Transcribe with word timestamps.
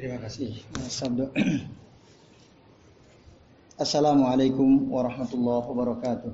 Terima 0.00 0.16
kasih. 0.16 0.56
Assalamualaikum 3.84 4.88
warahmatullahi 4.88 5.60
wabarakatuh. 5.60 6.32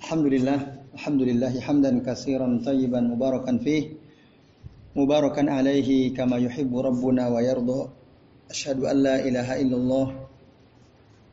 Alhamdulillah, 0.00 0.80
alhamdulillah 0.96 1.52
hamdan 1.60 2.00
katsiran 2.00 2.64
tayyiban 2.64 3.12
mubarakan 3.12 3.60
fih. 3.60 4.00
Mubarakan 4.96 5.52
alaihi 5.52 6.16
kama 6.16 6.40
yuhibbu 6.40 6.80
rabbuna 6.80 7.28
wa 7.28 7.44
yarda. 7.44 7.92
Asyhadu 8.48 8.88
an 8.88 8.96
la 8.96 9.20
ilaha 9.20 9.60
illallah 9.60 10.24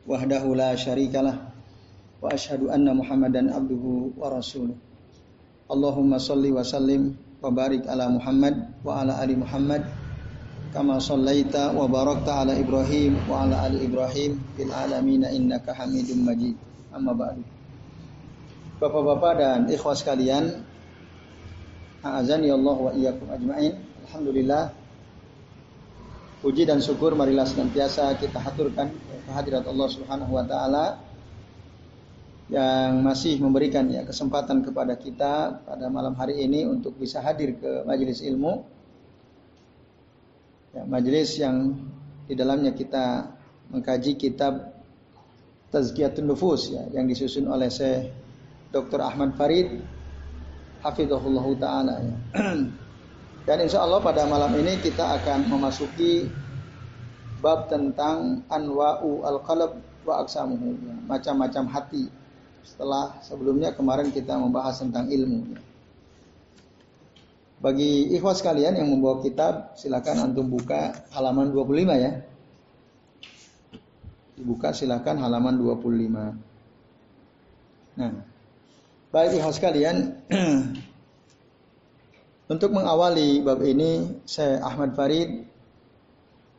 wahdahu 0.04 0.52
la 0.52 0.76
syarikalah 0.76 1.48
wa 2.20 2.28
asyhadu 2.28 2.68
anna 2.68 2.92
Muhammadan 2.92 3.48
abduhu 3.48 4.12
wa 4.20 4.28
rasuluh. 4.28 4.76
Allahumma 5.72 6.20
salli 6.20 6.52
wa 6.52 6.60
sallim 6.60 7.24
wa 7.38 7.50
barik 7.54 7.86
ala 7.86 8.10
Muhammad 8.10 8.54
wa 8.82 9.02
ala 9.02 9.22
ali 9.22 9.38
Muhammad 9.38 9.86
kama 10.74 10.98
sallaita 10.98 11.72
wa 11.72 11.86
barakta 11.86 12.44
ala 12.44 12.52
Ibrahim 12.58 13.16
wa 13.30 13.46
ala 13.46 13.70
ali 13.70 13.86
Ibrahim 13.86 14.36
fil 14.58 14.72
alamin 14.74 15.24
innaka 15.24 15.72
Hamidum 15.72 16.26
Majid. 16.26 16.58
Amma 16.92 17.14
ba'du. 17.16 17.44
Bapak-bapak 18.78 19.32
dan 19.38 19.60
ikhwas 19.72 20.04
sekalian, 20.04 20.64
a'azani 22.04 22.52
Allah 22.52 22.76
wa 22.78 22.90
iyyakum 22.94 23.26
ajmain. 23.32 23.74
Alhamdulillah 24.06 24.70
puji 26.38 26.62
dan 26.62 26.78
syukur 26.78 27.18
marilah 27.18 27.44
senantiasa 27.44 28.14
kita 28.22 28.38
haturkan 28.38 28.94
kehadirat 29.26 29.66
Allah 29.66 29.88
Subhanahu 29.90 30.32
wa 30.32 30.44
taala 30.46 31.07
yang 32.48 33.04
masih 33.04 33.36
memberikan 33.44 33.84
ya 33.92 34.08
kesempatan 34.08 34.64
kepada 34.64 34.96
kita 34.96 35.60
pada 35.68 35.86
malam 35.92 36.16
hari 36.16 36.40
ini 36.48 36.64
untuk 36.64 36.96
bisa 36.96 37.20
hadir 37.20 37.60
ke 37.60 37.84
majelis 37.84 38.24
ilmu. 38.24 38.64
Ya, 40.72 40.82
majelis 40.88 41.36
yang 41.36 41.76
di 42.24 42.32
dalamnya 42.32 42.72
kita 42.72 43.36
mengkaji 43.68 44.16
kitab 44.16 44.80
Tazkiyatun 45.68 46.24
Nufus 46.24 46.72
ya, 46.72 46.88
yang 46.96 47.04
disusun 47.04 47.52
oleh 47.52 47.68
Syekh 47.68 48.08
Dr. 48.72 49.04
Ahmad 49.04 49.36
Farid 49.36 49.84
Hafizahullah 50.80 51.46
Ta'ala 51.60 51.94
ya. 52.00 52.16
Dan 53.48 53.64
insya 53.64 53.84
Allah 53.84 54.00
pada 54.00 54.24
malam 54.24 54.52
ini 54.56 54.80
kita 54.80 55.20
akan 55.20 55.52
memasuki 55.52 56.28
bab 57.44 57.68
tentang 57.68 58.44
anwa'u 58.48 59.24
al-qalb 59.24 59.76
wa 60.08 60.24
aksamuhu, 60.24 60.76
ya, 60.80 60.96
macam-macam 61.04 61.64
hati 61.68 62.08
setelah 62.68 63.16
sebelumnya 63.24 63.72
kemarin 63.72 64.12
kita 64.12 64.36
membahas 64.36 64.84
tentang 64.84 65.08
ilmu. 65.08 65.56
Bagi 67.58 68.14
ikhwas 68.14 68.38
kalian 68.38 68.78
yang 68.78 68.86
membawa 68.86 69.18
kitab, 69.18 69.74
silakan 69.74 70.30
antum 70.30 70.46
buka 70.46 70.94
halaman 71.10 71.50
25 71.50 71.90
ya. 71.98 72.22
Dibuka 74.38 74.70
silakan 74.70 75.18
halaman 75.18 75.58
25. 75.58 77.98
Nah, 77.98 78.14
baik 79.10 79.42
ikhwas 79.42 79.58
kalian, 79.58 80.22
untuk 82.52 82.70
mengawali 82.70 83.42
bab 83.42 83.58
ini, 83.66 84.22
saya 84.22 84.62
Ahmad 84.62 84.94
Farid, 84.94 85.50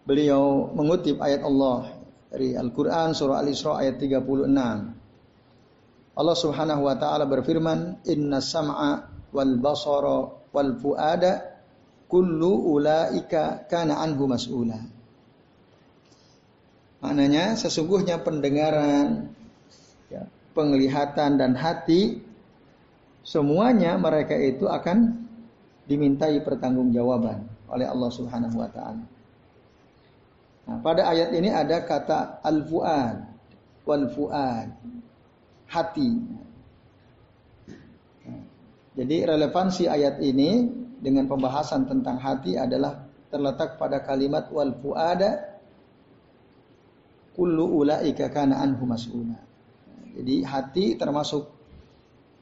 beliau 0.04 0.68
mengutip 0.76 1.16
ayat 1.24 1.48
Allah 1.48 1.96
dari 2.28 2.60
Al-Quran 2.60 3.16
surah 3.16 3.40
Al-Isra 3.40 3.88
ayat 3.88 4.04
36. 4.04 4.99
Allah 6.20 6.36
Subhanahu 6.36 6.84
wa 6.84 7.00
taala 7.00 7.24
berfirman, 7.24 8.04
"Inna 8.12 8.44
sam'a 8.44 9.08
wal 9.32 9.56
basara 9.56 10.28
wal 10.52 10.76
fuada 10.76 11.64
kullu 12.12 12.76
ulaika 12.76 13.64
kana 13.72 14.04
anhu 14.04 14.28
mas'ula." 14.28 14.84
Maknanya 17.00 17.56
sesungguhnya 17.56 18.20
pendengaran, 18.20 19.32
ya, 20.12 20.28
penglihatan 20.52 21.40
dan 21.40 21.56
hati 21.56 22.20
semuanya 23.24 23.96
mereka 23.96 24.36
itu 24.36 24.68
akan 24.68 25.24
dimintai 25.88 26.44
pertanggungjawaban 26.44 27.48
oleh 27.72 27.88
Allah 27.88 28.12
Subhanahu 28.12 28.60
wa 28.60 28.68
taala. 28.68 29.08
Nah, 30.68 30.78
pada 30.84 31.08
ayat 31.08 31.32
ini 31.32 31.48
ada 31.48 31.80
kata 31.80 32.44
al-fuad 32.44 33.24
wal 33.88 34.06
fuad 34.12 34.68
hati. 35.70 36.10
Jadi 38.98 39.18
relevansi 39.24 39.88
ayat 39.88 40.20
ini 40.20 40.68
dengan 41.00 41.30
pembahasan 41.30 41.88
tentang 41.88 42.20
hati 42.20 42.60
adalah 42.60 43.08
terletak 43.32 43.80
pada 43.80 44.04
kalimat 44.04 44.50
wal 44.52 44.76
fuada 44.82 45.62
kullu 47.38 47.86
ulaika 47.86 48.28
kana 48.28 48.60
anhu 48.60 48.84
mas'ula. 48.84 49.40
Jadi 50.20 50.44
hati 50.44 50.86
termasuk 51.00 51.48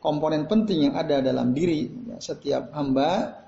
komponen 0.02 0.50
penting 0.50 0.90
yang 0.90 0.96
ada 0.98 1.22
dalam 1.22 1.54
diri 1.54 1.92
setiap 2.18 2.74
hamba 2.74 3.44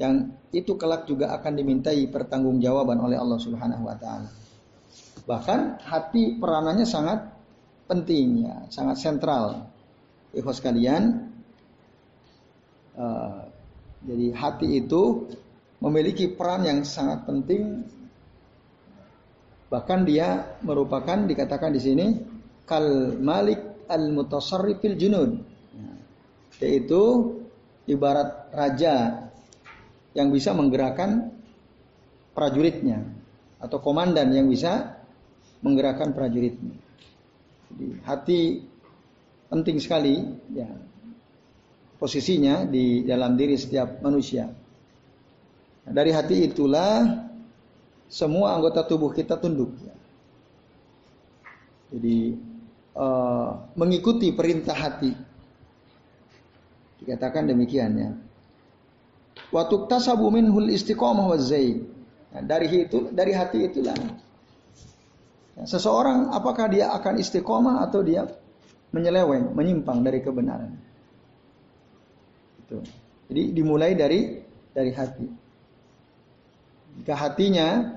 yang 0.00 0.32
itu 0.54 0.78
kelak 0.78 1.04
juga 1.04 1.34
akan 1.36 1.52
dimintai 1.58 2.08
pertanggungjawaban 2.08 2.98
oleh 3.04 3.18
Allah 3.18 3.38
Subhanahu 3.42 3.84
wa 3.84 3.96
taala. 3.98 4.30
Bahkan 5.28 5.82
hati 5.82 6.38
peranannya 6.38 6.86
sangat 6.86 7.33
penting 7.84 8.48
ya, 8.48 8.56
sangat 8.72 8.96
sentral. 9.00 9.68
Ikhwas 10.34 10.58
kalian, 10.58 11.30
uh, 12.98 13.46
jadi 14.02 14.26
hati 14.34 14.82
itu 14.82 15.30
memiliki 15.78 16.26
peran 16.32 16.66
yang 16.66 16.82
sangat 16.82 17.22
penting. 17.28 17.86
Bahkan 19.70 20.00
dia 20.06 20.58
merupakan 20.62 21.18
dikatakan 21.24 21.70
di 21.74 21.80
sini 21.82 22.06
kal 22.66 23.16
malik 23.18 23.86
al 23.86 24.10
mutasarrifil 24.10 24.96
junud, 24.96 25.30
ya, 25.76 25.92
yaitu 26.64 27.02
ibarat 27.84 28.48
raja 28.54 29.28
yang 30.14 30.30
bisa 30.30 30.54
menggerakkan 30.54 31.30
prajuritnya 32.32 33.02
atau 33.60 33.78
komandan 33.80 34.30
yang 34.34 34.46
bisa 34.48 35.00
menggerakkan 35.64 36.12
prajuritnya. 36.12 36.83
Jadi 37.74 37.86
hati 38.06 38.40
penting 39.50 39.82
sekali 39.82 40.14
ya 40.54 40.70
posisinya 41.98 42.62
di 42.70 43.02
dalam 43.02 43.34
diri 43.34 43.58
setiap 43.58 43.98
manusia. 43.98 44.46
Nah, 45.84 45.92
dari 45.92 46.14
hati 46.14 46.46
itulah 46.46 47.02
semua 48.06 48.54
anggota 48.54 48.86
tubuh 48.86 49.10
kita 49.10 49.34
tunduk. 49.42 49.74
Ya. 49.82 49.94
Jadi 51.94 52.38
uh, 52.94 53.50
mengikuti 53.74 54.30
perintah 54.30 54.78
hati. 54.78 55.10
Dikatakan 57.02 57.50
demikian 57.50 57.90
ya. 57.98 58.10
Waktu 59.50 59.90
tasabu 59.90 60.30
minhul 60.30 60.70
istiqomah 60.70 61.26
wa 61.26 61.38
Nah, 62.34 62.42
dari 62.42 62.66
itu 62.82 63.14
dari 63.14 63.30
hati 63.30 63.62
itulah 63.70 63.94
Seseorang 65.62 66.34
apakah 66.34 66.66
dia 66.66 66.90
akan 66.90 67.22
istiqomah 67.22 67.86
atau 67.86 68.02
dia 68.02 68.26
menyeleweng, 68.90 69.54
menyimpang 69.54 70.02
dari 70.02 70.18
kebenaran. 70.18 70.74
Itu. 72.66 72.82
Jadi 73.30 73.42
dimulai 73.54 73.94
dari 73.94 74.42
dari 74.74 74.90
hati. 74.90 75.26
Jika 76.98 77.14
hatinya 77.14 77.94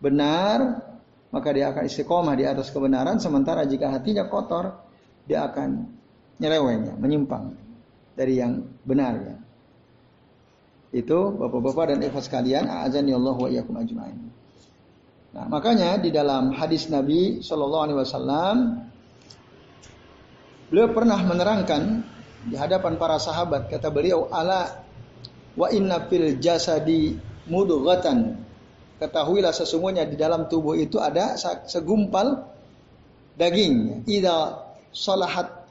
benar, 0.00 0.84
maka 1.32 1.48
dia 1.52 1.72
akan 1.72 1.88
istiqomah 1.88 2.36
di 2.36 2.44
atas 2.44 2.68
kebenaran. 2.68 3.16
Sementara 3.20 3.64
jika 3.64 3.88
hatinya 3.88 4.28
kotor, 4.28 4.76
dia 5.24 5.48
akan 5.48 5.88
nyeleweng, 6.40 6.96
menyimpang 7.00 7.56
dari 8.16 8.40
yang 8.40 8.64
benar. 8.84 9.16
Ya. 9.16 9.36
Itu 10.92 11.36
bapak-bapak 11.36 11.92
dan 11.92 11.98
ikhwas 12.04 12.28
sekalian, 12.28 12.68
azan 12.68 13.08
ya 13.08 13.20
Allah 13.20 13.36
wa 13.36 13.48
ajma'in. 13.48 14.18
Nah, 15.28 15.44
makanya 15.44 16.00
di 16.00 16.08
dalam 16.08 16.56
hadis 16.56 16.88
Nabi 16.88 17.44
Shallallahu 17.44 17.84
Alaihi 17.84 17.98
Wasallam, 18.00 18.56
beliau 20.72 20.88
pernah 20.96 21.20
menerangkan 21.20 22.00
di 22.48 22.56
hadapan 22.56 22.96
para 22.96 23.20
sahabat, 23.20 23.68
kata 23.68 23.92
beliau, 23.92 24.32
ala 24.32 24.88
wa 25.52 25.68
inna 25.68 26.08
fil 26.08 26.40
jasadi 26.40 27.20
mudghatan. 27.44 28.40
Ketahuilah 28.98 29.52
sesungguhnya 29.52 30.08
di 30.08 30.16
dalam 30.16 30.48
tubuh 30.48 30.74
itu 30.74 30.96
ada 30.96 31.36
segumpal 31.68 32.48
daging. 33.36 34.08
Ida 34.08 34.64
salahat 34.96 35.68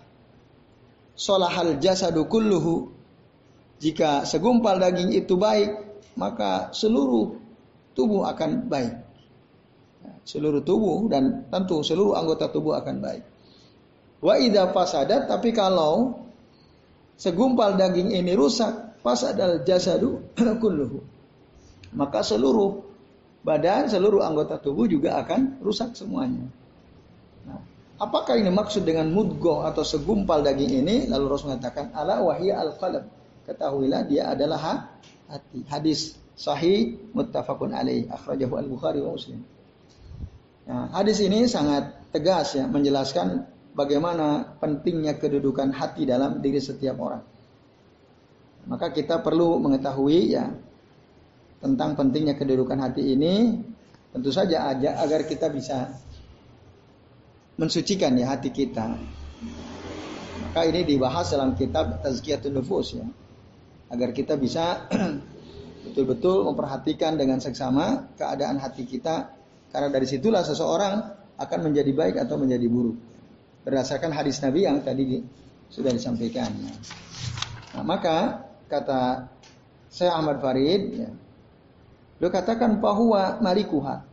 salahal 1.17 1.81
jasadu 1.81 2.29
kulluhu. 2.29 2.93
Jika 3.81 4.23
segumpal 4.23 4.79
daging 4.79 5.17
itu 5.17 5.33
baik, 5.33 5.75
maka 6.13 6.71
seluruh 6.71 7.35
tubuh 7.97 8.25
akan 8.29 8.69
baik 8.69 9.06
seluruh 10.27 10.61
tubuh 10.61 11.07
dan 11.07 11.47
tentu 11.47 11.81
seluruh 11.81 12.17
anggota 12.17 12.51
tubuh 12.51 12.75
akan 12.79 12.95
baik. 12.99 13.23
Wa 14.19 14.35
idza 14.41 14.73
fasadat 14.73 15.29
tapi 15.29 15.53
kalau 15.53 16.23
segumpal 17.17 17.77
daging 17.77 18.13
ini 18.13 18.33
rusak 18.33 19.01
fasadal 19.01 19.63
jasadu 19.63 20.21
kulluhu. 20.61 20.99
Maka 21.95 22.21
seluruh 22.21 22.83
badan, 23.47 23.87
seluruh 23.87 24.19
anggota 24.27 24.59
tubuh 24.59 24.85
juga 24.91 25.23
akan 25.23 25.63
rusak 25.63 25.95
semuanya. 25.95 26.43
Nah, 27.47 27.63
apakah 28.03 28.35
ini 28.35 28.51
maksud 28.51 28.83
dengan 28.83 29.07
mudgo 29.07 29.63
atau 29.63 29.87
segumpal 29.87 30.43
daging 30.43 30.83
ini? 30.83 30.95
Lalu 31.07 31.25
Rasul 31.31 31.55
mengatakan, 31.55 31.95
ala 31.95 32.19
wahya 32.19 32.59
al 32.59 32.75
qalb. 32.75 33.07
Ketahuilah 33.47 34.03
dia 34.03 34.35
adalah 34.35 34.91
hati. 35.31 35.63
Hadis 35.71 36.19
sahih 36.35 36.99
muttafaqun 37.15 37.71
alaih 37.71 38.11
akhrajahu 38.11 38.59
al-Bukhari 38.59 38.99
wa 38.99 39.15
Muslim. 39.15 39.39
Nah, 40.67 40.91
hadis 40.91 41.23
ini 41.23 41.47
sangat 41.47 42.11
tegas 42.11 42.59
ya 42.59 42.67
menjelaskan 42.67 43.47
bagaimana 43.71 44.57
pentingnya 44.59 45.15
kedudukan 45.15 45.71
hati 45.71 46.03
dalam 46.03 46.43
diri 46.43 46.59
setiap 46.59 46.99
orang. 46.99 47.23
Maka 48.67 48.91
kita 48.91 49.23
perlu 49.23 49.63
mengetahui 49.63 50.35
ya 50.35 50.51
tentang 51.63 51.95
pentingnya 51.95 52.35
kedudukan 52.35 52.75
hati 52.83 53.15
ini 53.15 53.63
tentu 54.11 54.27
saja 54.27 54.67
aja 54.67 54.99
agar 54.99 55.23
kita 55.23 55.47
bisa 55.47 55.87
mensucikan 57.55 58.11
ya 58.19 58.35
hati 58.35 58.51
kita. 58.51 58.91
Maka 60.43 60.61
ini 60.67 60.83
dibahas 60.83 61.31
dalam 61.31 61.55
kitab 61.55 62.03
Tazkiyatun 62.03 62.59
Nufus 62.59 62.99
ya. 62.99 63.07
Agar 63.87 64.11
kita 64.11 64.35
bisa 64.35 64.83
betul-betul 65.87 66.43
memperhatikan 66.51 67.15
dengan 67.15 67.39
seksama 67.39 68.11
keadaan 68.19 68.59
hati 68.59 68.83
kita 68.83 69.36
karena 69.71 69.89
dari 69.91 70.07
situlah 70.07 70.43
seseorang 70.43 70.93
akan 71.37 71.59
menjadi 71.69 71.91
baik 71.93 72.15
atau 72.17 72.35
menjadi 72.39 72.65
buruk. 72.65 72.97
Berdasarkan 73.67 74.15
hadis 74.15 74.39
Nabi 74.39 74.63
yang 74.63 74.79
tadi 74.81 75.21
sudah 75.67 75.91
disampaikan. 75.91 76.49
Nah, 77.75 77.83
maka 77.83 78.47
kata 78.71 79.27
saya 79.91 80.15
Ahmad 80.15 80.39
Farid, 80.39 80.81
ya, 81.03 81.09
beliau 82.17 82.31
katakan 82.31 82.79
bahwa 82.79 83.37
malikuha. 83.43 84.03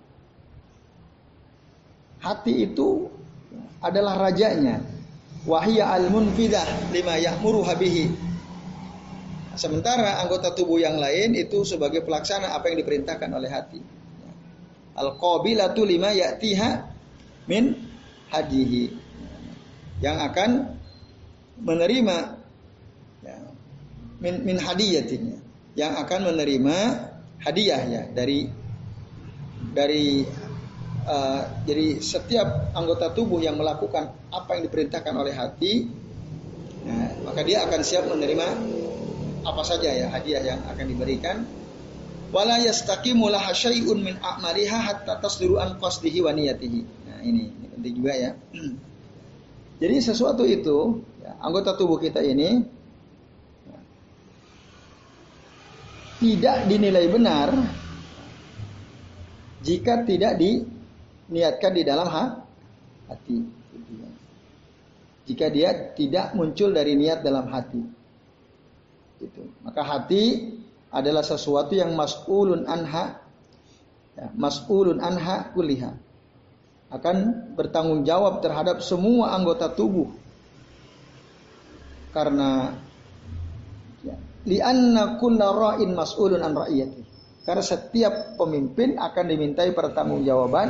Hati 2.18 2.66
itu 2.66 3.08
adalah 3.84 4.16
rajanya. 4.16 4.80
Wahya 5.44 5.92
al-munfidah 5.92 6.88
lima 6.88 7.20
ya'muru 7.20 7.60
habihi. 7.68 8.08
Sementara 9.54 10.24
anggota 10.24 10.56
tubuh 10.56 10.80
yang 10.80 10.96
lain 10.96 11.36
itu 11.36 11.62
sebagai 11.68 12.00
pelaksana 12.02 12.56
apa 12.56 12.72
yang 12.72 12.80
diperintahkan 12.80 13.28
oleh 13.28 13.52
hati. 13.52 13.93
Al-qabilatu 14.94 15.82
lima 15.82 16.14
ya'tiha 16.14 16.70
min 17.50 17.74
hadihi. 18.30 18.84
Yang 20.02 20.16
akan 20.30 20.50
menerima 21.62 22.44
min 24.24 24.40
min 24.40 24.56
hadiyatin 24.56 25.36
yang 25.76 25.92
akan 26.00 26.32
menerima 26.32 26.76
hadiah 27.44 27.82
ya 27.84 28.02
dari 28.08 28.48
dari 29.74 30.24
uh, 31.04 31.42
jadi 31.68 32.00
setiap 32.00 32.72
anggota 32.72 33.12
tubuh 33.12 33.42
yang 33.44 33.60
melakukan 33.60 34.16
apa 34.32 34.50
yang 34.56 34.64
diperintahkan 34.70 35.12
oleh 35.12 35.34
hati 35.36 35.92
nah, 36.88 37.28
maka 37.28 37.44
dia 37.44 37.68
akan 37.68 37.80
siap 37.84 38.08
menerima 38.08 38.48
apa 39.44 39.62
saja 39.66 39.92
ya 39.92 40.08
hadiah 40.08 40.40
yang 40.40 40.60
akan 40.72 40.86
diberikan 40.88 41.44
wala 42.34 42.58
yastaqimu 42.58 43.30
laha 43.30 43.54
syai'un 43.54 44.02
min 44.02 44.18
a'maliha 44.18 44.78
hatta 44.90 45.22
tasdiru 45.22 45.62
an 45.62 45.78
qasdihi 45.78 46.18
wa 46.18 46.34
niyatihi 46.34 46.80
nah 47.06 47.22
ini, 47.22 47.46
ini 47.46 47.66
penting 47.70 47.94
juga 48.02 48.12
ya 48.18 48.30
jadi 49.82 49.94
sesuatu 50.02 50.42
itu 50.42 51.06
ya, 51.22 51.38
anggota 51.38 51.78
tubuh 51.78 52.02
kita 52.02 52.18
ini 52.26 52.66
tidak 56.18 56.66
dinilai 56.66 57.06
benar 57.06 57.48
jika 59.64 60.04
tidak 60.04 60.36
diniatkan 60.36 61.72
di 61.72 61.82
dalam 61.82 62.08
hati. 62.08 63.38
Jika 65.24 65.48
dia 65.48 65.96
tidak 65.96 66.36
muncul 66.36 66.68
dari 66.68 66.92
niat 67.00 67.24
dalam 67.24 67.48
hati. 67.48 67.80
Itu. 69.24 69.42
Maka 69.64 69.80
hati 69.80 70.52
adalah 70.94 71.26
sesuatu 71.26 71.74
yang 71.74 71.98
mas'ulun 71.98 72.70
anha 72.70 73.18
ya, 74.14 74.30
mas'ulun 74.38 75.02
anha 75.02 75.50
kuliha 75.50 75.90
akan 76.94 77.16
bertanggung 77.58 78.06
jawab 78.06 78.38
terhadap 78.38 78.78
semua 78.78 79.34
anggota 79.34 79.66
tubuh 79.66 80.14
karena 82.14 82.78
Lianna 84.44 85.16
kulla 85.16 85.48
ra'in 85.56 85.96
mas'ulun 85.96 86.44
an 86.44 86.52
ra'iyati. 86.52 87.02
Karena 87.44 87.64
setiap 87.64 88.36
pemimpin 88.36 88.96
akan 89.00 89.24
dimintai 89.28 89.72
pertanggungjawaban 89.72 90.68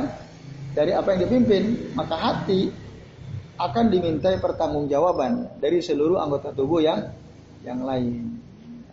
dari 0.75 0.91
apa 0.95 1.15
yang 1.15 1.27
dipimpin, 1.27 1.95
maka 1.95 2.15
hati 2.15 2.71
akan 3.55 3.85
dimintai 3.87 4.39
pertanggungjawaban 4.39 5.59
dari 5.59 5.79
seluruh 5.79 6.19
anggota 6.19 6.51
tubuh 6.51 6.83
yang 6.83 6.99
yang 7.63 7.83
lain. 7.83 8.39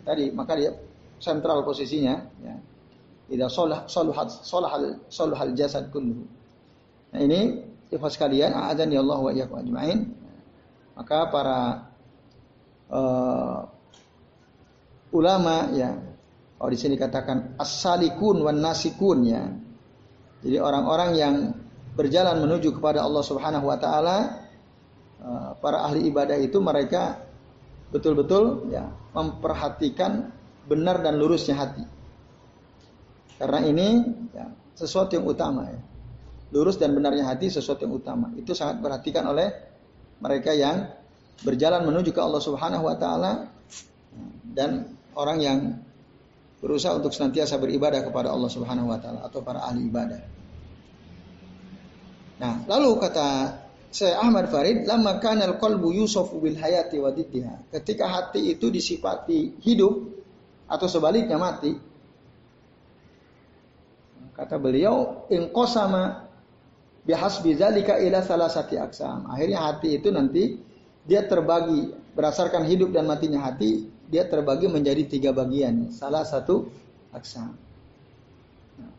Tadi 0.03 0.31
maka 0.35 0.55
dia 0.55 0.71
sentral 1.23 1.63
posisinya 1.63 2.15
ya. 2.43 2.55
Tidak 3.23 3.47
solah 3.47 3.87
soluhat 3.87 4.43
solahal 4.43 4.99
solahal 5.07 5.55
jasad 5.55 5.87
kullu. 5.87 6.27
Nah 7.15 7.19
ini 7.23 7.63
ikhwas 7.87 8.19
sekalian, 8.19 8.51
ya 8.51 8.99
Allah 8.99 9.19
wa 9.23 9.31
iyyakum 9.31 9.63
ajmain. 9.63 10.11
Maka 10.93 11.31
para 11.31 11.59
uh, 12.91 13.59
ulama 15.15 15.71
ya. 15.71 15.95
Kalau 16.59 16.71
di 16.71 16.79
sini 16.79 16.95
katakan 16.95 17.55
as-salikun 17.59 18.43
wan 18.43 18.59
nasikun 18.59 19.19
ya. 19.23 19.43
Jadi 20.43 20.59
orang-orang 20.59 21.11
yang 21.15 21.35
berjalan 21.95 22.39
menuju 22.43 22.75
kepada 22.79 23.03
Allah 23.03 23.23
Subhanahu 23.23 23.67
wa 23.69 23.77
taala 23.77 24.17
eh, 25.21 25.51
para 25.61 25.85
ahli 25.87 26.09
ibadah 26.09 26.39
itu 26.39 26.57
mereka 26.59 27.19
betul-betul 27.93 28.73
ya 28.73 28.89
memperhatikan 29.13 30.33
benar 30.67 31.03
dan 31.03 31.19
lurusnya 31.19 31.55
hati. 31.59 31.83
Karena 33.39 33.59
ini 33.65 33.87
ya, 34.31 34.47
sesuatu 34.77 35.15
yang 35.19 35.27
utama 35.27 35.67
ya. 35.67 35.81
Lurus 36.53 36.77
dan 36.77 36.93
benarnya 36.93 37.25
hati 37.25 37.49
sesuatu 37.49 37.83
yang 37.83 37.97
utama. 37.97 38.29
Itu 38.37 38.53
sangat 38.53 38.79
perhatikan 38.79 39.25
oleh 39.25 39.49
mereka 40.21 40.53
yang 40.53 40.85
berjalan 41.41 41.83
menuju 41.83 42.13
ke 42.13 42.21
Allah 42.21 42.39
Subhanahu 42.39 42.85
wa 42.85 42.95
taala 42.95 43.49
dan 44.53 44.85
orang 45.17 45.39
yang 45.41 45.59
berusaha 46.61 46.93
untuk 46.95 47.11
senantiasa 47.11 47.57
beribadah 47.57 48.05
kepada 48.05 48.29
Allah 48.29 48.47
Subhanahu 48.47 48.93
wa 48.93 49.01
taala 49.01 49.25
atau 49.25 49.41
para 49.41 49.65
ahli 49.65 49.89
ibadah. 49.89 50.21
Nah, 52.39 52.63
lalu 52.69 53.01
kata 53.01 53.29
saya 53.93 54.17
Ahmad 54.21 54.49
Farid, 54.49 54.89
lama 54.89 55.21
kanal 55.21 55.61
qalbu 55.61 55.93
yusufu 55.93 56.41
bil 56.41 56.57
hayati 56.57 56.97
wa 56.97 57.13
Ketika 57.13 58.05
hati 58.09 58.57
itu 58.57 58.73
disifati 58.73 59.61
hidup 59.61 60.22
atau 60.67 60.87
sebaliknya 60.87 61.37
mati, 61.37 61.75
kata 64.33 64.57
beliau, 64.57 65.27
in 65.29 65.51
qasama 65.53 66.25
bihasbi 67.05 67.53
zalika 67.55 67.99
ila 67.99 68.23
salasati 68.23 68.79
aksam. 68.79 69.27
Akhirnya 69.29 69.59
hati 69.61 69.99
itu 69.99 70.09
nanti 70.09 70.57
dia 71.03 71.27
terbagi 71.27 71.91
berdasarkan 72.15 72.63
hidup 72.63 72.95
dan 72.95 73.05
matinya 73.05 73.43
hati 73.43 73.91
dia 74.07 74.25
terbagi 74.25 74.71
menjadi 74.71 75.03
tiga 75.09 75.31
bagian. 75.35 75.91
Salah 75.91 76.23
satu 76.23 76.69
aksam. 77.13 77.55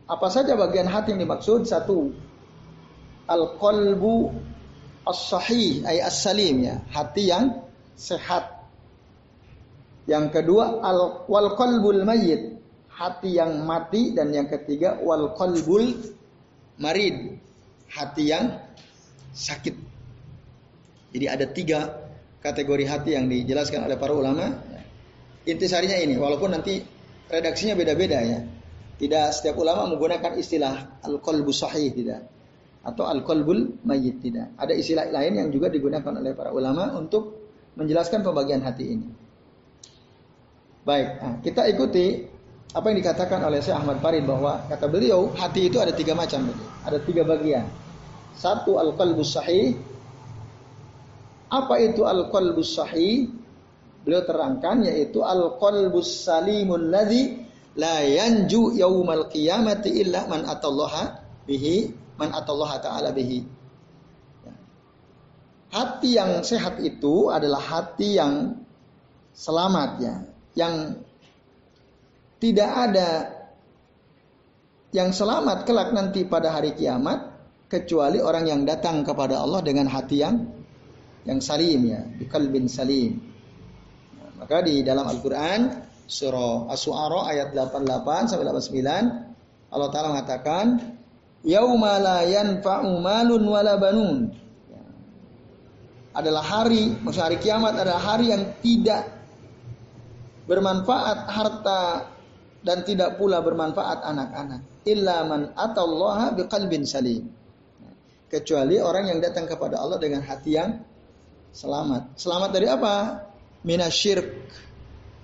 Apa 0.05 0.29
saja 0.29 0.53
bagian 0.53 0.85
hati 0.85 1.17
yang 1.17 1.25
dimaksud? 1.25 1.65
Satu, 1.65 2.13
al-qalbu 3.25 4.31
as-sahih, 5.05 5.81
ay 5.85 6.01
as-salim 6.01 6.61
ya, 6.61 6.75
hati 6.93 7.33
yang 7.33 7.65
sehat. 7.97 8.54
Yang 10.05 10.25
kedua, 10.41 10.85
al 10.85 11.25
wal 11.25 11.57
qalbul 11.57 12.05
mayyit, 12.05 12.61
hati 12.93 13.41
yang 13.41 13.65
mati 13.65 14.13
dan 14.13 14.29
yang 14.29 14.45
ketiga 14.45 15.01
wal 15.01 15.33
qalbul 15.33 15.97
marid, 16.77 17.41
hati 17.89 18.23
yang 18.29 18.53
sakit. 19.33 19.75
Jadi 21.15 21.25
ada 21.25 21.45
tiga 21.49 21.79
kategori 22.43 22.85
hati 22.85 23.17
yang 23.17 23.25
dijelaskan 23.25 23.87
oleh 23.87 23.97
para 23.97 24.13
ulama 24.13 24.45
intisarinya 25.47 25.97
ini 25.97 26.19
walaupun 26.19 26.53
nanti 26.53 26.83
redaksinya 27.31 27.73
beda-beda 27.73 28.19
ya. 28.21 28.39
Tidak 28.95 29.25
setiap 29.35 29.59
ulama 29.59 29.91
menggunakan 29.91 30.39
istilah 30.39 31.03
al-qalbu 31.03 31.51
sahih 31.51 31.91
tidak 31.91 32.31
atau 32.85 33.09
al-qalbul 33.09 33.81
mayyit 33.83 34.23
tidak. 34.23 34.55
Ada 34.55 34.71
istilah 34.71 35.11
lain 35.11 35.33
yang 35.35 35.49
juga 35.51 35.67
digunakan 35.67 36.15
oleh 36.15 36.31
para 36.31 36.55
ulama 36.55 36.95
untuk 36.95 37.43
menjelaskan 37.75 38.23
pembagian 38.23 38.63
hati 38.63 38.85
ini. 38.95 39.24
Baik, 40.85 41.07
nah, 41.17 41.35
kita 41.41 41.65
ikuti 41.65 42.29
apa 42.71 42.85
yang 42.93 42.97
dikatakan 43.01 43.41
oleh 43.41 43.57
Syekh 43.57 43.73
Ahmad 43.73 43.97
Farid 43.99 44.23
bahwa 44.29 44.69
kata 44.69 44.85
beliau 44.85 45.33
hati 45.33 45.67
itu 45.73 45.81
ada 45.81 45.89
tiga 45.89 46.13
macam, 46.13 46.45
ada 46.85 47.01
tiga 47.01 47.25
bagian. 47.25 47.65
Satu 48.37 48.77
al-qalbus 48.77 49.33
sahih. 49.33 49.73
Apa 51.49 51.81
itu 51.81 52.05
al-qalbus 52.05 52.77
sahih? 52.77 53.33
beliau 54.05 54.21
terangkan 54.21 54.85
yaitu 54.85 55.25
al 55.25 55.57
qalbus 55.57 56.29
salimul 56.29 56.93
ladzi 56.93 57.41
la 57.73 58.05
yanju 58.05 58.77
yaumal 58.77 59.25
qiyamati 59.33 60.05
illa 60.05 60.29
man 60.29 60.45
atallaha 60.45 61.25
bihi 61.49 61.89
man 62.21 62.29
atallaha 62.31 62.77
ta'ala 62.79 63.09
bihi. 63.11 63.41
Ya. 64.45 64.53
Hati 65.73 66.09
yang 66.15 66.45
sehat 66.45 66.77
itu 66.85 67.33
adalah 67.33 67.59
hati 67.59 68.21
yang 68.21 68.61
selamat 69.33 69.91
ya, 69.99 70.15
yang 70.55 70.95
tidak 72.39 72.71
ada 72.71 73.09
yang 74.95 75.11
selamat 75.11 75.67
kelak 75.67 75.91
nanti 75.91 76.23
pada 76.23 76.55
hari 76.55 76.71
kiamat 76.71 77.35
kecuali 77.67 78.23
orang 78.23 78.47
yang 78.47 78.61
datang 78.63 79.03
kepada 79.03 79.43
Allah 79.43 79.59
dengan 79.59 79.91
hati 79.91 80.23
yang 80.23 80.47
yang 81.25 81.41
salim 81.43 81.81
ya, 81.89 82.01
bin 82.47 82.71
salim. 82.71 83.19
Nah, 84.15 84.45
maka 84.45 84.63
di 84.63 84.85
dalam 84.85 85.09
Al-Qur'an 85.09 85.83
surah 86.05 86.69
As-Su'ara 86.69 87.33
ayat 87.33 87.51
88 87.51 88.29
sampai 88.29 88.45
89 88.45 89.73
Allah 89.73 89.89
taala 89.89 90.13
mengatakan 90.13 90.65
yauma 91.43 91.99
la 91.99 92.19
yanfa'u 92.23 93.01
malun 93.01 93.43
wala. 93.43 93.75
Ya. 93.75 94.83
Adalah 96.15 96.43
hari, 96.45 96.95
maksud 97.03 97.19
hari 97.19 97.37
kiamat 97.41 97.75
adalah 97.75 97.99
hari 97.99 98.31
yang 98.31 98.55
tidak 98.63 99.14
bermanfaat 100.45 101.19
harta 101.29 101.81
dan 102.65 102.81
tidak 102.81 103.17
pula 103.21 103.41
bermanfaat 103.41 104.01
anak-anak. 104.01 104.61
Illa 104.85 105.25
man 105.25 105.53
atallaha 105.57 106.33
biqalbin 106.37 106.85
salim 106.85 107.29
kecuali 108.29 108.81
orang 108.81 109.15
yang 109.15 109.19
datang 109.21 109.45
kepada 109.45 109.79
Allah 109.79 110.01
dengan 110.01 110.25
hati 110.25 110.57
yang 110.57 110.81
selamat. 111.55 112.17
Selamat 112.19 112.49
dari 112.51 112.67
apa? 112.67 112.95
Minasyirk, 113.65 114.27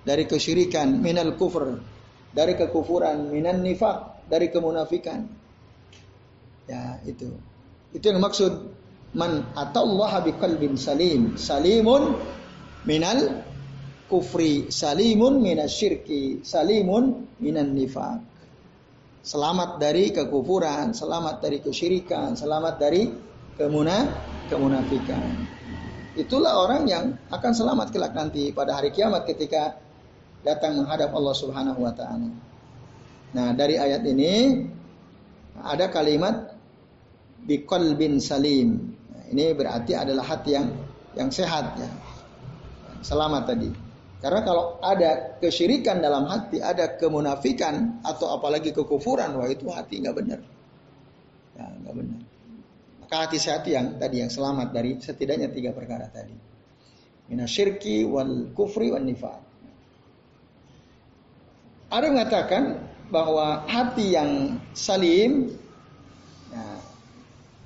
dari 0.08 0.24
kesyirikan, 0.26 0.98
minal 0.98 1.36
kufur, 1.38 1.82
dari 2.34 2.58
kekufuran, 2.58 3.30
minan 3.30 3.62
nifak, 3.62 4.26
dari 4.32 4.50
kemunafikan. 4.50 5.28
Ya, 6.66 6.98
itu. 7.04 7.36
Itu 7.92 8.06
yang 8.08 8.24
maksud 8.24 8.72
man 9.12 9.44
atallaha 9.54 10.24
biqalbin 10.24 10.80
salim. 10.80 11.36
Salimun 11.36 12.16
minal 12.88 13.44
kufri, 14.12 14.68
salimun 14.68 15.40
minasyirki, 15.40 16.44
salimun 16.44 17.32
minan 17.40 17.72
nifak. 17.72 18.20
Selamat 19.24 19.80
dari 19.80 20.12
kekufuran, 20.12 20.92
selamat 20.92 21.40
dari 21.40 21.64
kesyirikan, 21.64 22.36
selamat 22.36 22.76
dari 22.76 23.08
kemuna 23.56 24.12
kemunafikan. 24.52 25.48
Itulah 26.20 26.60
orang 26.60 26.84
yang 26.92 27.16
akan 27.32 27.52
selamat 27.56 27.96
kelak 27.96 28.12
nanti 28.12 28.52
pada 28.52 28.76
hari 28.76 28.92
kiamat 28.92 29.24
ketika 29.24 29.80
datang 30.44 30.84
menghadap 30.84 31.16
Allah 31.16 31.36
Subhanahu 31.38 31.80
wa 31.80 31.94
taala. 31.96 32.28
Nah, 33.32 33.56
dari 33.56 33.80
ayat 33.80 34.04
ini 34.04 34.68
ada 35.64 35.88
kalimat 35.88 36.52
bin 37.48 38.20
salim. 38.20 38.92
Nah, 39.08 39.24
ini 39.32 39.56
berarti 39.56 39.96
adalah 39.96 40.28
hati 40.28 40.52
yang 40.60 40.68
yang 41.16 41.30
sehat 41.32 41.80
ya. 41.80 41.88
Selamat 43.06 43.48
tadi. 43.48 43.91
Karena 44.22 44.46
kalau 44.46 44.78
ada 44.86 45.42
kesyirikan 45.42 45.98
dalam 45.98 46.30
hati, 46.30 46.62
ada 46.62 46.94
kemunafikan 46.94 48.06
atau 48.06 48.38
apalagi 48.38 48.70
kekufuran, 48.70 49.34
wah 49.34 49.50
itu 49.50 49.66
hati 49.74 49.98
nggak 49.98 50.14
benar. 50.14 50.40
Ya, 51.58 51.66
nggak 51.82 51.96
benar. 51.98 52.20
Maka 53.02 53.16
hati 53.26 53.42
sehat 53.42 53.66
yang 53.66 53.98
tadi 53.98 54.22
yang 54.22 54.30
selamat 54.30 54.70
dari 54.70 55.02
setidaknya 55.02 55.50
tiga 55.50 55.74
perkara 55.74 56.06
tadi. 56.14 56.38
Minasyirki 57.34 58.06
wal 58.06 58.54
kufri 58.54 58.94
wal 58.94 59.02
nifat. 59.02 59.42
Ada 61.90 62.08
mengatakan 62.14 62.64
bahwa 63.10 63.66
hati 63.66 64.16
yang 64.16 64.62
salim 64.78 65.50
ya, 66.54 66.64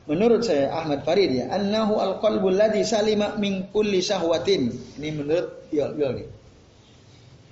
menurut 0.07 0.41
saya 0.41 0.71
Ahmad 0.71 1.03
Farid 1.05 1.35
ya 1.35 1.51
annahu 1.53 2.01
al 2.01 2.17
qalbul 2.23 2.57
ladzi 2.57 2.81
salima 2.81 3.37
min 3.37 3.69
kulli 3.69 4.01
syahwatin 4.01 4.73
ini 4.97 5.09
menurut 5.13 5.69
Yol 5.69 5.93
Yol 6.01 6.15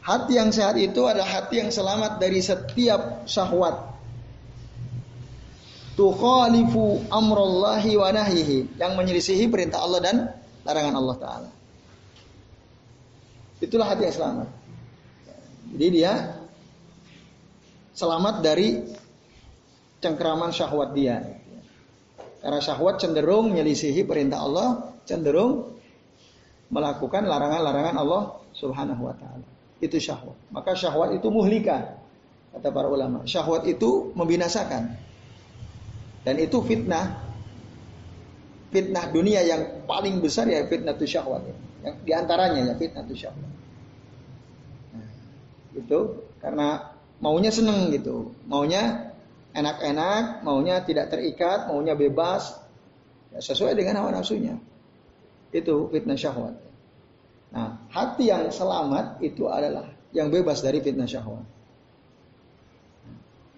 Hati 0.04 0.36
yang 0.36 0.52
sehat 0.52 0.76
itu 0.76 1.08
adalah 1.08 1.40
hati 1.40 1.64
yang 1.64 1.72
selamat 1.72 2.20
dari 2.20 2.44
setiap 2.44 3.24
syahwat. 3.24 3.96
Tukhalifu 5.96 7.08
amrullahi 7.08 7.96
wa 7.96 8.12
nahyihi. 8.12 8.76
Yang 8.76 8.92
menyelisihi 9.00 9.48
perintah 9.48 9.80
Allah 9.80 10.00
dan 10.04 10.16
larangan 10.68 10.96
Allah 11.00 11.16
Ta'ala. 11.16 11.50
Itulah 13.64 13.88
hati 13.96 14.12
yang 14.12 14.16
selamat. 14.20 14.48
Jadi 15.72 15.88
dia 15.96 16.14
selamat 17.96 18.36
dari 18.44 18.84
cengkeraman 20.04 20.52
syahwat 20.52 20.92
dia. 20.92 21.24
Karena 22.44 22.60
syahwat 22.60 23.00
cenderung 23.00 23.56
menyelisihi 23.56 24.04
perintah 24.04 24.44
Allah, 24.44 25.00
cenderung 25.08 25.80
melakukan 26.68 27.24
larangan-larangan 27.24 27.96
Allah 27.96 28.36
Subhanahu 28.52 29.08
wa 29.08 29.16
taala 29.16 29.53
itu 29.80 29.98
syahwat. 29.98 30.38
Maka 30.54 30.78
syahwat 30.78 31.18
itu 31.18 31.28
muhlika 31.32 31.98
kata 32.54 32.70
para 32.70 32.88
ulama. 32.92 33.26
Syahwat 33.26 33.66
itu 33.66 34.14
membinasakan. 34.14 34.94
Dan 36.24 36.36
itu 36.40 36.62
fitnah. 36.62 37.20
Fitnah 38.74 39.06
dunia 39.14 39.46
yang 39.46 39.86
paling 39.86 40.18
besar 40.22 40.50
ya 40.50 40.66
fitnah 40.66 40.98
itu 40.98 41.06
syahwat. 41.06 41.46
Yang 41.82 41.96
di 42.06 42.12
antaranya 42.14 42.62
ya 42.70 42.74
fitnah 42.78 43.04
itu 43.06 43.16
syahwat. 43.28 43.52
Nah, 44.94 45.10
itu 45.78 46.00
karena 46.42 46.94
maunya 47.22 47.50
seneng 47.50 47.90
gitu. 47.94 48.34
Maunya 48.50 49.14
enak-enak, 49.54 50.42
maunya 50.42 50.82
tidak 50.82 51.14
terikat, 51.14 51.70
maunya 51.70 51.94
bebas. 51.94 52.58
Ya, 53.34 53.42
sesuai 53.42 53.74
dengan 53.74 54.02
hawa 54.02 54.14
nafsunya. 54.14 54.58
Itu 55.54 55.90
fitnah 55.90 56.18
syahwat. 56.18 56.73
Nah, 57.54 57.78
hati 57.94 58.34
yang 58.34 58.50
selamat 58.50 59.22
itu 59.22 59.46
adalah 59.46 59.86
yang 60.10 60.34
bebas 60.34 60.66
dari 60.66 60.82
fitnah 60.82 61.06
syahwat. 61.06 61.46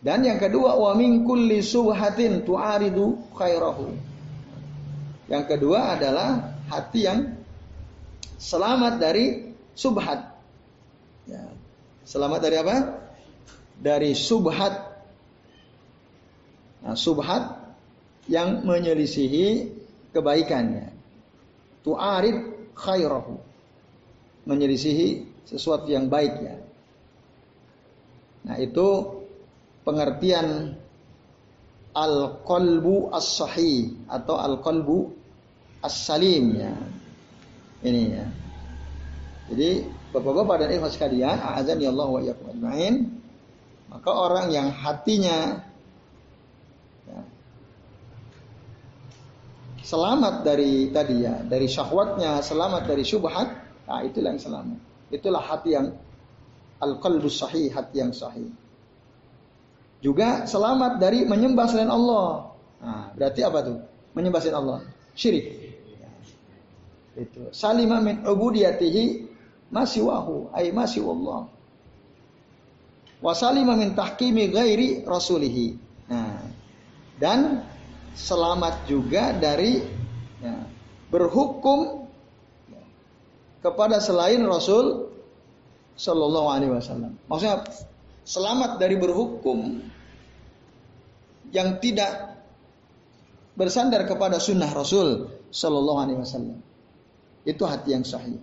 Dan 0.03 0.27
yang 0.27 0.35
kedua, 0.35 0.75
wa 0.75 0.91
min 0.99 1.23
kulli 1.23 1.63
subhatin 1.63 2.43
tu'aridu 2.43 3.15
khairahu. 3.31 3.95
Yang 5.31 5.43
kedua 5.47 5.95
adalah 5.95 6.59
hati 6.69 7.07
yang 7.07 7.39
selamat 8.35 8.99
dari 8.99 9.55
subhat. 9.73 10.35
Ya. 11.25 11.49
Selamat 12.05 12.39
dari 12.43 12.55
apa? 12.61 12.75
Dari 13.79 14.11
subhat. 14.13 14.75
Nah, 16.83 16.93
subhat 16.99 17.63
yang 18.27 18.61
menyelisihi 18.67 19.71
kebaikannya. 20.11 20.93
Tu'arid 21.81 22.37
khairahu 22.77 23.54
menyelisihi 24.45 25.25
sesuatu 25.45 25.89
yang 25.89 26.09
baik 26.09 26.33
ya. 26.41 26.55
Nah 28.45 28.57
itu 28.61 28.87
pengertian 29.81 30.77
al-qalbu 31.93 33.09
as-sahih 33.13 33.93
atau 34.09 34.37
al-qalbu 34.37 35.13
as-salim 35.81 36.57
ya. 36.57 36.73
Ini 37.85 38.03
ya. 38.09 38.25
Jadi 39.53 39.69
Bapak-bapak 40.15 40.63
dan 40.63 40.69
ikhwan 40.71 40.91
sekalian, 40.95 41.43
azan 41.43 41.75
ya 41.83 41.91
Allah 41.91 42.07
wa 42.07 42.23
iyyakum. 42.23 42.55
Maka 43.91 44.09
orang 44.15 44.47
yang 44.47 44.71
hatinya 44.71 45.59
ya, 47.03 47.19
selamat 49.83 50.47
dari 50.47 50.87
tadi 50.95 51.27
ya, 51.27 51.43
dari 51.43 51.67
syahwatnya, 51.67 52.39
selamat 52.39 52.87
dari 52.87 53.03
syubhat, 53.03 53.64
Nah, 53.85 54.01
itulah 54.01 54.33
yang 54.33 54.41
selamat. 54.41 54.79
Itulah 55.13 55.41
hati 55.41 55.77
yang 55.77 55.93
al-qalbus 56.81 57.37
sahih, 57.37 57.69
hati 57.69 58.01
yang 58.01 58.11
sahih. 58.11 58.49
Juga 60.01 60.45
selamat 60.45 61.01
dari 61.01 61.25
menyembah 61.25 61.65
selain 61.69 61.89
Allah. 61.89 62.53
Nah, 62.81 63.09
berarti 63.13 63.41
apa 63.45 63.59
tuh? 63.61 63.77
Menyembah 64.17 64.39
selain 64.41 64.59
Allah. 64.61 64.79
Syirik. 65.13 65.45
Ya. 65.97 66.11
Itu. 67.21 67.49
Salima 67.53 68.01
min 68.01 68.21
ubudiyatihi 68.25 69.33
wahu, 69.73 70.53
ay 70.53 70.69
masih 70.69 71.05
Allah. 71.05 71.49
Salima 73.33 73.73
min 73.73 73.97
tahkimi 73.97 74.53
ghairi 74.53 75.01
rasulihi. 75.01 75.77
Nah, 76.05 76.45
dan 77.17 77.65
selamat 78.13 78.85
juga 78.85 79.33
dari 79.33 79.81
ya, 80.43 80.55
berhukum 81.09 82.04
kepada 83.65 83.97
selain 83.97 84.45
Rasul 84.45 85.09
Shallallahu 85.97 86.47
Alaihi 86.53 86.69
Wasallam. 86.69 87.17
Maksudnya 87.25 87.65
selamat 88.21 88.77
dari 88.77 88.93
berhukum 88.93 89.81
yang 91.49 91.81
tidak 91.81 92.37
bersandar 93.57 94.05
kepada 94.05 94.37
sunnah 94.37 94.69
Rasul 94.69 95.33
Shallallahu 95.49 95.97
Alaihi 95.97 96.19
Wasallam. 96.21 96.61
Itu 97.41 97.65
hati 97.65 97.97
yang 97.97 98.05
sahih. 98.05 98.37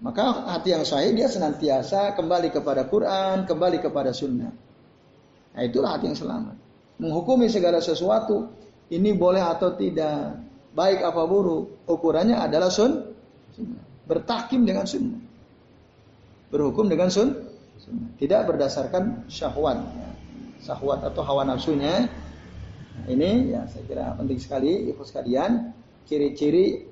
Maka 0.00 0.54
hati 0.54 0.70
yang 0.70 0.86
sahih 0.86 1.10
dia 1.12 1.26
senantiasa 1.26 2.14
kembali 2.14 2.54
kepada 2.54 2.86
Quran, 2.86 3.42
kembali 3.44 3.82
kepada 3.82 4.14
sunnah. 4.14 4.54
Nah 5.50 5.62
itulah 5.66 5.98
hati 5.98 6.14
yang 6.14 6.18
selamat. 6.18 6.56
Menghukumi 7.00 7.50
segala 7.50 7.82
sesuatu, 7.82 8.54
ini 8.92 9.16
boleh 9.16 9.40
atau 9.40 9.72
tidak, 9.74 10.36
baik 10.76 11.00
apa 11.00 11.22
buruk, 11.24 11.84
ukurannya 11.88 12.36
adalah 12.36 12.68
sun, 12.68 13.10
sunnah. 13.60 13.84
Bertahkim 14.08 14.64
dengan 14.64 14.88
sunnah. 14.88 15.20
Berhukum 16.48 16.88
dengan 16.88 17.12
sun, 17.12 17.36
sunnah. 17.76 18.08
Tidak 18.16 18.40
berdasarkan 18.48 19.28
syahwat. 19.28 19.78
Syahwat 20.64 21.04
atau 21.04 21.20
hawa 21.22 21.44
nafsunya. 21.44 22.08
Nah, 22.96 23.06
ini 23.06 23.52
ya 23.52 23.68
saya 23.68 23.84
kira 23.84 24.16
penting 24.16 24.40
sekali, 24.40 24.88
ibu 24.88 25.04
sekalian. 25.04 25.76
Ciri-ciri 26.08 26.88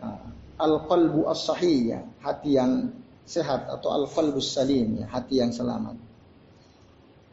nah, 0.00 0.18
al-qalbu 0.58 1.28
as-sahih 1.30 1.94
ya, 1.94 2.00
hati 2.24 2.56
yang 2.56 2.90
sehat 3.28 3.68
atau 3.68 3.92
al-qalbu 3.92 4.40
salim 4.40 4.98
ya, 4.98 5.06
hati 5.12 5.38
yang 5.38 5.52
selamat. 5.54 5.94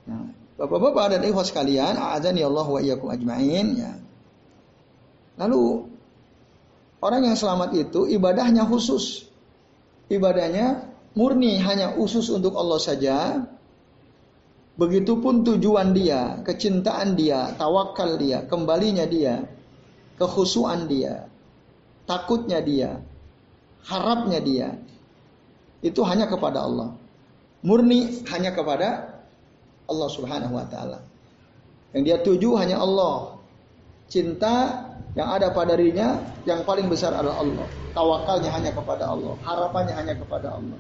Nah, 0.05 0.43
Bapak-bapak 0.53 1.17
dan 1.17 1.21
ikhwas 1.25 1.49
sekalian, 1.49 1.97
a'adzani 1.97 2.45
Allah 2.45 2.67
wa 2.69 2.77
iyyakum 2.77 3.09
ajmain 3.09 3.73
ya. 3.73 3.97
Lalu 5.41 5.89
orang 7.03 7.27
yang 7.27 7.35
selamat 7.35 7.75
itu 7.75 8.07
ibadahnya 8.07 8.63
khusus. 8.63 9.27
Ibadahnya 10.07 10.87
murni 11.19 11.59
hanya 11.59 11.91
khusus 11.99 12.31
untuk 12.31 12.55
Allah 12.55 12.79
saja. 12.79 13.43
Begitupun 14.73 15.45
tujuan 15.45 15.93
dia, 15.93 16.41
kecintaan 16.41 17.13
dia, 17.13 17.53
tawakal 17.59 18.17
dia, 18.17 18.41
kembalinya 18.49 19.05
dia, 19.05 19.45
kehusuan 20.17 20.89
dia, 20.89 21.29
takutnya 22.09 22.57
dia, 22.57 22.97
harapnya 23.85 24.41
dia 24.41 24.73
itu 25.83 25.99
hanya 26.07 26.25
kepada 26.31 26.63
Allah. 26.63 26.95
Murni 27.61 28.23
hanya 28.31 28.55
kepada 28.55 29.19
Allah 29.85 30.09
Subhanahu 30.09 30.55
wa 30.55 30.65
taala. 30.71 31.03
Yang 31.91 32.03
dia 32.07 32.17
tuju 32.23 32.49
hanya 32.55 32.79
Allah. 32.79 33.37
Cinta 34.07 34.87
yang 35.13 35.29
ada 35.29 35.53
pada 35.53 35.77
dirinya 35.77 36.17
yang 36.49 36.65
paling 36.65 36.89
besar 36.89 37.13
adalah 37.13 37.41
Allah. 37.41 37.67
Tawakalnya 37.93 38.49
hanya 38.49 38.71
kepada 38.73 39.03
Allah, 39.05 39.33
harapannya 39.45 39.93
hanya 39.93 40.13
kepada 40.17 40.57
Allah. 40.57 40.79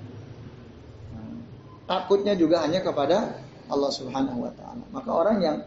Takutnya 1.83 2.33
juga 2.33 2.63
hanya 2.65 2.81
kepada 2.81 3.37
Allah 3.69 3.91
Subhanahu 3.91 4.47
wa 4.47 4.51
taala. 4.55 4.83
Maka 4.89 5.09
orang 5.11 5.37
yang 5.43 5.57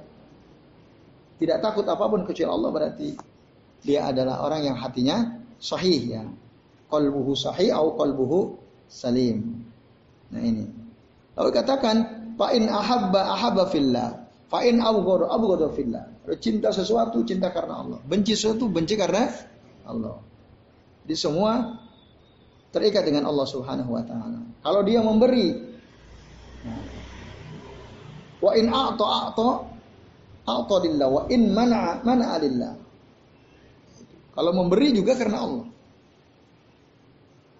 tidak 1.37 1.61
takut 1.61 1.85
apa 1.87 2.05
pun 2.09 2.25
kecuali 2.25 2.51
Allah 2.51 2.71
berarti 2.73 3.09
dia 3.85 4.09
adalah 4.09 4.41
orang 4.43 4.73
yang 4.73 4.77
hatinya 4.81 5.37
sahih 5.61 6.01
ya 6.17 6.25
qalbuhu 6.91 7.37
sahih 7.37 7.71
atau 7.71 7.95
qalbuhu 7.95 8.39
salim. 8.91 9.63
Nah 10.33 10.43
ini. 10.43 10.67
Lalu 11.37 11.51
katakan 11.53 11.97
fa 12.35 12.51
in 12.57 12.67
ahabba 12.67 13.21
ahabba 13.37 13.69
fillah, 13.69 14.26
fa 14.47 14.63
in 14.63 14.79
abghada 14.83 15.31
abghada 15.31 15.69
fillah. 15.75 16.05
Cinta 16.43 16.75
sesuatu 16.75 17.23
cinta 17.23 17.55
karena 17.55 17.83
Allah, 17.83 17.99
benci 18.03 18.35
sesuatu 18.35 18.67
benci 18.67 18.99
karena 18.99 19.31
Allah. 19.87 20.19
Di 21.07 21.15
semua 21.15 21.79
terikat 22.75 23.07
dengan 23.07 23.31
Allah 23.31 23.47
Subhanahu 23.47 23.95
wa 23.95 24.03
taala. 24.03 24.43
Kalau 24.61 24.83
dia 24.83 24.99
memberi 24.99 25.55
wa 28.43 28.53
in 28.59 28.67
a'ta 28.67 29.07
a'ta 29.07 29.51
a'ta 30.51 30.77
lillah 30.83 31.09
wa 31.09 31.23
in 31.31 31.55
mana'a 31.55 32.03
mana'a 32.03 32.37
lillah. 32.43 32.75
Kalau 34.35 34.53
memberi 34.53 34.93
juga 34.93 35.15
karena 35.15 35.39
Allah. 35.41 35.67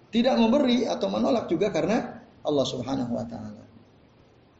Tidak 0.07 0.35
memberi 0.39 0.87
atau 0.87 1.07
menolak 1.11 1.47
juga 1.51 1.71
karena 1.71 2.19
Allah 2.43 2.65
Subhanahu 2.67 3.11
wa 3.11 3.25
taala. 3.27 3.63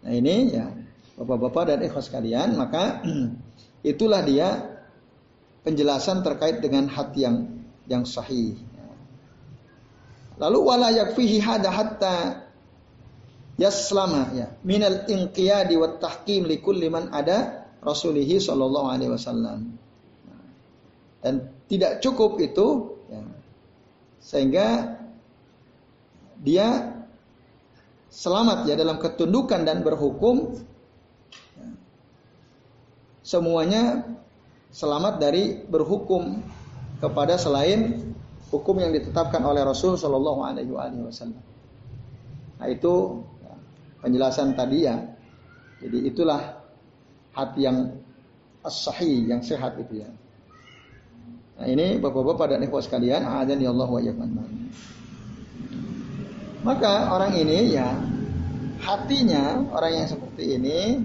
Nah, 0.03 0.11
ini 0.11 0.35
ya 0.51 0.65
Bapak-bapak 1.17 1.73
dan 1.73 1.79
ikhwas 1.81 2.13
sekalian, 2.13 2.53
maka 2.53 3.01
itulah 3.91 4.21
dia 4.21 4.77
penjelasan 5.65 6.21
terkait 6.21 6.61
dengan 6.61 6.85
hati 6.85 7.25
yang 7.25 7.65
yang 7.89 8.05
sahih. 8.05 8.53
Lalu 10.37 10.59
wala 10.61 10.93
yakfihi 10.93 11.41
hada 11.41 11.73
hatta 11.73 12.45
yaslama 13.57 14.37
ya 14.37 14.53
minal 14.61 15.09
inqiyadi 15.09 15.73
wat 15.81 15.97
tahkim 15.97 16.45
li 16.45 16.61
kulli 16.61 16.93
man 16.93 17.09
ada 17.09 17.65
rasulihi 17.81 18.37
sallallahu 18.37 18.87
alaihi 18.93 19.09
wasallam. 19.09 19.73
Dan 21.25 21.49
tidak 21.65 22.05
cukup 22.05 22.37
itu 22.37 22.93
ya, 23.09 23.25
sehingga 24.21 24.67
dia 26.37 26.93
selamat 28.13 28.69
ya 28.69 28.77
dalam 28.77 29.01
ketundukan 29.01 29.65
dan 29.65 29.81
berhukum 29.81 30.61
semuanya 33.27 34.07
selamat 34.71 35.19
dari 35.19 35.59
berhukum 35.67 36.39
kepada 37.03 37.35
selain 37.35 38.15
hukum 38.47 38.79
yang 38.79 38.95
ditetapkan 38.95 39.43
oleh 39.43 39.67
Rasul 39.67 39.99
Shallallahu 39.99 40.47
Alaihi 40.47 40.71
Wasallam. 40.71 41.43
Nah 42.57 42.67
itu 42.71 43.19
penjelasan 43.99 44.55
tadi 44.55 44.87
ya. 44.87 44.95
Jadi 45.83 46.07
itulah 46.07 46.55
hati 47.35 47.67
yang 47.67 47.91
as-sahih, 48.63 49.27
yang 49.27 49.43
sehat 49.43 49.75
itu 49.75 50.07
ya. 50.07 50.09
Nah 51.59 51.67
ini 51.67 51.99
bapak-bapak 51.99 52.55
dan 52.55 52.63
ikhwas 52.63 52.87
sekalian, 52.87 53.27
adzan 53.27 53.59
ya 53.59 53.75
Allah 53.75 53.91
wa 53.91 54.01
maka 56.65 57.13
orang 57.15 57.31
ini 57.37 57.79
ya 57.79 57.95
hatinya 58.83 59.63
orang 59.71 60.03
yang 60.03 60.07
seperti 60.09 60.59
ini 60.59 60.99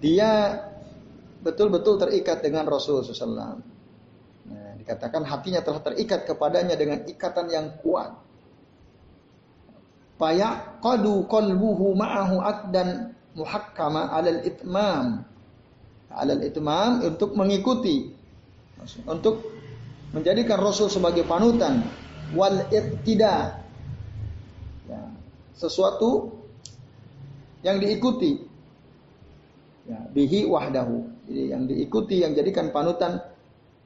dia 0.00 0.56
betul-betul 1.44 2.00
terikat 2.00 2.40
dengan 2.40 2.64
Rasul 2.64 3.04
SAW. 3.04 3.60
Nah, 4.48 4.72
dikatakan 4.80 5.24
hatinya 5.28 5.60
telah 5.60 5.80
terikat 5.84 6.24
kepadanya 6.24 6.74
dengan 6.74 7.04
ikatan 7.04 7.46
yang 7.52 7.66
kuat. 7.84 8.16
Fayaqadu 10.20 11.24
qalbuhu 11.28 11.96
ma'ahu 11.96 12.36
akdan 12.44 13.16
muhakkama 13.36 14.12
alal 14.12 14.40
itmam. 14.44 15.24
Alal 16.12 16.44
itmam 16.44 17.04
untuk 17.04 17.32
mengikuti. 17.36 18.12
Untuk 19.04 19.44
menjadikan 20.12 20.60
Rasul 20.60 20.92
sebagai 20.92 21.24
panutan 21.24 21.84
wal 22.36 22.68
iktida. 22.68 23.60
Ya, 24.88 25.02
sesuatu 25.56 26.40
yang 27.64 27.80
diikuti. 27.80 28.49
Ya, 29.88 30.00
bihi 30.12 30.44
wahdahu. 30.44 31.08
Jadi 31.28 31.42
yang 31.50 31.62
diikuti 31.64 32.20
yang 32.20 32.36
jadikan 32.36 32.68
panutan 32.74 33.20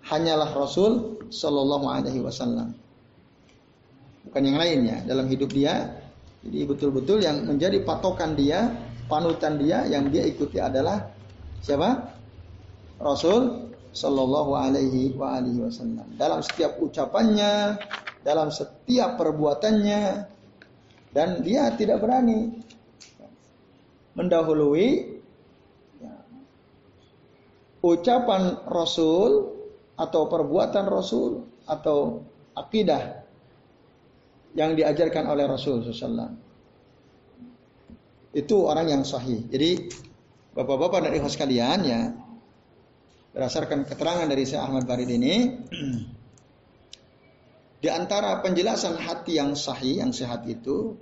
hanyalah 0.05 0.51
Rasul 0.53 1.23
Shallallahu 1.31 1.87
Alaihi 1.87 2.21
Wasallam. 2.21 2.75
Bukan 4.29 4.43
yang 4.43 4.59
lainnya 4.59 5.05
dalam 5.07 5.31
hidup 5.31 5.53
dia. 5.55 5.95
Jadi 6.45 6.61
betul-betul 6.69 7.25
yang 7.25 7.49
menjadi 7.49 7.81
patokan 7.87 8.37
dia, 8.37 8.69
panutan 9.09 9.57
dia 9.57 9.89
yang 9.89 10.13
dia 10.13 10.29
ikuti 10.29 10.61
adalah 10.61 11.09
siapa? 11.65 12.13
Rasul 13.01 13.71
Shallallahu 13.95 14.53
Alaihi 14.59 15.15
Wasallam. 15.17 16.05
Dalam 16.19 16.43
setiap 16.45 16.77
ucapannya, 16.83 17.79
dalam 18.27 18.51
setiap 18.51 19.15
perbuatannya 19.21 20.27
dan 21.15 21.45
dia 21.47 21.71
tidak 21.79 22.03
berani 22.03 22.59
mendahului 24.19 25.14
ucapan 27.85 28.65
Rasul 28.65 29.53
atau 30.01 30.25
perbuatan 30.27 30.89
Rasul 30.89 31.45
atau 31.69 32.25
akidah 32.57 33.21
yang 34.57 34.73
diajarkan 34.73 35.29
oleh 35.29 35.45
Rasul 35.45 35.85
SAW. 35.85 36.33
Itu 38.33 38.67
orang 38.67 38.89
yang 38.89 39.03
sahih. 39.05 39.45
Jadi 39.47 39.93
bapak-bapak 40.57 41.07
dan 41.07 41.13
ikhwan 41.15 41.31
sekalian 41.31 41.79
ya 41.85 42.01
berdasarkan 43.35 43.85
keterangan 43.85 44.27
dari 44.31 44.47
Syekh 44.47 44.63
Ahmad 44.63 44.87
Barid 44.87 45.11
ini 45.11 45.35
Di 47.85 47.93
antara 47.93 48.41
penjelasan 48.41 48.97
hati 48.97 49.37
yang 49.37 49.53
sahih, 49.53 50.01
yang 50.01 50.09
sehat 50.09 50.49
itu, 50.49 50.97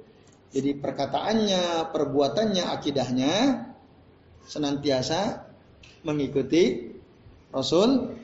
jadi 0.50 0.74
perkataannya, 0.82 1.94
perbuatannya, 1.94 2.64
akidahnya 2.74 3.34
senantiasa 4.50 5.51
mengikuti 6.02 6.94
Rasul 7.54 8.14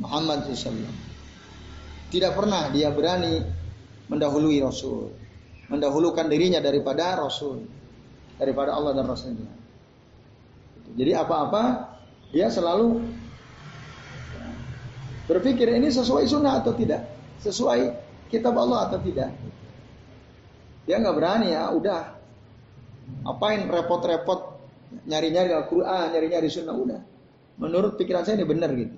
Muhammad 0.00 0.48
SAW. 0.52 0.76
Tidak 2.12 2.32
pernah 2.36 2.70
dia 2.70 2.92
berani 2.92 3.42
mendahului 4.06 4.62
Rasul, 4.62 5.10
mendahulukan 5.66 6.30
dirinya 6.30 6.62
daripada 6.62 7.18
Rasul, 7.18 7.66
daripada 8.38 8.76
Allah 8.76 8.94
dan 8.94 9.06
Rasulnya. 9.10 9.50
Jadi 10.94 11.12
apa-apa 11.12 11.92
dia 12.30 12.46
selalu 12.46 13.02
berpikir 15.26 15.66
ini 15.66 15.90
sesuai 15.90 16.24
sunnah 16.30 16.62
atau 16.62 16.70
tidak 16.78 17.02
sesuai 17.42 17.80
kitab 18.30 18.54
Allah 18.54 18.90
atau 18.90 18.98
tidak. 19.02 19.34
Dia 20.86 21.02
nggak 21.02 21.16
berani 21.18 21.50
ya, 21.50 21.74
udah. 21.74 22.14
Apain 23.26 23.66
repot-repot 23.66 24.55
nyari-nyari 25.06 25.50
Al-Quran, 25.52 26.06
nyari-nyari 26.14 26.48
Sunnah 26.50 26.76
udah. 26.76 27.00
Menurut 27.56 27.96
pikiran 27.96 28.22
saya 28.22 28.40
ini 28.40 28.46
benar 28.46 28.70
gitu. 28.76 28.96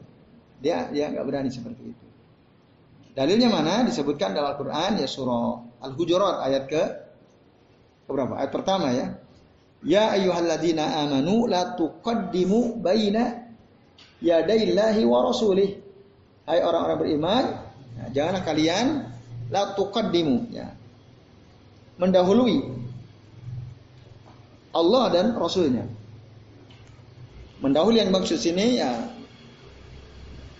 Dia 0.58 0.90
dia 0.90 1.10
nggak 1.14 1.24
berani 1.24 1.50
seperti 1.50 1.82
itu. 1.94 2.06
Dalilnya 3.14 3.50
mana? 3.50 3.86
Disebutkan 3.86 4.34
dalam 4.34 4.54
Al-Quran 4.54 5.02
ya 5.02 5.06
surah 5.10 5.58
Al-Hujurat 5.82 6.42
ayat 6.46 6.64
ke 6.70 6.82
berapa? 8.10 8.38
Ayat 8.38 8.50
pertama 8.54 8.90
ya. 8.94 9.14
Ya 9.82 10.10
ayyuhalladzina 10.14 11.06
amanu 11.06 11.46
la 11.46 11.78
tuqaddimu 11.78 12.82
baina 12.82 13.46
yadaillahi 14.18 15.02
wa 15.06 15.18
rasulih. 15.30 15.78
Hai 16.48 16.64
orang-orang 16.64 16.98
beriman, 16.98 17.44
ya, 17.94 18.04
janganlah 18.10 18.42
kalian 18.42 18.86
la 19.52 19.76
tuqaddimu 19.76 20.50
ya. 20.50 20.72
Mendahului 21.98 22.77
Allah 24.72 25.04
dan 25.12 25.26
Rasulnya. 25.36 25.84
Mendahului 27.58 27.98
yang 27.98 28.14
maksud 28.14 28.38
sini 28.38 28.78
ya 28.78 28.92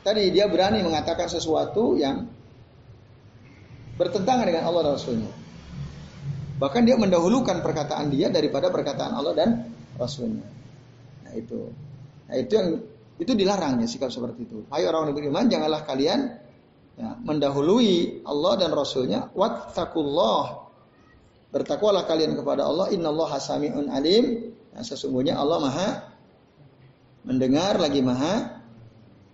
tadi 0.03 0.33
dia 0.35 0.49
berani 0.51 0.83
mengatakan 0.83 1.31
sesuatu 1.31 1.94
yang 1.94 2.27
bertentangan 3.99 4.47
dengan 4.47 4.64
Allah 4.66 4.81
dan 4.88 4.92
Rasulnya. 4.97 5.31
Bahkan 6.59 6.83
dia 6.83 6.99
mendahulukan 6.99 7.62
perkataan 7.62 8.11
dia 8.11 8.31
daripada 8.31 8.71
perkataan 8.71 9.14
Allah 9.14 9.35
dan 9.35 9.49
Rasulnya. 9.94 10.47
Nah 11.27 11.33
itu, 11.37 11.71
nah 12.27 12.35
itu 12.35 12.53
yang 12.55 12.68
itu 13.18 13.33
dilarang 13.35 13.83
ya 13.83 13.87
sikap 13.90 14.11
seperti 14.11 14.47
itu. 14.47 14.66
Hai 14.71 14.87
orang 14.87 15.11
yang 15.11 15.16
beriman, 15.18 15.44
janganlah 15.51 15.83
kalian 15.87 16.38
ya, 16.99 17.18
mendahului 17.23 18.23
Allah 18.27 18.53
dan 18.59 18.71
Rasulnya. 18.75 19.31
Wattakullah. 19.35 20.67
Bertakwalah 21.48 22.04
kalian 22.04 22.37
kepada 22.37 22.68
Allah. 22.68 22.92
Innallaha 22.92 23.40
sami'un 23.40 23.88
alim. 23.88 24.52
Nah, 24.76 24.84
sesungguhnya 24.84 25.40
Allah 25.40 25.58
maha 25.64 25.88
mendengar 27.24 27.80
lagi 27.80 28.04
maha 28.04 28.62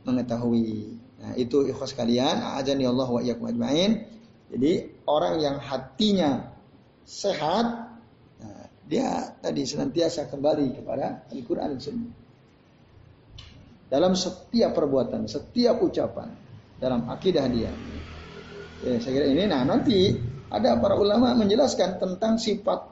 mengetahui. 0.06 0.98
Nah 1.24 1.32
itu 1.40 1.64
ikhlas 1.66 1.96
kalian. 1.96 2.38
A'adani 2.38 2.84
Allah 2.84 3.08
wa 3.08 3.20
iyyakum 3.22 3.48
ajma'in. 3.50 4.04
Jadi 4.54 5.02
orang 5.08 5.40
yang 5.42 5.56
hatinya 5.58 6.52
sehat, 7.02 7.66
nah, 8.38 8.64
dia 8.86 9.34
tadi 9.42 9.66
senantiasa 9.66 10.30
kembali 10.30 10.78
kepada 10.78 11.26
Al-Quran 11.32 11.74
dan 11.74 11.80
Sunnah. 11.80 12.14
Dalam 13.90 14.12
setiap 14.14 14.74
perbuatan, 14.74 15.26
setiap 15.26 15.82
ucapan, 15.82 16.30
dalam 16.78 17.06
akidah 17.10 17.46
dia. 17.50 17.72
Ya, 18.84 19.00
saya 19.00 19.12
kira 19.22 19.26
ini, 19.32 19.44
nah 19.48 19.64
nanti 19.64 20.12
ada 20.60 20.78
para 20.78 20.94
ulama 20.94 21.34
menjelaskan 21.34 21.98
tentang 21.98 22.38
sifat 22.38 22.86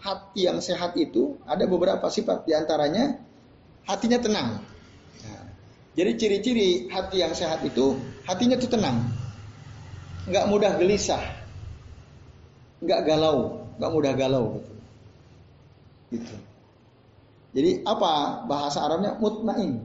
hati 0.00 0.46
yang 0.48 0.58
sehat 0.62 0.96
itu. 0.96 1.36
Ada 1.44 1.66
beberapa 1.66 2.06
sifat 2.08 2.48
di 2.48 2.52
antaranya 2.56 3.18
hatinya 3.84 4.18
tenang. 4.22 4.48
Nah, 5.26 5.44
jadi 5.98 6.16
ciri-ciri 6.16 6.88
hati 6.88 7.20
yang 7.20 7.34
sehat 7.34 7.60
itu 7.66 7.98
hatinya 8.24 8.56
itu 8.56 8.70
tenang, 8.70 9.10
nggak 10.30 10.46
mudah 10.46 10.78
gelisah, 10.78 11.20
nggak 12.80 13.00
galau, 13.04 13.66
nggak 13.76 13.92
mudah 13.92 14.12
galau 14.14 14.44
gitu. 14.60 14.72
gitu. 16.14 16.36
Jadi 17.50 17.70
apa 17.82 18.46
bahasa 18.46 18.86
Arabnya 18.86 19.18
mutmain. 19.18 19.82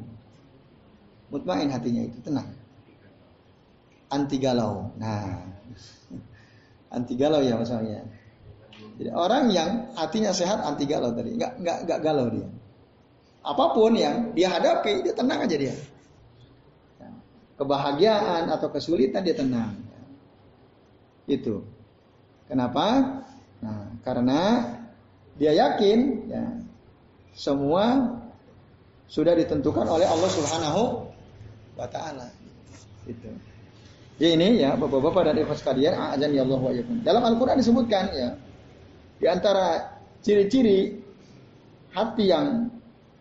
Mutmain 1.33 1.65
hatinya 1.73 2.05
itu 2.05 2.21
tenang. 2.21 2.45
Anti 4.13 4.38
galau. 4.38 4.93
Nah, 5.01 5.41
anti 6.95 7.13
galau 7.19 7.43
ya 7.43 7.60
maksudnya. 7.60 8.08
Jadi 8.95 9.12
orang 9.12 9.51
yang 9.51 9.91
hatinya 9.99 10.31
sehat 10.31 10.63
anti 10.63 10.88
galau 10.88 11.12
tadi, 11.12 11.36
nggak 11.36 11.60
nggak 11.60 11.77
nggak 11.84 11.99
galau 11.99 12.31
dia. 12.31 12.47
Apa 13.45 13.75
pun 13.75 13.93
yang 13.93 14.31
dia 14.31 14.49
hadapi, 14.49 15.05
dia 15.05 15.13
tenang 15.13 15.43
aja 15.43 15.55
dia. 15.60 15.75
Kebahagiaan 17.55 18.51
atau 18.51 18.67
kesulitan 18.71 19.21
dia 19.21 19.36
tenang. 19.36 19.75
Itu. 21.27 21.63
Kenapa? 22.49 23.21
Nah, 23.63 23.95
karena 24.03 24.41
dia 25.39 25.55
yakin 25.55 26.29
ya, 26.31 26.45
semua 27.36 28.15
sudah 29.05 29.36
ditentukan 29.38 29.86
oleh 29.88 30.08
Allah 30.08 30.29
Subhanahu 30.31 30.84
wa 31.77 31.88
taala. 31.88 32.27
Itu. 33.05 33.29
Jadi 34.15 34.32
ini 34.39 34.63
ya 34.63 34.80
Bapak-bapak 34.80 35.28
dan 35.28 35.36
Ibu 35.43 35.51
sekalian, 35.60 35.91
azan 35.91 36.32
ya 36.32 36.47
Allah 36.47 36.60
wa 36.60 36.71
Dalam 37.04 37.23
Al-Qur'an 37.28 37.60
disebutkan 37.60 38.04
ya 38.15 38.30
di 39.19 39.28
antara 39.28 39.99
ciri-ciri 40.23 40.99
hati 41.91 42.32
yang 42.32 42.71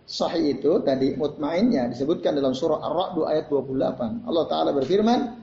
sahih 0.07 0.59
itu 0.59 0.83
tadi 0.87 1.19
mutmainnya 1.19 1.91
disebutkan 1.91 2.39
dalam 2.39 2.55
surah 2.55 2.79
Ar-Ra'd 2.79 3.17
ayat 3.27 3.47
28. 3.51 4.27
Allah 4.27 4.45
taala 4.47 4.71
berfirman, 4.71 5.35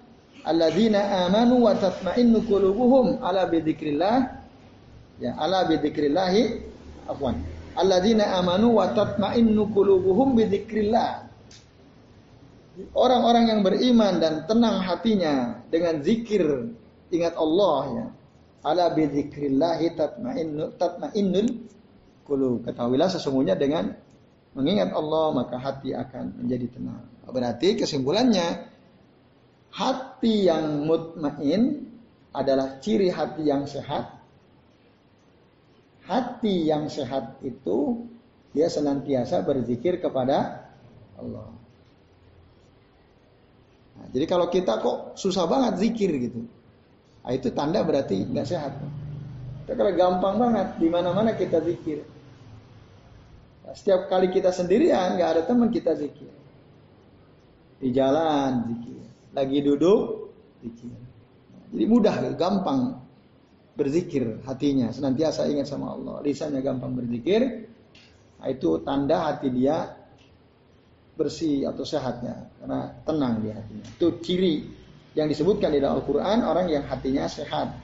alladzina 0.47 1.27
amanu 1.27 1.67
wa 1.67 1.75
tatma'innu 1.75 2.47
qulubuhum 2.47 3.19
ala 3.19 3.47
bidzikrillah 3.51 4.17
ya 5.19 5.35
ala 5.35 5.67
bidzikrillah 5.67 6.35
afwan. 7.11 7.39
Alladzina 7.75 8.39
amanu 8.39 8.79
wa 8.79 8.91
tatma'innu 8.91 9.71
qulubuhum 9.71 10.35
bidzikrillah 10.35 11.30
orang-orang 12.95 13.51
yang 13.51 13.61
beriman 13.61 14.17
dan 14.17 14.45
tenang 14.49 14.81
hatinya 14.81 15.61
dengan 15.69 16.01
zikir 16.01 16.73
ingat 17.11 17.35
Allah 17.35 17.81
ya 17.91 18.05
ala 18.61 18.85
bidzikrillah 18.93 19.81
tatma'innu 19.97 20.77
tatma'innul 20.77 21.49
qulub 22.25 22.65
ketahuilah 22.65 23.09
sesungguhnya 23.09 23.57
dengan 23.57 23.93
mengingat 24.53 24.93
Allah 24.93 25.33
maka 25.33 25.57
hati 25.57 25.93
akan 25.95 26.45
menjadi 26.45 26.67
tenang 26.73 27.03
berarti 27.31 27.79
kesimpulannya 27.79 28.71
hati 29.71 30.51
yang 30.51 30.83
mutmain 30.83 31.91
adalah 32.31 32.79
ciri 32.79 33.11
hati 33.11 33.47
yang 33.47 33.67
sehat. 33.67 34.19
Hati 36.07 36.67
yang 36.67 36.91
sehat 36.91 37.39
itu 37.45 38.07
dia 38.51 38.67
senantiasa 38.67 39.43
berzikir 39.47 40.03
kepada 40.03 40.67
Allah. 41.15 41.60
Nah, 43.97 44.07
jadi 44.11 44.25
kalau 44.29 44.47
kita 44.47 44.79
kok 44.79 45.19
susah 45.19 45.45
banget 45.47 45.81
zikir 45.81 46.11
gitu, 46.15 46.47
nah, 47.23 47.31
itu 47.35 47.51
tanda 47.51 47.83
berarti 47.83 48.23
nggak 48.23 48.47
sehat. 48.47 48.73
Kita 49.65 49.77
kalau 49.77 49.93
gampang 49.93 50.35
banget 50.39 50.67
di 50.79 50.87
mana-mana 50.87 51.35
kita 51.35 51.59
zikir. 51.63 52.03
Nah, 53.67 53.73
setiap 53.75 54.07
kali 54.07 54.31
kita 54.31 54.49
sendirian 54.51 55.15
nggak 55.15 55.29
ada 55.37 55.41
teman 55.45 55.69
kita 55.69 55.95
zikir. 55.95 56.31
Di 57.81 57.89
jalan 57.93 58.67
zikir 58.67 58.99
lagi 59.31 59.57
duduk 59.63 60.31
zikir. 60.59 60.91
Jadi 61.71 61.85
mudah, 61.87 62.15
gampang 62.35 62.99
berzikir 63.79 64.43
hatinya, 64.43 64.91
senantiasa 64.91 65.47
ingat 65.47 65.71
sama 65.71 65.95
Allah. 65.95 66.19
Lisannya 66.19 66.59
gampang 66.59 66.91
berzikir, 66.91 67.71
nah, 68.43 68.47
itu 68.51 68.83
tanda 68.83 69.31
hati 69.31 69.47
dia 69.55 70.00
bersih 71.15 71.67
atau 71.67 71.83
sehatnya, 71.83 72.49
karena 72.59 72.95
tenang 73.03 73.43
di 73.43 73.49
hatinya. 73.51 73.85
Itu 73.97 74.19
ciri 74.23 74.63
yang 75.11 75.27
disebutkan 75.27 75.75
di 75.75 75.83
dalam 75.83 75.99
Al-Quran 75.99 76.39
orang 76.47 76.71
yang 76.71 76.87
hatinya 76.87 77.27
sehat. 77.27 77.75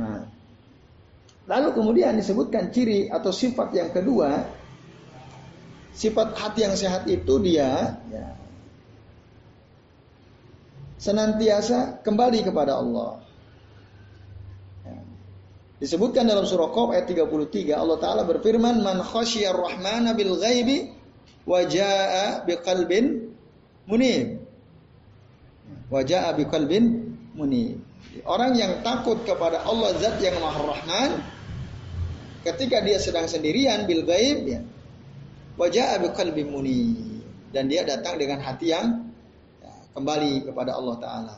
Nah, 0.00 0.24
lalu 1.44 1.68
kemudian 1.76 2.16
disebutkan 2.16 2.72
ciri 2.72 3.12
atau 3.12 3.28
sifat 3.28 3.68
yang 3.76 3.90
kedua, 3.92 4.48
sifat 5.92 6.32
hati 6.32 6.64
yang 6.64 6.76
sehat 6.78 7.04
itu 7.12 7.34
dia 7.44 8.00
ya, 8.08 8.26
senantiasa 10.96 12.00
kembali 12.00 12.40
kepada 12.40 12.80
Allah. 12.80 13.20
Ya. 14.88 14.96
Disebutkan 15.80 16.24
dalam 16.24 16.48
surah 16.48 16.72
Qaf 16.72 16.96
ayat 16.96 17.04
33 17.04 17.76
Allah 17.76 17.98
taala 18.00 18.22
berfirman 18.24 18.80
man 18.80 19.04
khasyiyar 19.04 19.56
rahmana 19.56 20.16
bil 20.16 20.40
ghaibi 20.40 20.99
wa 21.46 21.60
jaa 21.64 22.44
biqalbin 22.44 23.32
munib. 23.86 24.40
Wa 25.92 26.00
jaa 26.04 26.32
biqalbin 26.36 27.14
munib. 27.36 27.80
Orang 28.26 28.58
yang 28.58 28.82
takut 28.82 29.22
kepada 29.22 29.62
Allah 29.62 29.94
zat 30.02 30.18
yang 30.18 30.36
Maha 30.42 30.60
Rahman 30.66 31.10
ketika 32.42 32.82
dia 32.82 32.98
sedang 32.98 33.30
sendirian 33.30 33.86
bil 33.86 34.02
ghaib 34.02 34.48
ya. 34.48 34.60
Wa 35.54 35.68
jaa 35.70 36.00
biqalbin 36.00 36.48
munib 36.50 37.20
dan 37.50 37.66
dia 37.66 37.82
datang 37.82 38.18
dengan 38.18 38.40
hati 38.42 38.70
yang 38.70 39.10
kembali 39.94 40.46
kepada 40.46 40.78
Allah 40.78 40.96
Taala. 41.02 41.36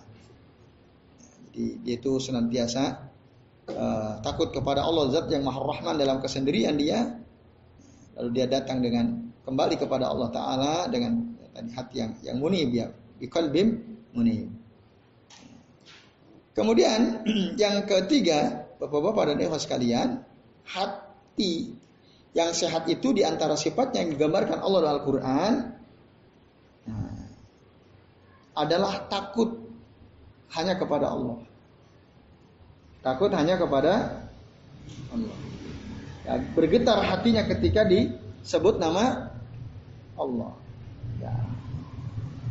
Jadi 1.52 1.84
dia 1.84 1.96
itu 2.00 2.16
senantiasa 2.16 2.84
uh, 3.68 4.12
takut 4.24 4.52
kepada 4.52 4.84
Allah 4.84 5.12
Zat 5.12 5.28
yang 5.28 5.44
Maha 5.44 5.60
Rahman 5.60 6.00
dalam 6.00 6.20
kesendirian 6.20 6.76
dia. 6.76 7.20
Lalu 8.16 8.28
dia 8.36 8.46
datang 8.48 8.84
dengan 8.84 9.31
kembali 9.42 9.74
kepada 9.78 10.10
Allah 10.10 10.28
Taala 10.30 10.74
dengan 10.86 11.32
tadi 11.52 11.70
hati 11.74 11.96
yang 11.98 12.12
yang 12.22 12.36
munib 12.38 12.68
ya, 12.72 12.88
biqalbim 13.18 13.68
munib. 14.14 14.48
Kemudian 16.52 17.24
yang 17.62 17.84
ketiga, 17.88 18.68
Bapak-bapak 18.76 19.32
dan 19.32 19.38
Ibu 19.40 19.56
sekalian, 19.56 20.08
hati 20.68 21.72
yang 22.32 22.52
sehat 22.56 22.88
itu 22.88 23.12
di 23.12 23.24
antara 23.24 23.56
sifatnya 23.56 24.04
yang 24.04 24.16
digambarkan 24.16 24.60
Allah 24.60 24.78
dalam 24.80 24.96
Al-Quran 25.00 25.52
nah, 26.88 27.24
adalah 28.56 29.04
takut 29.08 29.60
hanya 30.56 30.76
kepada 30.76 31.12
Allah. 31.12 31.40
Takut 33.02 33.32
hanya 33.34 33.58
kepada 33.58 34.22
Allah. 35.12 35.36
Ya, 36.22 36.38
bergetar 36.54 37.02
hatinya 37.02 37.42
ketika 37.50 37.82
disebut 37.82 38.78
nama 38.78 39.31
Allah. 40.18 40.52
Ya. 41.20 41.34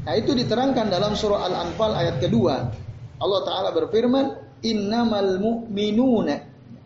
Nah 0.01 0.13
itu 0.17 0.33
diterangkan 0.33 0.89
dalam 0.89 1.13
surah 1.13 1.45
Al-Anfal 1.45 1.91
ayat 1.93 2.17
kedua. 2.17 2.73
Allah 3.21 3.41
Ta'ala 3.45 3.69
berfirman, 3.69 4.25
Innamal 4.61 5.41
mu'minuna 5.41 6.37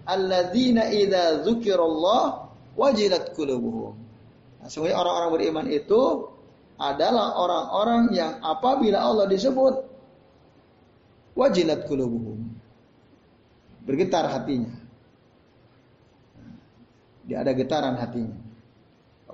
alladzina 0.08 0.88
idza 0.92 1.44
dzukirallah 1.44 2.24
wajilat 2.76 3.36
qulubuhum. 3.36 3.96
Nah, 4.64 4.70
orang-orang 4.96 5.32
beriman 5.32 5.68
itu 5.72 6.32
adalah 6.76 7.40
orang-orang 7.40 8.12
yang 8.12 8.40
apabila 8.44 9.00
Allah 9.00 9.26
disebut 9.32 9.76
wajilat 11.36 11.88
qulubuhum. 11.88 12.40
Bergetar 13.86 14.28
hatinya. 14.28 14.74
Dia 17.26 17.42
ada 17.42 17.52
getaran 17.54 17.96
hatinya. 17.98 18.44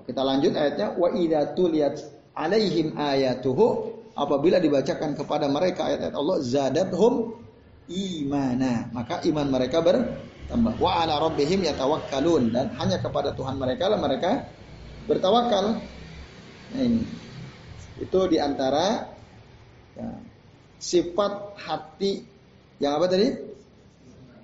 Kita 0.05 0.21
lanjut 0.21 0.53
ayatnya 0.57 0.97
wa 0.97 1.09
idza 1.13 1.53
tuliyat 1.53 1.95
alaihim 2.33 2.97
ayatuhu 2.97 3.97
apabila 4.17 4.59
dibacakan 4.59 5.15
kepada 5.15 5.47
mereka 5.47 5.87
ayat-ayat 5.87 6.15
Allah 6.15 6.37
zadathum 6.41 7.35
imana. 7.91 8.89
Maka 8.95 9.23
iman 9.27 9.47
mereka 9.47 9.83
bertambah. 9.83 10.73
Wa 10.79 11.03
ala 11.05 11.19
rabbihim 11.19 11.63
yatawakkalun. 11.63 12.51
Dan 12.51 12.71
hanya 12.79 12.97
kepada 12.99 13.35
Tuhan 13.35 13.59
mereka 13.59 13.91
lah 13.91 13.99
mereka 13.99 14.47
bertawakal. 15.05 15.79
Nah 16.71 16.81
ini. 16.81 17.03
Itu 18.01 18.25
di 18.25 18.41
antara 18.41 19.13
ya, 19.93 20.09
sifat 20.81 21.53
hati 21.61 22.25
yang 22.81 22.97
apa 22.97 23.05
tadi? 23.05 23.29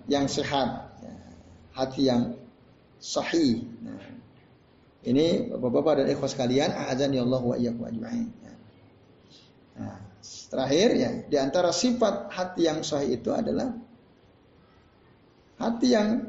Yang 0.05 0.39
sehat. 0.39 0.93
Ya, 1.01 1.15
hati 1.73 2.01
yang 2.05 2.37
sahih. 3.01 3.65
Nah, 3.81 3.97
ini 5.07 5.47
bapak-bapak 5.47 6.03
dan 6.03 6.05
ikhwas 6.11 6.35
kalian 6.35 6.75
azan 6.75 7.15
ya 7.15 7.23
Allah 7.23 7.41
wa 7.41 7.55
iyyakum 7.55 7.87
ajma'in 7.87 8.27
ya. 8.43 8.53
nah, 9.79 9.99
Terakhir 10.47 10.89
ya, 10.95 11.11
di 11.27 11.35
antara 11.39 11.75
sifat 11.75 12.31
hati 12.31 12.67
yang 12.67 12.79
sahih 12.83 13.19
itu 13.19 13.31
adalah 13.35 13.75
hati 15.59 15.87
yang 15.91 16.23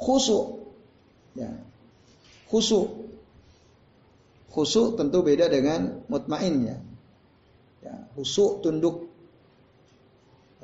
khusyuk. 0.00 0.72
Ya. 1.36 1.52
Khusyuk. 2.48 3.12
Khusyuk 4.50 4.96
tentu 4.96 5.20
beda 5.20 5.52
dengan 5.52 6.00
mutmain 6.08 6.54
ya. 6.64 6.76
ya 7.84 7.94
khusyuk 8.16 8.64
tunduk 8.64 9.12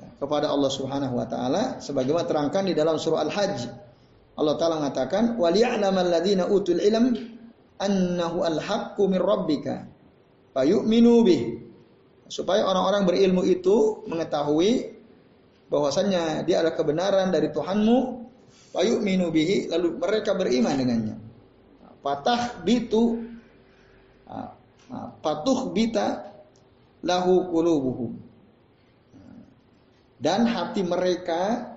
ya, 0.00 0.08
kepada 0.16 0.48
Allah 0.48 0.72
Subhanahu 0.72 1.12
wa 1.12 1.28
taala 1.28 1.78
sebagaimana 1.84 2.24
terangkan 2.24 2.64
di 2.66 2.74
dalam 2.76 2.96
surah 2.96 3.24
Al-Hajj. 3.28 3.85
Allah 4.36 4.54
taala 4.60 4.80
mengatakan, 4.84 5.40
"Waliya'lamal 5.40 6.12
ladzina 6.12 6.44
utul 6.48 6.78
ilm 6.78 7.16
annahu 7.80 8.44
al-haqqu 8.44 9.02
min 9.08 9.20
rabbika 9.20 9.88
fayu'minu 10.52 11.14
bih." 11.24 11.42
supaya 12.26 12.66
orang-orang 12.66 13.06
berilmu 13.06 13.42
itu 13.46 14.02
mengetahui 14.10 14.98
bahwasannya 15.70 16.46
dia 16.46 16.62
adalah 16.62 16.74
kebenaran 16.74 17.30
dari 17.30 17.50
Tuhanmu 17.50 17.98
payu 18.74 18.98
minubihi 19.02 19.70
lalu 19.70 19.98
mereka 19.98 20.34
beriman 20.34 20.74
dengannya. 20.78 21.16
Patah 22.02 22.62
bitu 22.62 23.18
patuh 25.22 25.74
bita 25.74 26.34
lahu 27.02 27.50
kulubuhum 27.50 28.14
dan 30.22 30.46
hati 30.46 30.86
mereka 30.86 31.74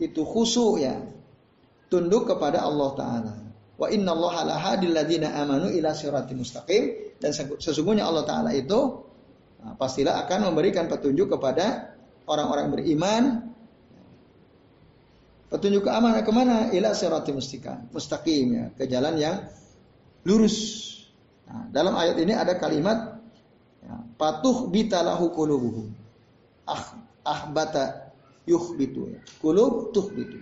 itu 0.00 0.24
khusyuk 0.24 0.80
ya 0.80 0.96
tunduk 1.90 2.30
kepada 2.30 2.62
Allah 2.62 2.90
taala 2.94 3.34
wa 3.76 3.86
inna 3.90 4.14
Allah 4.14 4.34
la 4.46 4.56
hadil 4.56 4.94
ladina 4.94 5.34
amanu 5.36 5.68
ila 5.74 5.90
siratim 5.92 6.40
mustaqim 6.40 7.18
dan 7.18 7.34
sesungguhnya 7.34 8.06
Allah 8.06 8.24
taala 8.24 8.54
itu 8.54 9.10
Nah, 9.60 9.76
pastilah 9.76 10.24
akan 10.24 10.52
memberikan 10.52 10.88
petunjuk 10.88 11.36
kepada 11.36 11.92
orang-orang 12.24 12.72
beriman. 12.72 13.24
Petunjuk 15.52 15.84
ke 15.84 15.90
amanah 15.90 16.22
ke 16.22 16.32
mana? 16.32 16.70
Ila 16.70 16.94
sirati 16.94 17.34
mustaqim, 17.34 17.90
mustaqim 17.90 18.46
ya, 18.54 18.64
ke 18.72 18.86
jalan 18.86 19.18
yang 19.18 19.36
lurus. 20.24 20.86
Nah, 21.50 21.66
dalam 21.74 21.98
ayat 21.98 22.16
ini 22.22 22.32
ada 22.32 22.54
kalimat 22.54 23.18
ya, 23.82 23.98
patuh 24.14 24.70
bitalahu 24.70 25.34
qulubuhum. 25.34 25.90
Ah 26.64 26.94
ahbata 27.26 28.14
yuhbitu. 28.46 29.10
Qulub 29.42 29.90
tuhbitu. 29.90 30.38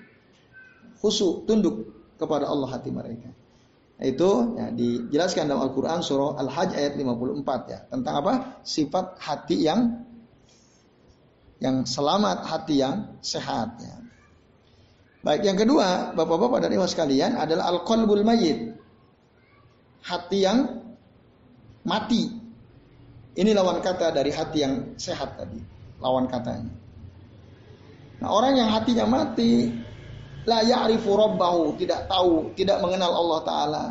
Khusyuk 0.99 1.47
tunduk 1.47 1.95
kepada 2.19 2.51
Allah 2.51 2.69
hati 2.71 2.91
mereka. 2.91 3.31
Itu 3.99 4.55
ya, 4.55 4.71
dijelaskan 4.71 5.51
dalam 5.51 5.67
Al-Quran 5.71 5.99
surah 6.07 6.39
Al-Hajj 6.39 6.71
ayat 6.79 6.95
54 6.95 7.73
ya. 7.73 7.79
Tentang 7.91 8.15
apa? 8.23 8.33
Sifat 8.63 9.19
hati 9.19 9.67
yang 9.67 10.07
yang 11.59 11.83
selamat, 11.83 12.47
hati 12.47 12.79
yang 12.79 13.19
sehat 13.19 13.83
ya. 13.83 13.99
Baik, 15.19 15.51
yang 15.51 15.59
kedua, 15.59 16.15
Bapak-bapak 16.15 16.63
dan 16.63 16.71
Ibu 16.79 16.87
sekalian 16.87 17.35
adalah 17.35 17.75
al-qalbul 17.75 18.23
mayyit. 18.23 18.79
Hati 20.07 20.47
yang 20.47 20.79
mati. 21.83 22.31
Ini 23.35 23.51
lawan 23.51 23.83
kata 23.83 24.15
dari 24.15 24.31
hati 24.31 24.59
yang 24.63 24.95
sehat 24.95 25.35
tadi. 25.35 25.59
Lawan 25.99 26.31
katanya. 26.31 26.71
Nah, 28.23 28.31
orang 28.31 28.63
yang 28.63 28.71
hatinya 28.71 29.11
mati, 29.11 29.75
la 30.49 30.65
ya'rifu 30.65 31.13
rabbahu, 31.13 31.77
tidak 31.77 32.09
tahu, 32.09 32.57
tidak 32.57 32.81
mengenal 32.81 33.13
Allah 33.13 33.41
taala. 33.45 33.85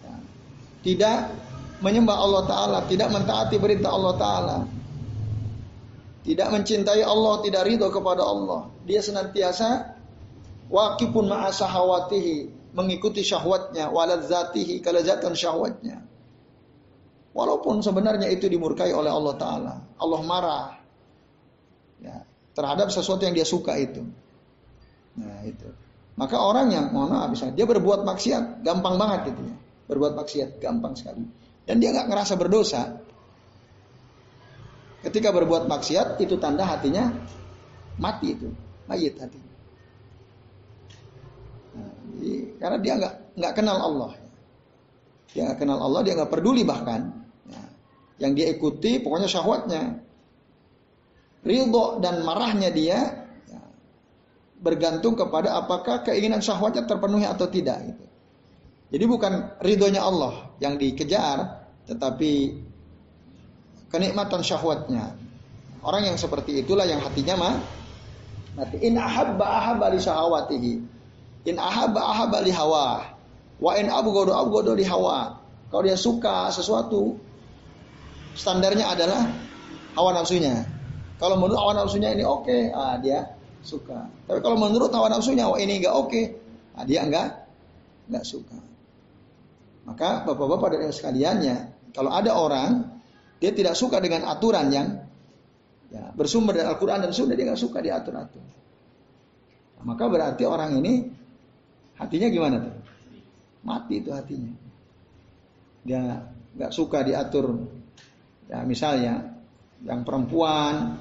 Ya. 0.00 0.14
Tidak 0.80 1.18
menyembah 1.84 2.16
Allah 2.16 2.42
taala, 2.48 2.78
tidak 2.88 3.12
mentaati 3.12 3.60
perintah 3.60 3.92
Allah 3.92 4.14
taala. 4.16 4.58
Tidak 6.24 6.48
mencintai 6.50 7.04
Allah, 7.04 7.44
tidak 7.44 7.68
ridho 7.68 7.86
kepada 7.92 8.24
Allah. 8.24 8.72
Dia 8.82 8.98
senantiasa 9.04 9.94
waqifun 10.72 11.28
ma'a 11.28 11.52
mengikuti 12.76 13.24
syahwatnya, 13.24 13.88
waladzatihi, 13.88 14.84
kelezatan 14.84 15.32
syahwatnya. 15.32 16.04
Walaupun 17.32 17.80
sebenarnya 17.80 18.32
itu 18.32 18.48
dimurkai 18.48 18.92
oleh 18.96 19.12
Allah 19.12 19.34
Ta'ala. 19.36 19.74
Allah 19.96 20.20
marah 20.24 20.66
ya, 22.00 22.24
terhadap 22.56 22.88
sesuatu 22.88 23.24
yang 23.24 23.36
dia 23.36 23.44
suka 23.44 23.76
itu. 23.76 24.04
Nah 25.16 25.40
itu. 25.44 25.68
Maka 26.16 26.36
orang 26.40 26.72
yang 26.72 26.86
mohon 26.96 27.12
maaf 27.12 27.28
bisa 27.28 27.52
dia 27.52 27.68
berbuat 27.68 28.04
maksiat 28.04 28.64
gampang 28.64 28.96
banget 28.96 29.32
gitu 29.32 29.42
ya. 29.44 29.56
Berbuat 29.92 30.12
maksiat 30.16 30.50
gampang 30.60 30.96
sekali. 30.96 31.24
Dan 31.68 31.76
dia 31.82 31.92
nggak 31.92 32.08
ngerasa 32.08 32.34
berdosa. 32.40 32.82
Ketika 35.04 35.30
berbuat 35.30 35.68
maksiat 35.68 36.18
itu 36.18 36.40
tanda 36.40 36.66
hatinya 36.66 37.12
mati 38.00 38.34
itu, 38.34 38.48
mayit 38.90 39.14
hati. 39.20 39.38
Nah, 41.76 41.92
karena 42.58 42.78
dia 42.80 42.92
nggak 42.96 43.14
nggak 43.36 43.52
kenal 43.54 43.76
Allah. 43.76 44.10
Dia 45.30 45.52
nggak 45.52 45.58
kenal 45.60 45.78
Allah, 45.84 46.00
dia 46.00 46.16
nggak 46.16 46.32
peduli 46.32 46.64
bahkan. 46.64 47.12
Nah, 47.46 47.68
yang 48.18 48.32
dia 48.32 48.50
ikuti 48.50 48.98
pokoknya 48.98 49.28
syahwatnya. 49.28 49.82
Ridho 51.46 52.02
dan 52.02 52.26
marahnya 52.26 52.74
dia 52.74 53.25
bergantung 54.60 55.14
kepada 55.14 55.56
apakah 55.60 56.00
keinginan 56.02 56.40
syahwatnya 56.40 56.88
terpenuhi 56.88 57.28
atau 57.28 57.46
tidak. 57.48 57.82
Gitu. 57.84 58.04
Jadi 58.96 59.04
bukan 59.04 59.32
ridhonya 59.60 60.00
Allah 60.00 60.54
yang 60.62 60.78
dikejar, 60.78 61.68
tetapi 61.90 62.62
kenikmatan 63.92 64.40
syahwatnya. 64.40 65.14
Orang 65.86 66.02
yang 66.02 66.18
seperti 66.18 66.66
itulah 66.66 66.82
yang 66.88 66.98
hatinya 66.98 67.34
mah 67.38 67.54
mati. 68.58 68.82
In 68.82 68.98
ahabba 68.98 69.46
ahabba 69.46 69.86
li 69.94 69.98
syahwatihi. 70.02 70.72
In 71.46 71.56
ahabba 71.60 72.00
ahabba 72.02 72.42
li 72.42 72.50
hawa. 72.50 73.14
Wa 73.62 73.78
in 73.78 73.86
abghadu 73.86 74.34
abghadu 74.34 74.74
li 74.74 74.82
hawa. 74.82 75.38
Kalau 75.70 75.82
dia 75.82 75.98
suka 75.98 76.50
sesuatu, 76.50 77.18
standarnya 78.34 78.86
adalah 78.86 79.30
hawa 79.94 80.14
nafsunya. 80.14 80.66
Kalau 81.18 81.38
menurut 81.38 81.58
hawa 81.58 81.72
nafsunya 81.84 82.14
ini 82.14 82.22
oke, 82.22 82.46
okay, 82.46 82.70
ah 82.70 82.98
dia 82.98 83.35
suka. 83.66 84.06
Tapi 84.30 84.38
kalau 84.38 84.54
menurut 84.54 84.94
hawa 84.94 85.10
nafsunya, 85.10 85.50
wah 85.50 85.58
ini 85.58 85.82
nggak 85.82 85.94
oke, 85.94 86.08
okay. 86.08 86.24
nah, 86.78 86.86
dia 86.86 87.02
nggak 87.02 87.28
nggak 88.06 88.24
suka. 88.24 88.58
Maka 89.86 90.22
bapak-bapak 90.26 90.78
dan 90.78 90.94
sekaliannya, 90.94 91.56
kalau 91.90 92.14
ada 92.14 92.38
orang 92.38 92.70
dia 93.42 93.50
tidak 93.50 93.74
suka 93.74 93.98
dengan 93.98 94.26
aturan 94.30 94.70
yang 94.70 94.88
ya, 95.90 96.14
bersumber 96.14 96.56
dari 96.56 96.66
Al-Quran 96.66 97.06
dan 97.06 97.10
Sunnah 97.10 97.34
dia 97.34 97.46
nggak 97.50 97.60
suka 97.60 97.78
diatur-atur. 97.82 98.44
Nah, 99.76 99.84
maka 99.84 100.04
berarti 100.06 100.42
orang 100.46 100.78
ini 100.80 100.92
hatinya 101.98 102.28
gimana 102.30 102.56
tuh? 102.62 102.74
Mati 103.66 103.94
itu 103.98 104.10
hatinya. 104.14 104.54
Dia 105.82 106.22
nggak 106.54 106.72
suka 106.72 107.02
diatur. 107.02 107.54
Ya 108.46 108.62
misalnya 108.62 109.36
yang 109.82 110.06
perempuan 110.06 110.98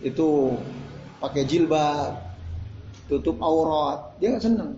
itu 0.00 0.54
pakai 1.20 1.44
jilbab, 1.44 2.16
tutup 3.06 3.36
aurat, 3.44 4.16
dia 4.16 4.32
nggak 4.32 4.44
seneng. 4.44 4.72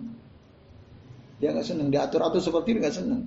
Dia 1.39 1.55
nggak 1.55 1.67
seneng 1.67 1.87
diatur-atur 1.89 2.43
seperti 2.43 2.75
itu 2.75 2.79
nggak 2.83 2.97
seneng. 2.99 3.21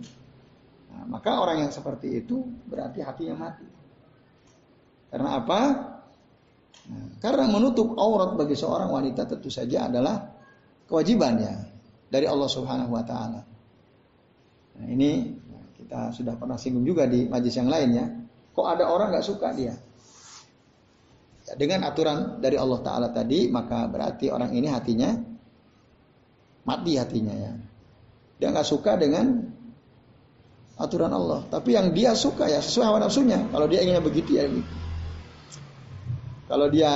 Nah, 0.93 1.05
maka 1.09 1.41
orang 1.41 1.67
yang 1.67 1.73
seperti 1.73 2.23
itu 2.23 2.45
berarti 2.69 3.01
hatinya 3.01 3.49
mati. 3.49 3.67
Karena 5.09 5.41
apa? 5.41 5.61
Nah, 6.87 7.07
karena 7.19 7.45
menutup 7.49 7.97
aurat 7.97 8.37
bagi 8.37 8.55
seorang 8.55 8.93
wanita 8.93 9.25
tentu 9.25 9.49
saja 9.49 9.89
adalah 9.89 10.21
kewajibannya 10.87 11.73
dari 12.13 12.29
Allah 12.29 12.49
Subhanahu 12.53 12.93
wa 12.93 13.03
taala. 13.03 13.41
Nah, 14.77 14.87
ini 14.93 15.33
kita 15.77 16.13
sudah 16.13 16.37
pernah 16.37 16.61
singgung 16.61 16.85
juga 16.85 17.09
di 17.09 17.25
majlis 17.29 17.57
yang 17.57 17.69
lainnya. 17.73 18.07
Kok 18.53 18.67
ada 18.67 18.89
orang 18.89 19.13
nggak 19.13 19.27
suka 19.27 19.53
dia? 19.53 19.77
Dengan 21.55 21.87
aturan 21.87 22.43
dari 22.43 22.59
Allah 22.59 22.81
Taala 22.83 23.09
tadi, 23.15 23.47
maka 23.47 23.87
berarti 23.87 24.35
orang 24.35 24.51
ini 24.51 24.67
hatinya 24.67 25.15
mati 26.67 26.99
hatinya 26.99 27.31
ya. 27.31 27.53
Dia 28.43 28.51
nggak 28.51 28.67
suka 28.67 28.99
dengan 28.99 29.47
aturan 30.75 31.15
Allah. 31.15 31.47
Tapi 31.47 31.79
yang 31.79 31.95
dia 31.95 32.19
suka 32.19 32.51
ya 32.51 32.59
sesuai 32.59 32.87
hawa 32.91 32.99
nafsunya. 33.07 33.47
Kalau 33.55 33.71
dia 33.71 33.87
inginnya 33.87 34.03
begitu 34.03 34.35
ya 34.35 34.51
begitu. 34.51 34.75
Kalau 36.51 36.67
dia 36.67 36.93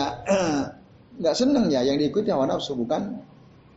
nggak 1.22 1.36
seneng 1.38 1.70
ya 1.70 1.86
yang 1.86 1.94
diikuti 1.94 2.34
hawa 2.34 2.50
nafsu 2.50 2.74
bukan 2.74 3.22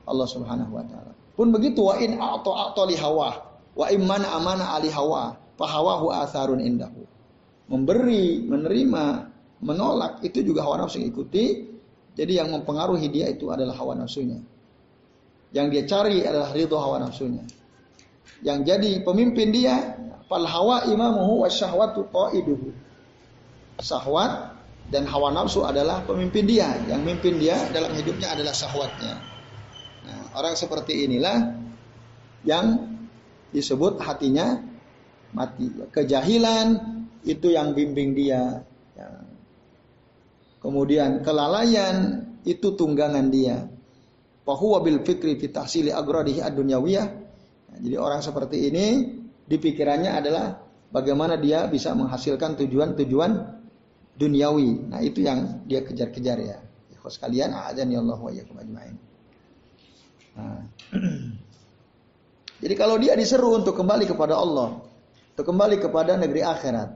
Allah 0.10 0.26
Subhanahu 0.26 0.74
Wa 0.74 0.84
Taala. 0.90 1.14
Pun 1.38 1.54
begitu 1.54 1.86
wa 1.86 1.98
in 2.02 2.18
atau 2.18 2.54
atau 2.54 2.86
hawa 2.90 3.54
Wa 3.74 3.90
imman 3.90 4.22
amana 4.22 4.78
ali 4.78 4.94
hawa, 4.94 5.34
fahawahu 5.58 6.14
indahu. 6.62 7.02
Memberi, 7.66 8.46
menerima, 8.46 9.33
menolak 9.64 10.20
itu 10.22 10.44
juga 10.44 10.68
hawa 10.68 10.84
nafsu 10.86 11.00
yang 11.00 11.10
ikuti. 11.10 11.72
Jadi 12.14 12.38
yang 12.38 12.54
mempengaruhi 12.54 13.10
dia 13.10 13.26
itu 13.32 13.50
adalah 13.50 13.74
hawa 13.74 13.98
nafsunya. 13.98 14.38
Yang 15.50 15.68
dia 15.74 15.84
cari 15.90 16.22
adalah 16.22 16.54
ridho 16.54 16.78
hawa 16.78 17.02
nafsunya. 17.02 17.42
Yang 18.46 18.60
jadi 18.70 18.92
pemimpin 19.02 19.50
dia 19.50 19.98
fal 20.30 20.46
hawa 20.46 20.86
imamuhu 20.92 21.48
wa 21.48 21.50
syahwatu 21.50 22.06
qaiduhu. 22.14 22.70
Syahwat 23.82 24.54
dan 24.94 25.10
hawa 25.10 25.34
nafsu 25.34 25.66
adalah 25.66 26.06
pemimpin 26.06 26.46
dia. 26.46 26.70
Yang 26.86 27.00
memimpin 27.02 27.42
dia 27.42 27.58
dalam 27.74 27.90
hidupnya 27.98 28.36
adalah 28.36 28.54
syahwatnya. 28.54 29.14
Nah, 30.06 30.22
orang 30.38 30.54
seperti 30.54 31.08
inilah 31.10 31.56
yang 32.46 32.94
disebut 33.50 33.98
hatinya 34.04 34.60
mati. 35.34 35.72
Kejahilan 35.90 36.68
itu 37.24 37.54
yang 37.54 37.72
bimbing 37.74 38.14
dia. 38.14 38.62
Ya. 40.64 40.72
Kemudian 40.72 41.20
kelalaian 41.28 42.24
itu 42.48 42.72
tunggangan 42.80 43.28
dia. 43.28 43.68
Fahuwa 44.48 44.80
bil 44.80 45.04
fikri 45.04 45.36
fi 45.36 45.52
tahsili 45.52 45.92
agradihi 45.92 46.40
ad-dunyawiyah. 46.40 47.08
Nah, 47.72 47.78
jadi 47.84 47.96
orang 48.00 48.24
seperti 48.24 48.72
ini 48.72 48.86
di 49.44 49.56
pikirannya 49.60 50.12
adalah 50.24 50.64
bagaimana 50.92 51.36
dia 51.36 51.68
bisa 51.68 51.92
menghasilkan 51.92 52.56
tujuan-tujuan 52.64 53.32
duniawi. 54.16 54.88
Nah, 54.88 55.00
itu 55.04 55.24
yang 55.24 55.64
dia 55.68 55.84
kejar-kejar 55.84 56.38
ya. 56.40 56.60
Ikhwas 56.96 57.20
kalian, 57.20 57.52
a'adzani 57.52 58.00
Allah 58.00 58.20
wa 58.20 58.32
ajmain. 58.32 58.96
Nah. 60.40 60.64
Jadi 62.64 62.80
kalau 62.80 62.96
dia 62.96 63.12
diseru 63.20 63.60
untuk 63.60 63.76
kembali 63.76 64.08
kepada 64.08 64.40
Allah, 64.40 64.80
untuk 65.36 65.46
kembali 65.52 65.84
kepada 65.84 66.16
negeri 66.16 66.48
akhirat, 66.48 66.96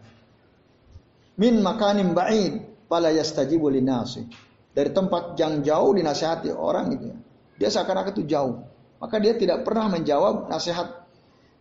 min 1.36 1.60
makanim 1.60 2.15
ba'id 2.15 2.77
pala 2.88 3.13
yastajibu 3.13 3.69
linasi. 3.69 4.26
Dari 4.73 4.89
tempat 4.93 5.36
yang 5.38 5.62
jauh 5.62 5.91
dinasihati 5.93 6.54
orang 6.54 6.93
itu. 6.93 7.10
Dia 7.58 7.69
seakan-akan 7.73 8.13
itu 8.13 8.23
jauh. 8.30 8.62
Maka 8.97 9.17
dia 9.21 9.34
tidak 9.38 9.65
pernah 9.65 9.89
menjawab 9.89 10.50
nasihat, 10.50 11.06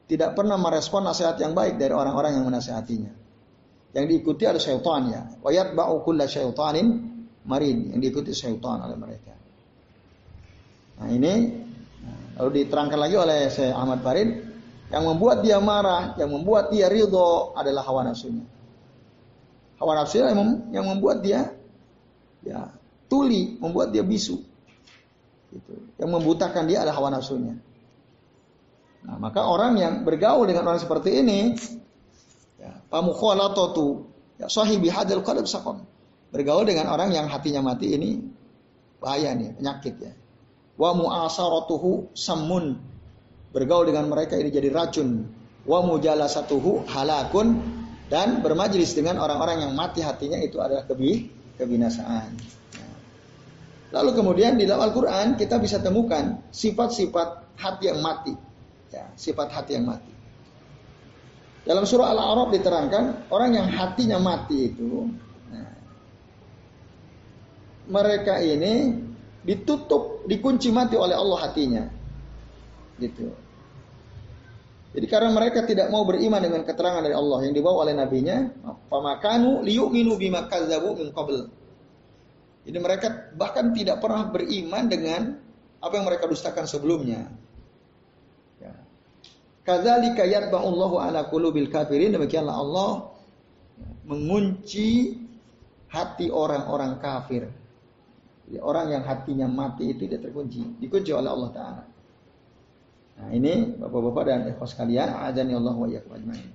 tidak 0.08 0.36
pernah 0.36 0.56
merespon 0.60 1.04
nasihat 1.04 1.36
yang 1.40 1.56
baik 1.56 1.80
dari 1.80 1.92
orang-orang 1.96 2.36
yang 2.36 2.44
menasihatinya. 2.44 3.12
Yang 3.96 4.04
diikuti 4.12 4.44
ada 4.44 4.60
syaitan 4.60 5.02
ya. 5.08 5.22
Wayat 5.40 5.72
ba'u 5.72 6.04
kulla 6.04 6.28
syaitanin 6.28 6.88
marin. 7.48 7.96
Yang 7.96 8.00
diikuti 8.04 8.30
syaitan 8.36 8.84
oleh 8.84 8.96
mereka. 9.00 9.32
Nah 10.96 11.08
ini 11.12 11.32
Lalu 12.36 12.50
diterangkan 12.62 12.98
lagi 13.00 13.16
oleh 13.16 13.48
Syekh 13.48 13.72
Ahmad 13.72 14.04
Farid, 14.04 14.28
yang 14.92 15.02
membuat 15.08 15.40
dia 15.40 15.56
marah, 15.56 16.12
yang 16.20 16.28
membuat 16.28 16.68
dia 16.68 16.92
ridho 16.92 17.56
adalah 17.56 17.82
hawa 17.88 18.12
nafsunya. 18.12 18.44
Hawa 19.76 19.92
nafsu 20.02 20.24
yang, 20.24 20.36
yang 20.72 20.86
membuat 20.88 21.20
dia 21.20 21.52
ya 22.40 22.72
tuli, 23.10 23.60
membuat 23.60 23.92
dia 23.92 24.00
bisu. 24.00 24.40
Gitu. 25.52 25.72
Yang 26.00 26.10
membutakan 26.10 26.64
dia 26.66 26.82
adalah 26.82 26.96
hawa 26.96 27.08
nafsunya. 27.16 27.54
Nah, 29.06 29.16
maka 29.22 29.46
orang 29.46 29.78
yang 29.78 30.02
bergaul 30.02 30.48
dengan 30.48 30.66
orang 30.66 30.82
seperti 30.82 31.22
ini, 31.22 31.54
ya, 32.58 32.72
pamukhalatatu, 32.90 34.02
ya 34.42 34.50
sahibi 34.50 34.90
hadal 34.90 35.22
qalb 35.22 35.46
sakon. 35.46 35.86
Bergaul 36.34 36.66
dengan 36.66 36.90
orang 36.90 37.14
yang 37.14 37.30
hatinya 37.30 37.62
mati 37.62 37.94
ini 37.94 38.18
bahaya 38.98 39.36
nih, 39.38 39.54
penyakit 39.54 39.94
ya 40.02 40.12
wa 40.76 40.92
mu'asaratuhu 40.92 42.12
sammun 42.12 42.76
bergaul 43.50 43.88
dengan 43.88 44.12
mereka 44.12 44.36
ini 44.36 44.52
jadi 44.52 44.68
racun 44.68 45.24
wa 45.64 45.80
mujalasatuhu 45.80 46.84
halakun 46.92 47.56
dan 48.06 48.38
bermajlis 48.42 48.94
dengan 48.94 49.18
orang-orang 49.18 49.66
yang 49.66 49.72
mati 49.74 50.02
hatinya 50.02 50.38
itu 50.38 50.62
adalah 50.62 50.86
kebi 50.86 51.30
kebinasaan. 51.58 52.38
Lalu 53.94 54.10
kemudian 54.12 54.58
di 54.58 54.66
dalam 54.66 54.90
Al-Quran 54.90 55.38
kita 55.38 55.56
bisa 55.62 55.78
temukan 55.78 56.42
sifat-sifat 56.50 57.58
hati 57.58 57.84
yang 57.90 58.02
mati. 58.02 58.34
Ya, 58.90 59.10
sifat 59.14 59.50
hati 59.50 59.78
yang 59.78 59.86
mati. 59.88 60.12
Dalam 61.66 61.82
surah 61.82 62.14
Al-A'raf 62.14 62.54
diterangkan 62.54 63.26
orang 63.26 63.50
yang 63.58 63.66
hatinya 63.66 64.22
mati 64.22 64.70
itu, 64.70 65.10
nah, 65.50 65.74
mereka 67.90 68.38
ini 68.38 69.02
ditutup, 69.42 70.22
dikunci 70.30 70.70
mati 70.70 70.94
oleh 70.94 71.18
Allah 71.18 71.38
hatinya. 71.42 71.84
Gitu. 73.02 73.45
Jadi 74.96 75.06
karena 75.12 75.28
mereka 75.28 75.60
tidak 75.68 75.92
mau 75.92 76.08
beriman 76.08 76.40
dengan 76.40 76.64
keterangan 76.64 77.04
dari 77.04 77.12
Allah 77.12 77.44
yang 77.44 77.52
dibawa 77.52 77.84
oleh 77.84 77.92
nabinya, 77.92 78.48
pamakanu 78.88 79.60
liyu'minu 79.60 80.16
bima 80.16 80.48
kadzabu 80.48 80.96
min 80.96 81.12
qabl. 81.12 81.52
Jadi 82.64 82.78
mereka 82.80 83.28
bahkan 83.36 83.76
tidak 83.76 84.00
pernah 84.00 84.32
beriman 84.32 84.88
dengan 84.88 85.36
apa 85.84 85.92
yang 86.00 86.08
mereka 86.08 86.24
dustakan 86.24 86.64
sebelumnya. 86.64 87.28
Ya. 88.56 88.72
Kadzalika 89.68 90.24
yatba'ullahu 90.24 90.96
ala 90.96 91.28
qulubil 91.28 91.68
kafirin 91.68 92.16
demikianlah 92.16 92.56
Allah 92.56 93.12
mengunci 94.08 95.20
hati 95.92 96.32
orang-orang 96.32 96.96
kafir. 96.98 97.52
Jadi 98.48 98.58
orang 98.64 98.96
yang 98.96 99.02
hatinya 99.04 99.44
mati 99.44 99.92
itu 99.92 100.08
dia 100.08 100.18
terkunci, 100.18 100.80
dikunci 100.80 101.12
oleh 101.12 101.30
Allah 101.30 101.50
Taala. 101.52 101.82
Nah 103.16 103.28
ini 103.32 103.80
bapak-bapak 103.80 104.22
dan 104.28 104.40
ikhwas 104.52 104.76
kalian, 104.76 105.08
azani 105.08 105.56
Allah 105.56 105.72
wa 105.72 105.88
iyyakum 105.88 106.12
ajmain. 106.12 106.48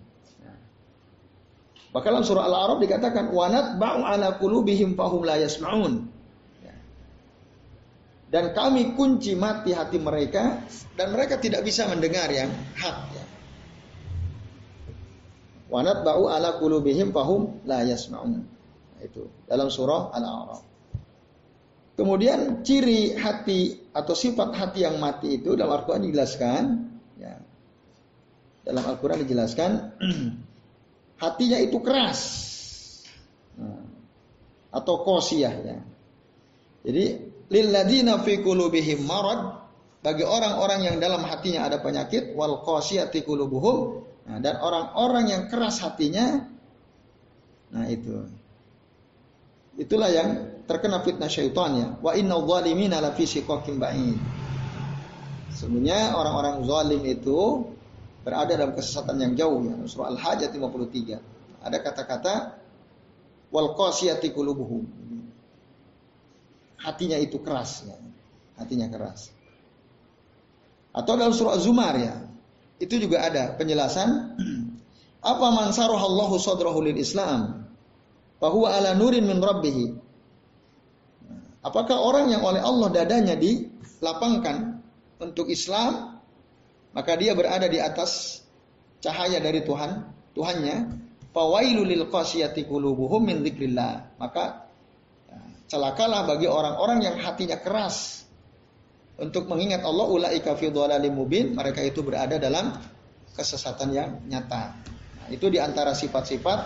Nah. 0.45 0.58
Bahkan 1.89 2.10
dalam 2.13 2.26
surah 2.26 2.45
Al-A'raf 2.45 2.78
dikatakan 2.78 3.33
wanat 3.33 3.81
ba'u 3.81 4.06
ala 4.06 4.38
qulubihim 4.38 4.94
fahum 4.94 5.25
la 5.25 5.42
yasma'un. 5.42 6.06
Ya. 6.62 6.75
Dan 8.29 8.54
kami 8.54 8.94
kunci 8.94 9.33
mati 9.33 9.73
hati 9.73 9.98
mereka 9.98 10.62
dan 10.94 11.12
mereka 11.17 11.42
tidak 11.42 11.65
bisa 11.65 11.90
mendengar 11.90 12.29
yang 12.29 12.54
hak 12.77 12.98
ya. 13.17 13.25
Wanat 15.73 16.06
ba'u 16.06 16.29
ala 16.29 16.62
qulubihim 16.62 17.10
fahum 17.10 17.58
la 17.65 17.81
yasma'un. 17.81 18.38
Nah, 18.38 19.02
itu 19.02 19.25
dalam 19.50 19.65
surah 19.73 20.13
Al-A'raf. 20.13 20.71
Kemudian 21.96 22.63
ciri 22.63 23.13
hati 23.19 23.92
atau 23.92 24.15
sifat 24.15 24.56
hati 24.56 24.87
yang 24.87 24.98
mati 24.98 25.37
itu 25.37 25.54
dalam 25.60 25.81
Al-Quran 25.81 26.08
dijelaskan. 26.08 26.63
Ya. 27.19 27.35
Dalam 28.63 28.83
Al-Quran 28.87 29.27
dijelaskan 29.27 29.71
hatinya 31.23 31.58
itu 31.62 31.77
keras 31.83 32.19
nah, 33.60 33.83
atau 34.73 35.04
kosiah 35.04 35.54
ya. 35.54 35.79
Jadi 36.81 37.06
lilladina 37.52 38.23
fi 38.23 38.39
qulubihim 38.39 39.04
marad 39.06 39.62
bagi 40.02 40.25
orang-orang 40.25 40.87
yang 40.87 40.98
dalam 40.98 41.21
hatinya 41.21 41.69
ada 41.69 41.77
penyakit 41.77 42.33
wal 42.33 42.65
qasiyati 42.65 43.21
qulubuhum 43.21 44.02
nah, 44.25 44.42
dan 44.42 44.58
orang-orang 44.58 45.29
yang 45.29 45.44
keras 45.46 45.77
hatinya 45.83 46.50
nah 47.71 47.85
itu 47.87 48.27
itulah 49.77 50.10
yang 50.10 50.50
terkena 50.65 51.01
fitnah 51.05 51.29
syaitannya. 51.29 52.01
Wa 52.01 52.17
inna 52.17 52.37
zalimina 52.41 52.97
la 52.99 53.12
fi 53.13 53.23
shiqaqin 53.25 53.77
ba'id. 53.77 54.17
Sebenarnya 55.51 56.17
orang-orang 56.17 56.65
zalim 56.65 57.01
itu 57.05 57.69
berada 58.25 58.53
dalam 58.57 58.73
kesesatan 58.73 59.17
yang 59.21 59.33
jauh 59.37 59.62
ya. 59.65 59.75
Surah 59.85 60.09
Al-Hajj 60.13 60.49
53. 60.53 61.62
Ada 61.62 61.77
kata-kata 61.81 62.35
wal 63.53 63.77
qasiyati 63.77 64.33
qulubuhum. 64.33 64.87
Hatinya 66.81 67.17
itu 67.21 67.37
keras 67.41 67.85
ya. 67.85 67.97
Hatinya 68.57 68.89
keras. 68.89 69.29
Atau 70.91 71.13
dalam 71.15 71.33
surah 71.33 71.62
Zumar 71.62 71.93
ya. 71.97 72.25
Itu 72.81 72.97
juga 72.97 73.21
ada 73.21 73.53
penjelasan 73.53 74.09
apa 75.31 75.47
man 75.53 75.69
Allahu 75.69 76.41
sadrahu 76.41 76.81
lil 76.81 76.97
Islam 76.97 77.69
bahwa 78.41 78.73
ala 78.73 78.97
nurin 78.97 79.29
min 79.29 79.37
rabbih. 79.37 80.01
Apakah 81.62 81.97
orang 82.01 82.33
yang 82.33 82.41
oleh 82.41 82.62
Allah 82.62 82.89
dadanya 82.89 83.37
dilapangkan 83.37 84.81
untuk 85.21 85.45
Islam 85.53 86.12
maka 86.91 87.15
dia 87.15 87.31
berada 87.31 87.71
di 87.71 87.79
atas 87.79 88.43
cahaya 88.99 89.39
dari 89.39 89.63
Tuhan, 89.63 89.91
Tuhannya. 90.35 90.77
Fawailul 91.31 91.87
lil 91.87 92.03
min 93.23 93.35
dzikrillah. 93.39 94.19
Maka 94.19 94.67
ya, 95.31 95.39
celakalah 95.71 96.27
bagi 96.27 96.51
orang-orang 96.51 96.99
yang 97.07 97.15
hatinya 97.23 97.55
keras 97.55 98.27
untuk 99.15 99.47
mengingat 99.47 99.79
Allah 99.87 100.12
ulaika 100.12 100.59
fi 100.59 100.67
mereka 101.47 101.79
itu 101.87 102.03
berada 102.03 102.35
dalam 102.35 102.75
kesesatan 103.31 103.89
yang 103.95 104.09
nyata. 104.27 104.75
Nah, 105.23 105.27
itu 105.31 105.47
di 105.47 105.55
antara 105.55 105.95
sifat-sifat 105.95 106.59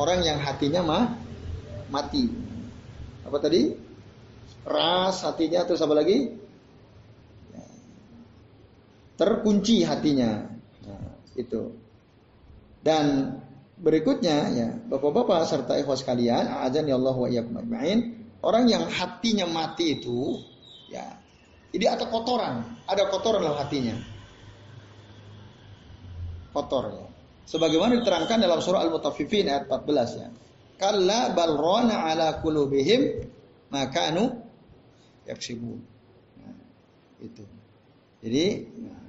orang 0.00 0.24
yang 0.24 0.40
hatinya 0.40 0.80
mah 0.80 1.04
mati. 1.92 2.24
Apa 3.28 3.36
tadi? 3.36 3.87
Keras 4.68 5.24
hatinya 5.24 5.64
terus 5.64 5.80
apa 5.80 5.96
lagi? 5.96 6.36
terkunci 9.18 9.82
hatinya. 9.82 10.46
Nah, 10.86 11.10
itu. 11.34 11.74
Dan 12.78 13.34
berikutnya 13.74 14.36
ya, 14.54 14.68
Bapak-bapak 14.86 15.42
serta 15.44 15.74
ikhwas 15.74 16.06
kalian, 16.06 16.46
azan 16.62 16.86
ya 16.86 16.94
Allah 16.94 17.16
wa 17.18 17.26
iyyakum 17.26 17.58
orang 18.38 18.70
yang 18.70 18.86
hatinya 18.86 19.50
mati 19.50 19.98
itu 19.98 20.38
ya, 20.94 21.02
jadi 21.74 21.98
ada 21.98 22.06
kotoran, 22.06 22.62
ada 22.86 23.10
kotoran 23.10 23.42
dalam 23.42 23.58
hatinya. 23.58 23.98
Kotor 26.54 26.84
ya. 26.94 27.06
Sebagaimana 27.48 27.98
diterangkan 27.98 28.38
dalam 28.38 28.62
surah 28.62 28.86
Al-Mutaffifin 28.86 29.50
ayat 29.50 29.66
14 29.66 30.20
ya. 30.20 30.28
Kalla 30.78 31.34
balrona 31.34 32.06
ala 32.06 32.38
kulubihim 32.38 33.26
makanu 33.74 34.47
yaksibun. 35.28 35.78
Nah, 36.40 36.56
itu. 37.20 37.44
Jadi 38.18 38.46
nah, 38.82 39.08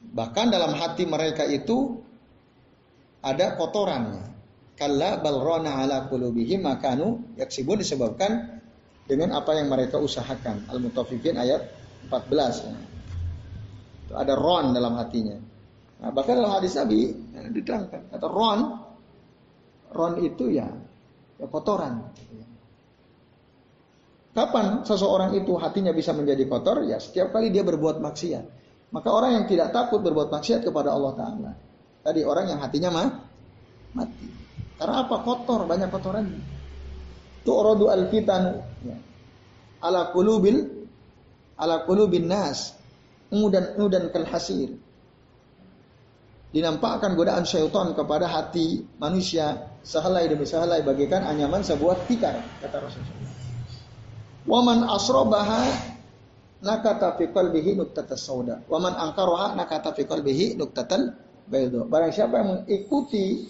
Bahkan 0.00 0.46
dalam 0.48 0.72
hati 0.80 1.04
mereka 1.04 1.44
itu 1.44 2.00
ada 3.20 3.54
kotorannya. 3.60 4.32
Kalla 4.80 5.20
balrona 5.20 5.84
ala 5.84 6.08
qulubihim 6.08 6.64
makanu 6.64 7.36
yaksibun 7.36 7.84
disebabkan 7.84 8.64
dengan 9.04 9.36
apa 9.36 9.52
yang 9.60 9.68
mereka 9.68 10.00
usahakan. 10.00 10.64
Al-Mutaffifin 10.72 11.36
ayat 11.36 11.68
14. 12.08 12.64
Ya. 12.64 12.80
Ada 14.16 14.34
ron 14.40 14.72
dalam 14.72 14.96
hatinya. 14.96 15.36
Nah, 16.00 16.10
bahkan 16.16 16.40
dalam 16.40 16.56
hadis 16.56 16.80
Nabi 16.80 17.12
ya, 17.12 17.44
diterangkan 17.52 18.08
kata 18.08 18.26
ron 18.26 18.60
ron 19.92 20.14
itu 20.24 20.48
ya, 20.48 20.66
ya 21.36 21.46
kotoran. 21.46 22.08
Kapan 24.30 24.86
seseorang 24.86 25.34
itu 25.34 25.58
hatinya 25.58 25.90
bisa 25.90 26.14
menjadi 26.14 26.46
kotor? 26.46 26.86
Ya 26.86 27.02
setiap 27.02 27.34
kali 27.34 27.50
dia 27.50 27.66
berbuat 27.66 27.98
maksiat. 27.98 28.44
Maka 28.94 29.08
orang 29.10 29.42
yang 29.42 29.44
tidak 29.50 29.74
takut 29.74 30.02
berbuat 30.02 30.30
maksiat 30.30 30.66
kepada 30.66 30.94
Allah 30.94 31.12
Ta'ala. 31.14 31.50
Tadi 32.02 32.20
orang 32.22 32.46
yang 32.50 32.58
hatinya 32.62 32.90
mah 32.90 33.08
mati. 33.94 34.26
Karena 34.78 35.04
apa? 35.04 35.16
Kotor, 35.22 35.66
banyak 35.66 35.88
kotoran. 35.92 36.26
Tu'radu 37.42 37.90
al-fitanu. 37.90 38.52
Ya. 38.86 38.96
Ala 39.82 40.10
kulubil 40.14 40.86
ala 41.58 41.84
kulubin 41.86 42.26
nas. 42.30 42.74
Mudan 43.30 43.78
mudan 43.78 44.10
kal 44.10 44.26
hasir. 44.26 44.74
Dinampakkan 46.50 47.14
godaan 47.14 47.46
syaitan 47.46 47.94
kepada 47.94 48.26
hati 48.26 48.82
manusia 48.98 49.70
sehelai 49.86 50.26
demi 50.26 50.42
sehelai 50.42 50.82
bagaikan 50.82 51.22
anyaman 51.22 51.62
sebuah 51.62 52.10
tikar 52.10 52.42
kata 52.58 52.76
Rasulullah. 52.82 53.29
Waman 54.48 54.88
asrobaha 54.88 55.68
nakata 56.64 57.16
fi 57.16 57.28
qalbihi 57.28 57.76
nuqtatas 57.76 58.20
sauda. 58.20 58.64
Wa 58.68 58.80
man 58.80 58.96
angkaroha 58.96 59.56
nakata 59.56 59.92
fi 59.96 60.04
qalbihi 60.04 60.56
nuqtatal 60.56 61.12
bayda. 61.48 61.84
Barang 61.88 62.12
siapa 62.12 62.40
yang 62.40 62.48
mengikuti 62.56 63.44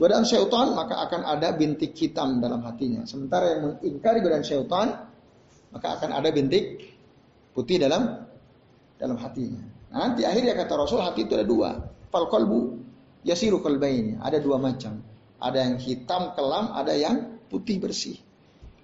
godaan 0.00 0.24
syaitan 0.24 0.72
maka 0.72 0.96
akan 1.06 1.22
ada 1.26 1.54
bintik 1.54 1.94
hitam 1.98 2.38
dalam 2.38 2.62
hatinya. 2.62 3.06
Sementara 3.06 3.56
yang 3.56 3.60
mengingkari 3.66 4.18
godaan 4.22 4.44
syaitan 4.46 5.10
maka 5.70 5.88
akan 5.98 6.10
ada 6.18 6.28
bintik 6.34 6.82
putih 7.54 7.82
dalam 7.82 8.26
dalam 8.98 9.16
hatinya. 9.18 9.62
Nah, 9.90 10.12
nanti 10.12 10.22
akhirnya 10.22 10.54
kata 10.54 10.72
Rasul 10.78 11.02
hati 11.02 11.26
itu 11.26 11.34
ada 11.34 11.46
dua. 11.46 11.74
Fal 12.10 12.30
qalbu 12.30 12.78
yasiru 13.26 13.58
qalbaini. 13.58 14.18
Ada 14.22 14.38
dua 14.38 14.58
macam. 14.58 15.02
Ada 15.40 15.58
yang 15.66 15.76
hitam 15.80 16.36
kelam, 16.36 16.76
ada 16.76 16.92
yang 16.92 17.40
putih 17.48 17.80
bersih. 17.80 18.29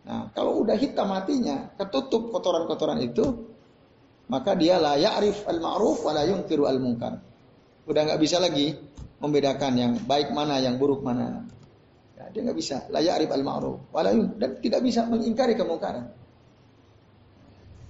Nah, 0.06 0.30
kalau 0.30 0.62
udah 0.62 0.78
hitam 0.78 1.10
hatinya, 1.10 1.74
ketutup 1.74 2.30
kotoran-kotoran 2.30 3.02
itu, 3.02 3.26
maka 4.30 4.54
dia 4.54 4.78
la 4.78 4.94
ya'rif 4.94 5.42
al-ma'ruf 5.50 6.06
wa 6.06 6.14
la 6.14 6.22
yungkiru 6.22 6.70
al-munkar. 6.70 7.18
Udah 7.86 8.02
nggak 8.06 8.20
bisa 8.22 8.38
lagi 8.38 8.70
membedakan 9.18 9.72
yang 9.74 9.92
baik 10.06 10.30
mana, 10.30 10.62
yang 10.62 10.78
buruk 10.78 11.02
mana. 11.02 11.42
Ya, 12.14 12.30
dia 12.30 12.40
nggak 12.46 12.58
bisa 12.58 12.86
la 12.94 13.02
ya'rif 13.02 13.34
al-ma'ruf 13.34 13.90
wa 13.90 14.00
la 14.06 14.14
dan 14.14 14.62
tidak 14.62 14.80
bisa 14.86 15.10
mengingkari 15.10 15.58
kemungkaran. 15.58 16.06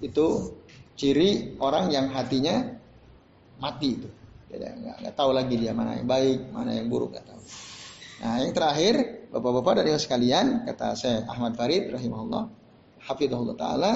Itu 0.01 0.57
ciri 0.97 1.57
orang 1.61 1.93
yang 1.93 2.09
hatinya 2.09 2.65
mati 3.61 3.93
itu. 3.93 4.09
Dia 4.49 4.73
nggak 4.73 5.13
tahu 5.13 5.37
lagi 5.37 5.53
dia 5.53 5.69
mana 5.69 6.01
yang 6.01 6.09
baik, 6.09 6.49
mana 6.49 6.73
yang 6.73 6.89
buruk 6.89 7.13
nggak 7.13 7.29
tahu. 7.29 7.41
Nah, 8.25 8.41
yang 8.41 8.53
terakhir 8.57 9.16
Bapak-bapak 9.27 9.83
dan 9.83 9.91
ibu 9.91 9.99
sekalian, 9.99 10.63
kata 10.63 10.95
saya 10.95 11.27
Ahmad 11.27 11.59
Farid 11.59 11.91
rahimahullah, 11.91 12.47
hafizahullah 13.03 13.57
taala. 13.59 13.91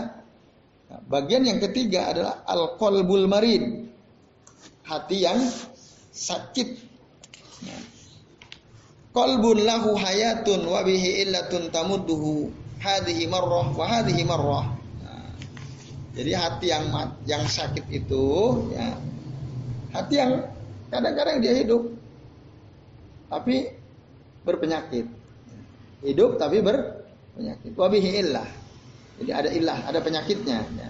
Bagian 1.08 1.48
yang 1.48 1.64
ketiga 1.64 2.12
adalah 2.12 2.44
al-qalbul 2.44 3.24
marid. 3.32 3.88
Hati 4.84 5.24
yang 5.24 5.40
sakit. 6.12 6.70
Nah, 7.64 7.82
qalbun 9.16 9.64
lahu 9.64 9.96
hayatun 9.96 10.68
wa 10.68 10.84
bihi 10.84 11.24
illatun 11.24 11.72
tamudduhu 11.72 12.52
hadhihi 12.84 13.32
marrah 13.32 13.72
wa 13.72 13.86
hadhihi 13.88 14.28
marrah. 14.28 14.68
Nah, 15.00 15.32
jadi 16.12 16.32
hati 16.36 16.68
yang 16.76 16.92
yang 17.24 17.44
sakit 17.48 17.88
itu 17.88 18.26
ya 18.76 19.00
hati 19.96 20.16
yang 20.20 20.44
kadang-kadang 20.92 21.40
dia 21.40 21.56
hidup 21.56 21.88
tapi 23.32 23.72
berpenyakit 24.44 25.21
hidup 26.02 26.38
tapi 26.38 26.62
berpenyakit. 26.62 27.74
Wabihi 27.78 28.10
illah. 28.22 28.50
Jadi 29.22 29.32
ada 29.32 29.50
ilah, 29.54 29.80
ada 29.86 30.00
penyakitnya. 30.02 30.60
Ya. 30.66 30.90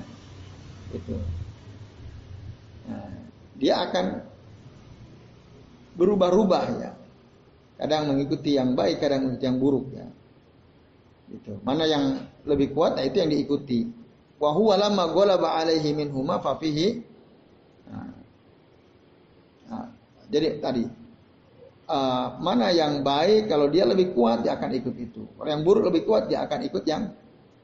Itu. 0.95 1.15
Nah, 2.87 3.11
dia 3.59 3.73
akan 3.83 4.05
berubah-ubah 5.99 6.65
ya. 6.79 6.91
Kadang 7.81 8.13
mengikuti 8.13 8.55
yang 8.55 8.77
baik, 8.77 9.01
kadang 9.03 9.27
mengikuti 9.27 9.45
yang 9.51 9.59
buruk 9.59 9.85
ya. 9.91 10.07
Itu. 11.31 11.59
Mana 11.63 11.83
yang 11.87 12.23
lebih 12.47 12.71
kuat, 12.71 12.95
nah 12.95 13.03
itu 13.03 13.19
yang 13.19 13.31
diikuti. 13.31 13.87
Wa 14.39 14.55
huwa 14.55 14.79
lamma 14.79 15.11
ghalaba 15.11 15.59
alaihi 15.59 15.91
minhuma 15.91 16.39
fa 16.39 16.55
fihi. 16.55 17.03
Nah. 17.91 18.15
Nah, 19.71 19.87
jadi 20.31 20.59
tadi 20.63 20.83
uh, 21.91 22.39
mana 22.39 22.71
yang 22.71 23.03
baik 23.03 23.51
kalau 23.51 23.67
dia 23.67 23.83
lebih 23.83 24.15
kuat 24.15 24.47
dia 24.47 24.55
akan 24.55 24.71
ikut 24.79 24.95
itu. 24.95 25.21
Kalau 25.35 25.49
yang 25.51 25.61
buruk 25.67 25.91
lebih 25.91 26.07
kuat 26.07 26.31
dia 26.31 26.47
akan 26.47 26.59
ikut 26.71 26.83
yang 26.87 27.11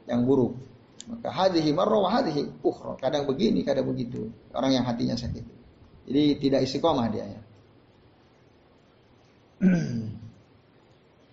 yang 0.04 0.22
buruk. 0.28 0.60
Maka 1.08 1.32
hadhihi 1.32 1.72
marra 1.72 1.98
wa 1.98 2.12
hadhihi. 2.12 2.60
Kadang 3.00 3.24
begini, 3.24 3.64
kadang 3.64 3.88
begitu. 3.88 4.28
Orang 4.52 4.76
yang 4.76 4.84
hatinya 4.84 5.16
sakit. 5.16 5.46
Jadi 6.08 6.24
tidak 6.44 6.68
istiqomah 6.68 7.08
dia 7.08 7.26
ya. 7.28 7.42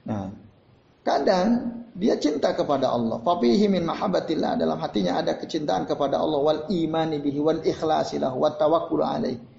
nah, 0.09 0.31
kadang 1.03 1.47
dia 1.99 2.15
cinta 2.19 2.55
kepada 2.55 2.95
Allah. 2.95 3.19
Fafihi 3.23 3.67
min 3.67 3.83
mahabbatillah 3.83 4.55
dalam 4.59 4.79
hatinya 4.79 5.19
ada 5.19 5.35
kecintaan 5.35 5.91
kepada 5.91 6.23
Allah 6.23 6.41
wal 6.43 6.63
imani 6.71 7.19
bihi 7.19 7.39
wal 7.43 7.63
ikhlasilah 7.63 8.31
wat 8.35 8.59
tawakkul 8.59 9.03
alaihi 9.03 9.54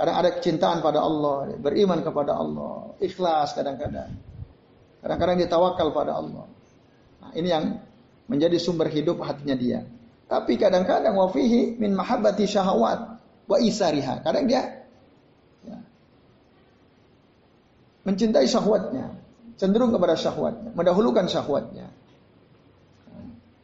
Kadang 0.00 0.16
ada 0.16 0.32
kecintaan 0.32 0.80
pada 0.80 1.04
Allah, 1.04 1.52
beriman 1.60 2.00
kepada 2.00 2.32
Allah, 2.32 2.96
ikhlas 3.04 3.52
kadang-kadang. 3.52 4.08
Kadang-kadang 5.04 5.36
dia 5.36 5.48
tawakal 5.52 5.92
pada 5.92 6.16
Allah. 6.16 6.48
Nah, 7.20 7.36
ini 7.36 7.52
yang 7.52 7.76
menjadi 8.24 8.56
sumber 8.56 8.88
hidup 8.88 9.20
hatinya 9.20 9.52
dia. 9.52 9.84
Tapi 10.24 10.56
kadang-kadang 10.56 11.20
wafihi 11.20 11.76
min 11.76 11.92
mahabbati 11.92 12.48
syahwat 12.48 13.20
wa 13.44 13.56
isariha. 13.60 14.24
Kadang 14.24 14.48
dia 14.48 14.88
ya, 15.68 15.76
mencintai 18.08 18.48
syahwatnya, 18.48 19.20
cenderung 19.60 19.92
kepada 19.92 20.16
syahwatnya, 20.16 20.72
mendahulukan 20.72 21.28
syahwatnya. 21.28 21.92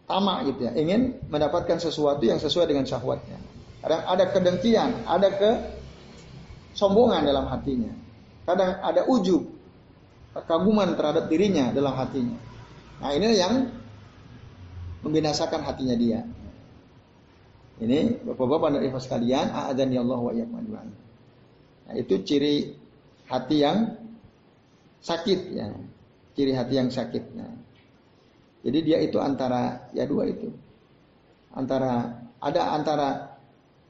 Tamak 0.04 0.52
gitu 0.52 0.68
ya, 0.68 0.76
ingin 0.76 1.16
mendapatkan 1.32 1.80
sesuatu 1.80 2.20
yang 2.28 2.36
sesuai 2.36 2.68
dengan 2.68 2.84
syahwatnya. 2.84 3.40
Ada 3.86 4.36
kedengkian, 4.36 5.08
ada 5.08 5.32
kesombongan 6.76 7.24
dalam 7.24 7.48
hatinya. 7.48 7.88
Kadang 8.44 8.84
ada 8.84 9.08
ujub, 9.08 9.48
kekaguman 10.36 10.92
terhadap 10.92 11.32
dirinya 11.32 11.72
dalam 11.72 11.96
hatinya. 11.96 12.36
Nah 13.00 13.10
ini 13.16 13.32
yang 13.32 13.72
membinasakan 15.00 15.64
hatinya 15.64 15.96
dia. 15.96 16.20
Ini 17.80 18.24
bapak-bapak 18.28 18.76
dan 18.76 18.82
ibu 18.84 19.00
sekalian, 19.00 19.52
a'adhan 19.52 19.88
ya 19.92 20.00
Allah 20.04 20.20
wa 20.20 20.32
Nah 21.86 21.94
itu 21.96 22.20
ciri 22.24 22.76
hati 23.28 23.56
yang 23.64 23.96
sakit 25.00 25.40
ya. 25.56 25.72
Ciri 26.36 26.52
hati 26.52 26.74
yang 26.76 26.88
sakit. 26.92 27.24
Nah, 27.36 27.52
jadi 28.64 28.78
dia 28.84 28.98
itu 29.00 29.16
antara 29.20 29.88
ya 29.96 30.04
dua 30.08 30.28
itu. 30.28 30.52
Antara 31.56 32.16
ada 32.40 32.62
antara 32.76 33.35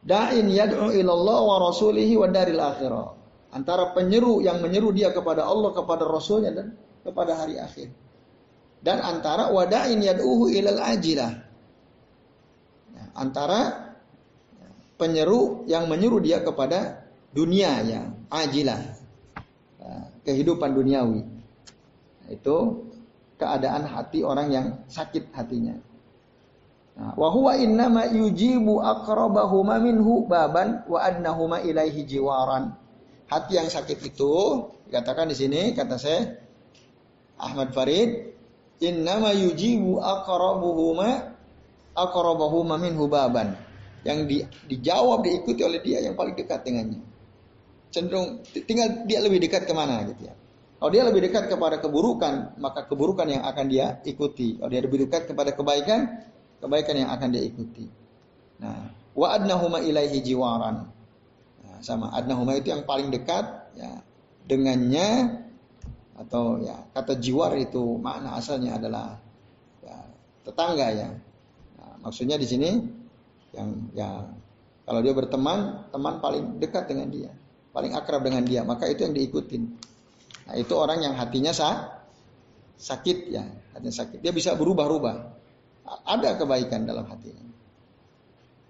da'in 0.06 0.46
yad'u 0.46 0.94
ilallah 0.94 1.38
wa 1.42 1.56
rasulihi 1.68 2.14
wa 2.14 2.30
daril 2.30 2.62
akhirah. 2.62 3.06
Antara 3.52 3.90
penyeru 3.92 4.40
yang 4.40 4.62
menyeru 4.62 4.94
dia 4.94 5.10
kepada 5.10 5.42
Allah, 5.42 5.74
kepada 5.74 6.06
Rasulnya 6.06 6.52
dan 6.54 6.76
kepada 7.02 7.34
hari 7.34 7.58
akhir 7.58 7.88
dan 8.86 9.02
antara 9.02 9.50
wadain 9.50 9.98
yad'uhu 9.98 10.46
ilal 10.54 10.78
ajilah. 10.78 11.32
Ya, 12.94 13.04
antara 13.18 13.90
penyeru 14.94 15.66
yang 15.66 15.90
menyuruh 15.90 16.22
dia 16.22 16.38
kepada 16.38 17.02
dunia 17.34 17.82
yang 17.82 18.14
ajilah. 18.30 18.78
Ya, 19.82 19.92
kehidupan 20.22 20.70
duniawi. 20.78 21.26
Itu 22.30 22.86
keadaan 23.42 23.90
hati 23.90 24.22
orang 24.22 24.48
yang 24.54 24.66
sakit 24.86 25.34
hatinya. 25.34 25.74
Nah, 26.96 27.12
wa 27.12 27.28
huwa 27.28 27.52
innama 27.60 28.08
yujibu 28.08 28.80
aqrabahuma 28.80 29.76
minhu 29.84 30.24
baban 30.24 30.80
wa 30.88 30.96
annahuma 31.04 31.60
ilaihi 31.60 32.08
jiwaran. 32.08 32.72
Hati 33.28 33.60
yang 33.60 33.68
sakit 33.68 34.00
itu 34.00 34.32
dikatakan 34.88 35.28
di 35.28 35.36
sini 35.36 35.76
kata 35.76 36.00
saya 36.00 36.40
Ahmad 37.36 37.76
Farid 37.76 38.32
innama 38.80 39.36
yujibu 39.36 40.00
aqrabuhuma 40.00 41.36
aqrabuhuma 41.92 42.80
minhu 42.80 43.04
baban. 43.12 43.52
Yang 44.00 44.18
di, 44.24 44.36
dijawab 44.72 45.20
diikuti 45.20 45.60
oleh 45.66 45.84
dia 45.84 46.00
yang 46.00 46.16
paling 46.16 46.32
dekat 46.32 46.64
dengannya. 46.64 47.02
Cenderung 47.92 48.40
tinggal 48.64 49.04
dia 49.04 49.20
lebih 49.20 49.44
dekat 49.44 49.68
ke 49.68 49.74
mana 49.76 50.00
gitu 50.08 50.32
ya. 50.32 50.34
Kalau 50.76 50.90
dia 50.92 51.04
lebih 51.08 51.24
dekat 51.28 51.48
kepada 51.48 51.80
keburukan, 51.80 52.56
maka 52.60 52.84
keburukan 52.84 53.24
yang 53.28 53.42
akan 53.48 53.66
dia 53.68 54.00
ikuti. 54.04 54.60
Kalau 54.60 54.68
dia 54.68 54.84
lebih 54.84 55.08
dekat 55.08 55.24
kepada 55.24 55.56
kebaikan, 55.56 56.20
kebaikan 56.60 56.96
yang 56.96 57.10
akan 57.12 57.28
dia 57.32 57.44
ikuti. 57.44 57.86
Nah, 58.62 58.90
wa 59.12 59.28
adnahuma 59.36 59.80
ilaihi 59.84 60.20
jiwaran. 60.24 60.88
Nah, 61.64 61.78
sama 61.84 62.12
adnahuma 62.16 62.56
itu 62.56 62.72
yang 62.72 62.84
paling 62.88 63.12
dekat 63.12 63.44
ya 63.76 64.00
dengannya 64.46 65.42
atau 66.16 66.56
ya 66.64 66.80
kata 66.96 67.20
jiwar 67.20 67.52
itu 67.60 68.00
makna 68.00 68.40
asalnya 68.40 68.80
adalah 68.80 69.20
ya, 69.84 69.96
tetangga 70.48 70.88
ya. 70.92 71.08
Nah, 71.76 71.92
maksudnya 72.08 72.40
di 72.40 72.48
sini 72.48 72.70
yang 73.52 73.68
ya 73.92 74.24
kalau 74.86 75.02
dia 75.02 75.10
berteman, 75.10 75.90
teman 75.90 76.22
paling 76.22 76.62
dekat 76.62 76.86
dengan 76.86 77.10
dia, 77.10 77.34
paling 77.74 77.90
akrab 77.98 78.22
dengan 78.22 78.46
dia, 78.46 78.62
maka 78.62 78.86
itu 78.86 79.02
yang 79.02 79.18
diikutin. 79.18 79.62
Nah, 80.46 80.54
itu 80.54 80.72
orang 80.78 81.02
yang 81.02 81.18
hatinya 81.18 81.50
sah, 81.50 82.06
sakit 82.78 83.34
ya, 83.34 83.42
hatinya 83.74 83.90
sakit. 83.90 84.22
Dia 84.22 84.30
bisa 84.30 84.54
berubah-ubah. 84.54 85.35
Ada 85.86 86.34
kebaikan 86.38 86.84
dalam 86.84 87.06
hatinya. 87.06 87.46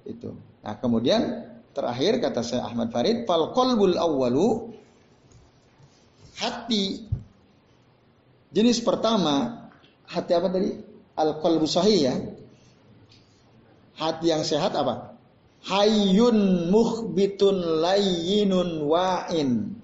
Itu. 0.05 0.37
Nah, 0.63 0.77
kemudian 0.77 1.49
terakhir 1.73 2.21
kata 2.21 2.45
saya 2.45 2.69
Ahmad 2.69 2.93
Farid, 2.93 3.25
fal 3.25 3.57
qalbul 3.57 3.97
awwalu 3.97 4.77
hati 6.37 7.09
Jenis 8.57 8.81
pertama, 8.81 9.69
hati 10.09 10.33
apa 10.33 10.49
tadi? 10.49 10.73
Al-qalbu 11.13 11.69
sahih 11.69 11.99
ya. 12.09 12.17
Hati 14.01 14.33
yang 14.33 14.49
sehat 14.49 14.73
apa? 14.73 15.13
Hayyun 15.61 16.73
mukhbitun 16.73 17.85
layyinun 17.85 18.89
wa'in. 18.89 19.77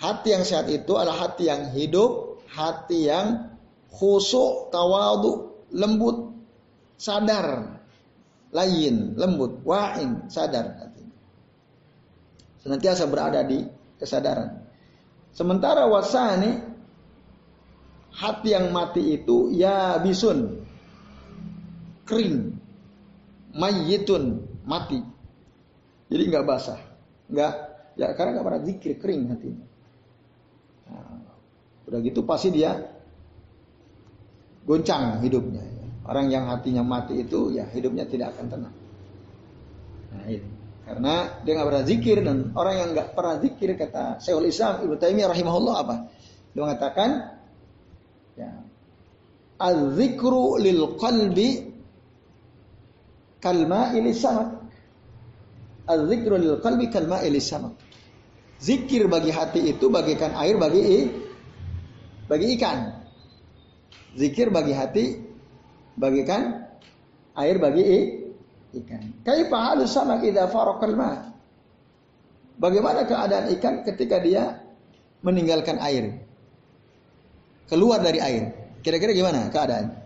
Hati 0.00 0.28
yang 0.32 0.48
sehat 0.48 0.72
itu 0.72 0.96
adalah 0.96 1.28
hati 1.28 1.52
yang 1.52 1.76
hidup, 1.76 2.40
hati 2.48 3.12
yang 3.12 3.51
khusuk, 3.92 4.72
tawadu, 4.72 5.52
lembut, 5.70 6.32
sadar, 6.96 7.78
layin, 8.50 9.14
lembut, 9.14 9.60
wa'in, 9.62 10.26
sadar. 10.32 10.90
Senantiasa 12.62 13.10
berada 13.10 13.42
di 13.42 13.58
kesadaran. 13.98 14.62
Sementara 15.34 15.82
wasani 15.90 16.72
hati 18.12 18.52
yang 18.52 18.70
mati 18.70 19.16
itu 19.18 19.50
ya 19.56 19.98
bisun 19.98 20.62
kering 22.04 22.52
mayitun 23.56 24.44
mati 24.68 25.00
jadi 26.12 26.22
nggak 26.28 26.44
basah 26.44 26.80
nggak 27.32 27.52
ya 27.96 28.12
karena 28.12 28.36
nggak 28.36 28.46
pernah 28.46 28.62
zikir 28.68 28.92
kering 29.00 29.32
hatinya 29.32 29.66
nah, 30.92 31.24
udah 31.88 32.00
gitu 32.04 32.20
pasti 32.28 32.52
dia 32.52 32.76
goncang 34.64 35.20
hidupnya 35.22 35.62
orang 36.06 36.30
yang 36.30 36.50
hatinya 36.50 36.82
mati 36.82 37.22
itu 37.22 37.54
ya 37.54 37.66
hidupnya 37.70 38.06
tidak 38.06 38.34
akan 38.36 38.46
tenang 38.50 38.76
nah 40.12 40.24
ini 40.28 40.62
karena 40.82 41.40
dia 41.46 41.52
nggak 41.54 41.68
pernah 41.70 41.84
zikir 41.86 42.16
dan 42.26 42.36
orang 42.58 42.74
yang 42.74 42.88
nggak 42.90 43.08
pernah 43.14 43.34
zikir 43.38 43.70
kata 43.78 44.18
Syekhul 44.18 44.50
Islam 44.50 44.82
Ibnu 44.82 44.98
Taimiyah 44.98 45.30
rahimahullah 45.30 45.74
apa? 45.78 45.96
Dia 46.52 46.60
mengatakan 46.66 47.08
ya 48.34 48.50
al-zikru 49.62 50.58
lil 50.58 50.98
qalbi 50.98 51.70
kalma 53.38 53.94
ini 53.94 54.10
samak. 54.10 54.58
Al-zikru 55.86 56.34
lil 56.34 56.58
qalbi 56.58 56.90
kalma 56.90 57.22
ini 57.22 57.38
samak. 57.38 57.78
Zikir 58.58 59.06
bagi 59.06 59.30
hati 59.30 59.70
itu 59.70 59.86
bagikan 59.86 60.34
air 60.34 60.58
bagi 60.58 60.82
bagi 62.26 62.58
ikan. 62.58 63.01
Zikir 64.12 64.52
bagi 64.52 64.76
hati 64.76 65.04
bagikan 65.96 66.68
air 67.36 67.56
bagi 67.56 67.84
ikan. 68.76 69.02
Kaifa 69.24 69.58
halus 69.72 69.92
sama 69.92 70.20
idza 70.20 70.48
faraqal 70.48 70.96
ma? 70.96 71.32
Bagaimana 72.60 73.08
keadaan 73.08 73.48
ikan 73.56 73.82
ketika 73.88 74.20
dia 74.20 74.60
meninggalkan 75.24 75.80
air? 75.80 76.20
Keluar 77.72 78.04
dari 78.04 78.20
air. 78.20 78.52
Kira-kira 78.84 79.16
gimana 79.16 79.48
keadaan? 79.48 79.96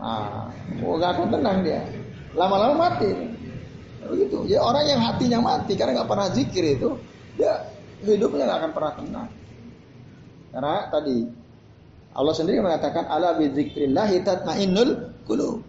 Ah, 0.00 0.48
oh 0.80 0.96
gak 0.96 1.12
akan 1.12 1.28
tenang 1.28 1.60
dia. 1.60 1.84
Lama-lama 2.32 2.88
mati. 2.88 3.10
Begitu. 4.08 4.48
Ya 4.48 4.64
orang 4.64 4.88
yang 4.88 5.00
hatinya 5.04 5.38
mati 5.44 5.76
karena 5.76 6.00
nggak 6.00 6.08
pernah 6.08 6.32
zikir 6.32 6.64
itu, 6.64 6.96
dia 7.36 7.68
hidupnya 8.00 8.48
nggak 8.48 8.58
akan 8.64 8.72
pernah 8.72 8.92
tenang. 8.96 9.28
Karena 10.50 10.74
tadi 10.88 11.16
Allah 12.10 12.34
sendiri 12.34 12.58
mengatakan 12.58 13.06
ala 13.06 13.38
bi 13.38 13.50
dzikrillah 13.54 14.10
tatmainnul 14.26 15.22
qulub. 15.26 15.62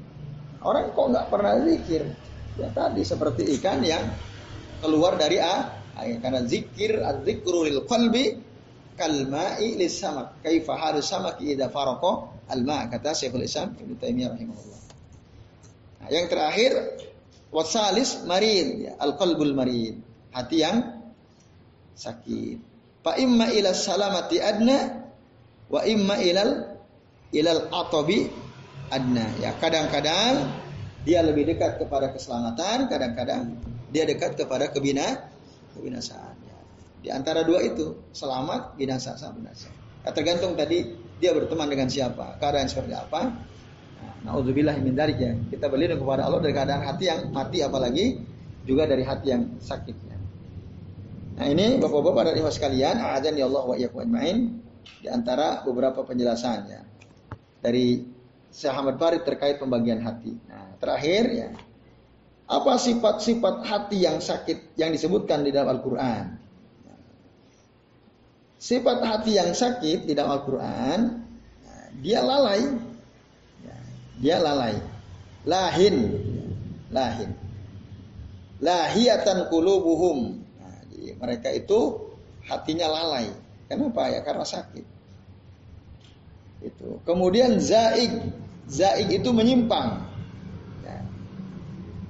Orang 0.61 0.93
kok 0.93 1.07
nggak 1.13 1.25
pernah 1.29 1.53
zikir? 1.61 2.01
Ya 2.57 2.69
tadi 2.73 3.01
seperti 3.05 3.49
ikan 3.57 3.81
yang 3.81 4.01
keluar 4.81 5.17
dari 5.17 5.37
air. 5.41 6.17
Karena 6.21 6.41
zikir, 6.45 6.97
adzikru 7.01 7.65
lil 7.65 7.85
qalbi 7.85 8.41
kalma'i 8.97 9.77
lis 9.77 10.01
samak. 10.01 10.41
Kaifa 10.41 10.73
harus 10.77 11.05
samak 11.05 11.37
idza 11.41 11.69
faraqo 11.69 12.33
alma 12.49 12.89
kata 12.89 13.13
Syekhul 13.13 13.45
Islam 13.45 13.77
Ibnu 13.77 13.97
Taimiyah 14.01 14.29
rahimahullah. 14.33 14.81
Nah, 16.01 16.09
yang 16.09 16.25
terakhir 16.25 16.71
wasalis 17.53 18.25
marid 18.25 18.89
ya, 18.89 18.91
al 18.97 19.13
qalbul 19.17 19.53
marid. 19.53 20.01
Hati 20.33 20.57
yang 20.57 20.77
sakit. 21.93 22.57
Fa 23.01 23.17
imma 23.17 23.49
ila 23.53 23.73
salamati 23.73 24.37
adna 24.41 25.00
wa 25.72 25.82
imma 25.88 26.19
ilal 26.19 26.51
ilal 27.32 27.72
atabi 27.72 28.28
adna. 28.91 29.26
Ya, 29.39 29.55
kadang-kadang 29.57 30.51
dia 31.07 31.24
lebih 31.24 31.47
dekat 31.47 31.80
kepada 31.80 32.11
keselamatan, 32.11 32.91
kadang-kadang 32.91 33.57
dia 33.89 34.03
dekat 34.05 34.36
kepada 34.38 34.69
kebina 34.69 35.32
kebinasaan. 35.74 36.36
Ya. 36.45 36.57
Di 37.01 37.09
antara 37.09 37.47
dua 37.47 37.63
itu 37.63 37.97
selamat, 38.11 38.76
binasa, 38.76 39.15
sama 39.15 39.39
binasa. 39.39 39.72
Nah, 40.03 40.11
tergantung 40.11 40.53
tadi 40.59 40.91
dia 41.24 41.32
berteman 41.32 41.72
dengan 41.72 41.88
siapa, 41.88 42.38
keadaan 42.38 42.67
seperti 42.67 42.93
apa. 42.93 43.32
Nah, 44.01 44.13
Nauzubillah 44.30 44.78
min 44.84 44.93
dalik 44.93 45.17
ya. 45.17 45.34
Kita 45.49 45.72
berlindung 45.72 46.03
kepada 46.03 46.28
Allah 46.28 46.43
dari 46.43 46.53
keadaan 46.53 46.84
hati 46.86 47.05
yang 47.09 47.22
mati 47.32 47.63
apalagi 47.63 48.05
juga 48.67 48.86
dari 48.86 49.01
hati 49.01 49.28
yang 49.34 49.43
sakit 49.57 49.97
ya. 50.05 50.17
Nah, 51.41 51.45
ini 51.49 51.82
Bapak-bapak 51.82 52.30
dan 52.30 52.34
Ibu 52.38 52.51
sekalian, 52.53 53.01
azan 53.01 53.34
ya 53.34 53.49
Allah 53.49 53.63
wa 53.65 53.74
iyyakum 53.74 54.05
ajmain 54.05 54.61
di 55.01 55.07
antara 55.09 55.65
beberapa 55.65 56.05
penjelasan 56.05 56.59
ya. 56.69 56.82
Dari 57.61 58.01
Syekh 58.51 58.73
Ahmad 58.73 58.99
Farid 58.99 59.23
terkait 59.23 59.57
pembagian 59.61 60.01
hati. 60.03 60.36
Nah, 60.49 60.75
terakhir 60.82 61.23
ya. 61.32 61.49
Apa 62.51 62.75
sifat-sifat 62.75 63.63
hati 63.63 64.03
yang 64.03 64.19
sakit 64.19 64.75
yang 64.75 64.91
disebutkan 64.91 65.47
di 65.47 65.55
dalam 65.55 65.79
Al-Qur'an? 65.79 66.41
Sifat 68.61 69.01
hati 69.01 69.41
yang 69.41 69.57
sakit 69.57 70.05
di 70.05 70.13
dalam 70.13 70.38
Al-Quran, 70.38 70.99
dia 71.97 72.21
lalai. 72.21 72.61
Dia 74.21 74.38
lalai. 74.38 74.77
Lahin. 75.49 75.97
Lahin. 76.93 77.34
Lahiyatan 78.61 79.49
kulubuhum. 79.49 80.45
Nah, 80.61 80.77
mereka 81.25 81.49
itu 81.49 82.13
hatinya 82.45 82.86
lalai. 82.86 83.34
Kenapa 83.72 84.11
ya? 84.11 84.19
Karena 84.19 84.43
sakit. 84.43 84.84
Itu. 86.59 86.99
Kemudian 87.07 87.55
zaig. 87.63 88.11
Zaig 88.67 89.07
itu 89.07 89.32
menyimpang. 89.32 90.03
Ya. 90.84 90.99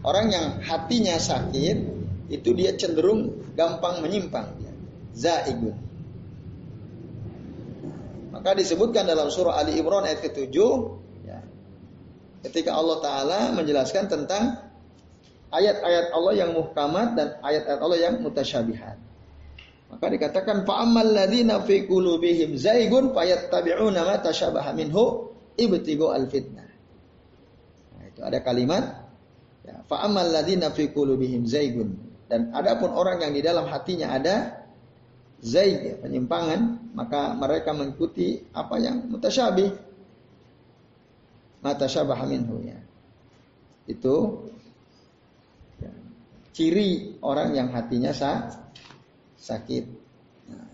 Orang 0.02 0.34
yang 0.34 0.58
hatinya 0.66 1.22
sakit, 1.22 1.78
itu 2.34 2.50
dia 2.58 2.74
cenderung 2.74 3.38
gampang 3.54 4.02
menyimpang. 4.02 4.50
Ya. 4.58 4.74
Zaigun. 5.14 5.78
Maka 8.34 8.58
disebutkan 8.58 9.06
dalam 9.06 9.30
surah 9.30 9.62
Ali 9.62 9.78
Imran 9.78 10.02
ayat 10.02 10.26
ke-7 10.26 10.56
ya, 11.30 11.46
ketika 12.50 12.74
Allah 12.74 12.98
taala 13.04 13.40
menjelaskan 13.54 14.10
tentang 14.10 14.58
ayat-ayat 15.54 16.10
Allah 16.10 16.34
yang 16.34 16.58
muhkamat 16.58 17.14
dan 17.14 17.28
ayat-ayat 17.44 17.80
Allah 17.86 18.00
yang 18.02 18.16
mutasyabihat. 18.24 19.11
Maka 19.92 20.08
dikatakan 20.08 20.64
fa'ammal 20.64 21.12
ladzina 21.12 21.60
fi 21.68 21.84
qulubihim 21.84 22.56
zaigun 22.56 23.12
fayattabi'una 23.12 24.08
ma 24.08 24.16
tasyabaha 24.24 24.72
minhu 24.72 25.36
ibtigu 25.60 26.08
al-fitnah. 26.16 26.70
Nah, 28.00 28.04
itu 28.08 28.24
ada 28.24 28.40
kalimat 28.40 28.88
ya, 29.68 29.84
fa'ammal 29.92 30.32
ladzina 30.32 30.72
fi 30.72 30.88
qulubihim 30.88 31.44
zaigun. 31.44 32.00
Dan 32.32 32.56
adapun 32.56 32.96
orang 32.96 33.20
yang 33.20 33.36
di 33.36 33.44
dalam 33.44 33.68
hatinya 33.68 34.16
ada 34.16 34.64
zaig 35.44 35.84
ya, 35.84 35.96
penyimpangan 36.00 36.94
maka 36.96 37.36
mereka 37.36 37.76
mengikuti 37.76 38.40
apa 38.56 38.80
yang 38.80 39.12
mutasyabih 39.12 39.76
matasyabah 41.60 42.20
minhu 42.32 42.64
ya. 42.64 42.80
Itu 43.92 44.48
ya, 45.84 45.92
ciri 46.56 47.20
orang 47.20 47.52
yang 47.52 47.68
hatinya 47.76 48.16
sa, 48.16 48.61
sakit 49.42 49.86
nah. 50.54 50.70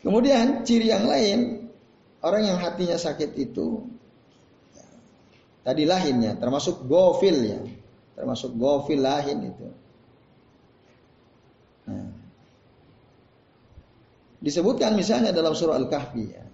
kemudian 0.00 0.64
ciri 0.64 0.88
yang 0.88 1.04
lain 1.04 1.68
orang 2.24 2.48
yang 2.48 2.58
hatinya 2.58 2.96
sakit 2.96 3.36
itu 3.36 3.84
ya, 4.72 4.88
tadi 5.68 5.84
lahinnya 5.84 6.40
termasuk 6.40 6.88
gofil 6.88 7.36
ya 7.44 7.60
termasuk 8.16 8.56
gofil 8.56 9.04
lahin 9.04 9.52
itu 9.52 9.68
nah, 11.86 12.18
Disebutkan 14.38 14.94
misalnya 14.94 15.34
dalam 15.34 15.50
surah 15.50 15.74
Al-Kahfi 15.74 16.24
ya. 16.30 16.44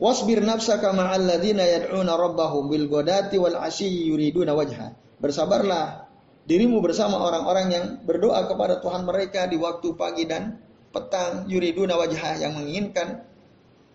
Wasbir 0.00 0.42
nafsaka 0.42 0.90
ma'al 0.90 1.28
ladzina 1.28 1.62
yad'una 1.62 2.16
rabbahum 2.16 2.72
bil 2.72 2.88
ghadati 2.88 3.36
wal 3.38 3.54
asyi 3.60 4.08
yuriduna 4.10 4.56
wajha. 4.56 4.96
Bersabarlah 5.20 6.08
dirimu 6.46 6.82
bersama 6.82 7.22
orang-orang 7.22 7.66
yang 7.70 7.84
berdoa 8.02 8.50
kepada 8.50 8.82
Tuhan 8.82 9.06
mereka 9.06 9.46
di 9.46 9.56
waktu 9.58 9.94
pagi 9.94 10.26
dan 10.26 10.58
petang 10.92 11.48
yuriduna 11.48 11.96
wajha 11.96 12.42
yang 12.42 12.52
menginginkan 12.58 13.24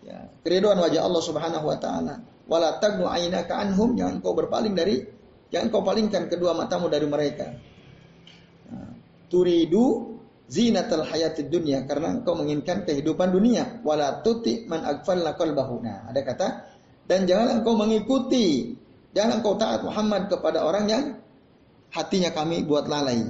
ya, 0.02 0.26
keriduan 0.42 0.80
wajah 0.80 1.04
Allah 1.04 1.22
Subhanahu 1.22 1.66
wa 1.68 1.78
taala. 1.78 2.14
Wala 2.48 2.80
tagnu 2.80 3.04
ainaka 3.04 3.60
anhum 3.60 3.92
jangan 3.92 4.24
kau 4.24 4.32
berpaling 4.32 4.72
dari 4.72 5.04
jangan 5.52 5.68
kau 5.68 5.84
palingkan 5.84 6.32
kedua 6.32 6.56
matamu 6.56 6.88
dari 6.88 7.04
mereka. 7.04 7.52
Nah, 8.72 8.96
turidu 9.28 10.16
zinatul 10.48 11.04
hayatid 11.04 11.52
dunia 11.52 11.84
karena 11.84 12.18
engkau 12.18 12.32
menginginkan 12.32 12.88
kehidupan 12.88 13.28
dunia 13.30 13.84
wala 13.84 14.24
tuti 14.24 14.64
man 14.64 14.80
aghfalna 14.80 15.36
qalbahu 15.36 15.84
nah 15.84 16.08
ada 16.08 16.24
kata 16.24 16.48
dan 17.04 17.28
jangan 17.28 17.60
engkau 17.60 17.76
mengikuti 17.76 18.72
jangan 19.12 19.44
engkau 19.44 19.60
taat 19.60 19.84
Muhammad 19.84 20.32
kepada 20.32 20.64
orang 20.64 20.88
yang 20.88 21.04
hatinya 21.92 22.30
kami 22.32 22.64
buat 22.64 22.86
lalai. 22.86 23.22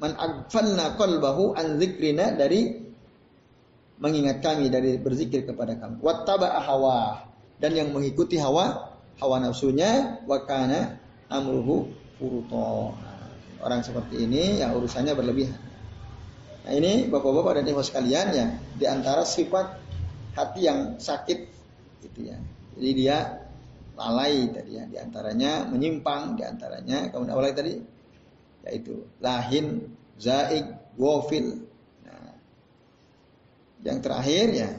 Man 0.00 0.12
aghfalna 0.18 0.98
qalbahu 0.98 1.54
an 1.54 1.78
zikrina 1.78 2.34
dari 2.34 2.82
mengingat 4.02 4.42
kami 4.42 4.68
dari 4.68 4.98
berzikir 4.98 5.46
kepada 5.46 5.78
kami. 5.78 6.02
Wattaba 6.02 6.60
hawa 6.60 7.24
dan 7.62 7.72
yang 7.78 7.94
mengikuti 7.94 8.36
hawa 8.36 8.90
hawa 9.22 9.36
nafsunya 9.38 10.20
wa 10.26 10.42
kana 10.42 10.98
amruhu 11.30 11.88
furuto 12.18 12.94
orang 13.62 13.80
seperti 13.80 14.26
ini 14.26 14.60
yang 14.60 14.76
urusannya 14.76 15.14
berlebihan. 15.16 15.60
Nah 16.64 16.72
ini 16.72 17.08
bapak-bapak 17.12 17.60
dan 17.60 17.64
ibu 17.68 17.84
sekalian 17.84 18.26
ya, 18.32 18.46
di 18.76 18.84
antara 18.88 19.24
sifat 19.24 19.80
hati 20.32 20.60
yang 20.64 20.96
sakit 20.96 21.38
gitu 22.04 22.20
ya. 22.28 22.36
Jadi 22.76 22.90
dia 22.96 23.16
lalai 23.94 24.50
tadi 24.50 24.72
ya, 24.80 24.84
di 24.88 24.96
antaranya 24.98 25.68
menyimpang, 25.68 26.40
di 26.40 26.42
antaranya 26.42 27.12
kemudian 27.12 27.32
awalnya 27.36 27.54
tadi 27.60 27.72
yaitu 28.64 29.04
lahin, 29.20 29.92
zaig, 30.16 30.64
wafil. 30.96 31.64
Nah, 32.04 32.34
yang 33.84 34.00
terakhir 34.00 34.46
ya, 34.56 34.70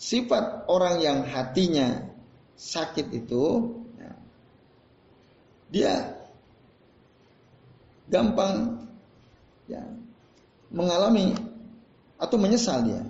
sifat 0.00 0.64
orang 0.66 1.04
yang 1.04 1.18
hatinya 1.28 2.08
sakit 2.56 3.12
itu 3.12 3.76
ya, 4.00 4.12
dia 5.68 5.94
gampang 8.08 8.88
ya 9.68 9.84
mengalami 10.72 11.36
atau 12.16 12.36
menyesal 12.40 12.82
dia. 12.82 13.04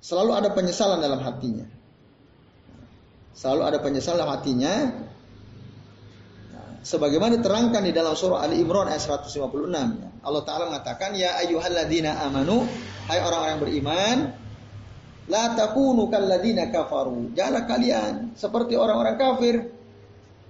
Selalu 0.00 0.32
ada 0.32 0.48
penyesalan 0.52 1.00
dalam 1.00 1.20
hatinya. 1.20 1.68
Selalu 3.36 3.62
ada 3.68 3.78
penyesalan 3.84 4.16
dalam 4.20 4.32
hatinya. 4.32 4.74
Sebagaimana 6.80 7.36
diterangkan 7.36 7.84
di 7.84 7.92
dalam 7.92 8.16
surah 8.16 8.40
Ali 8.40 8.60
Imran 8.60 8.88
ayat 8.88 9.04
156. 9.04 10.24
Allah 10.24 10.42
Ta'ala 10.48 10.72
mengatakan, 10.72 11.12
Ya 11.12 11.36
ayyuhalladzina 11.44 12.24
amanu, 12.24 12.64
hai 13.08 13.20
orang-orang 13.20 13.58
beriman, 13.60 14.16
La 15.30 15.54
takunu 15.54 16.10
kalladina 16.10 16.72
kafaru. 16.74 17.30
Janganlah 17.38 17.64
kalian 17.70 18.12
seperti 18.34 18.74
orang-orang 18.74 19.14
kafir. 19.14 19.56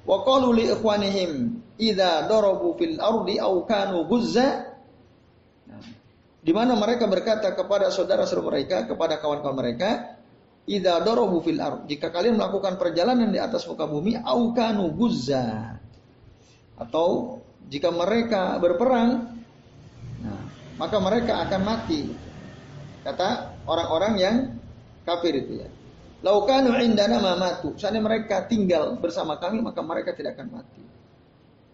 Wa 0.08 0.24
qalu 0.24 0.56
li 0.56 0.64
ikhwanihim 0.72 1.30
idza 1.76 2.24
darabu 2.24 2.72
fil 2.80 2.96
ardi 2.96 3.36
aw 3.36 3.52
kanu 3.68 4.08
guzza 4.08 4.72
di 6.40 6.52
mana 6.56 6.72
mereka 6.72 7.04
berkata 7.04 7.52
kepada 7.52 7.92
saudara-saudara 7.92 8.48
mereka, 8.48 8.76
kepada 8.88 9.20
kawan-kawan 9.20 9.60
mereka, 9.60 10.16
"Idza 10.64 11.04
darabu 11.04 11.44
fil 11.44 11.60
ard." 11.60 11.84
Jika 11.84 12.08
kalian 12.08 12.40
melakukan 12.40 12.80
perjalanan 12.80 13.28
di 13.28 13.36
atas 13.36 13.68
muka 13.68 13.84
bumi, 13.84 14.16
au 14.16 14.56
kanu 14.56 14.88
guzza. 14.96 15.76
Atau 16.80 17.38
jika 17.68 17.92
mereka 17.92 18.56
berperang, 18.56 19.36
nah, 20.24 20.42
maka 20.80 20.96
mereka 20.96 21.44
akan 21.44 21.60
mati. 21.60 22.08
Kata 23.04 23.60
orang-orang 23.68 24.12
yang 24.16 24.36
kafir 25.04 25.36
itu 25.36 25.60
ya. 25.60 25.68
Laukanu 26.20 26.76
indana 26.80 27.20
mamatu. 27.20 27.76
Seandainya 27.76 28.04
mereka 28.04 28.44
tinggal 28.48 28.96
bersama 29.00 29.36
kami, 29.40 29.60
maka 29.64 29.80
mereka 29.80 30.12
tidak 30.12 30.36
akan 30.36 30.60
mati. 30.60 30.84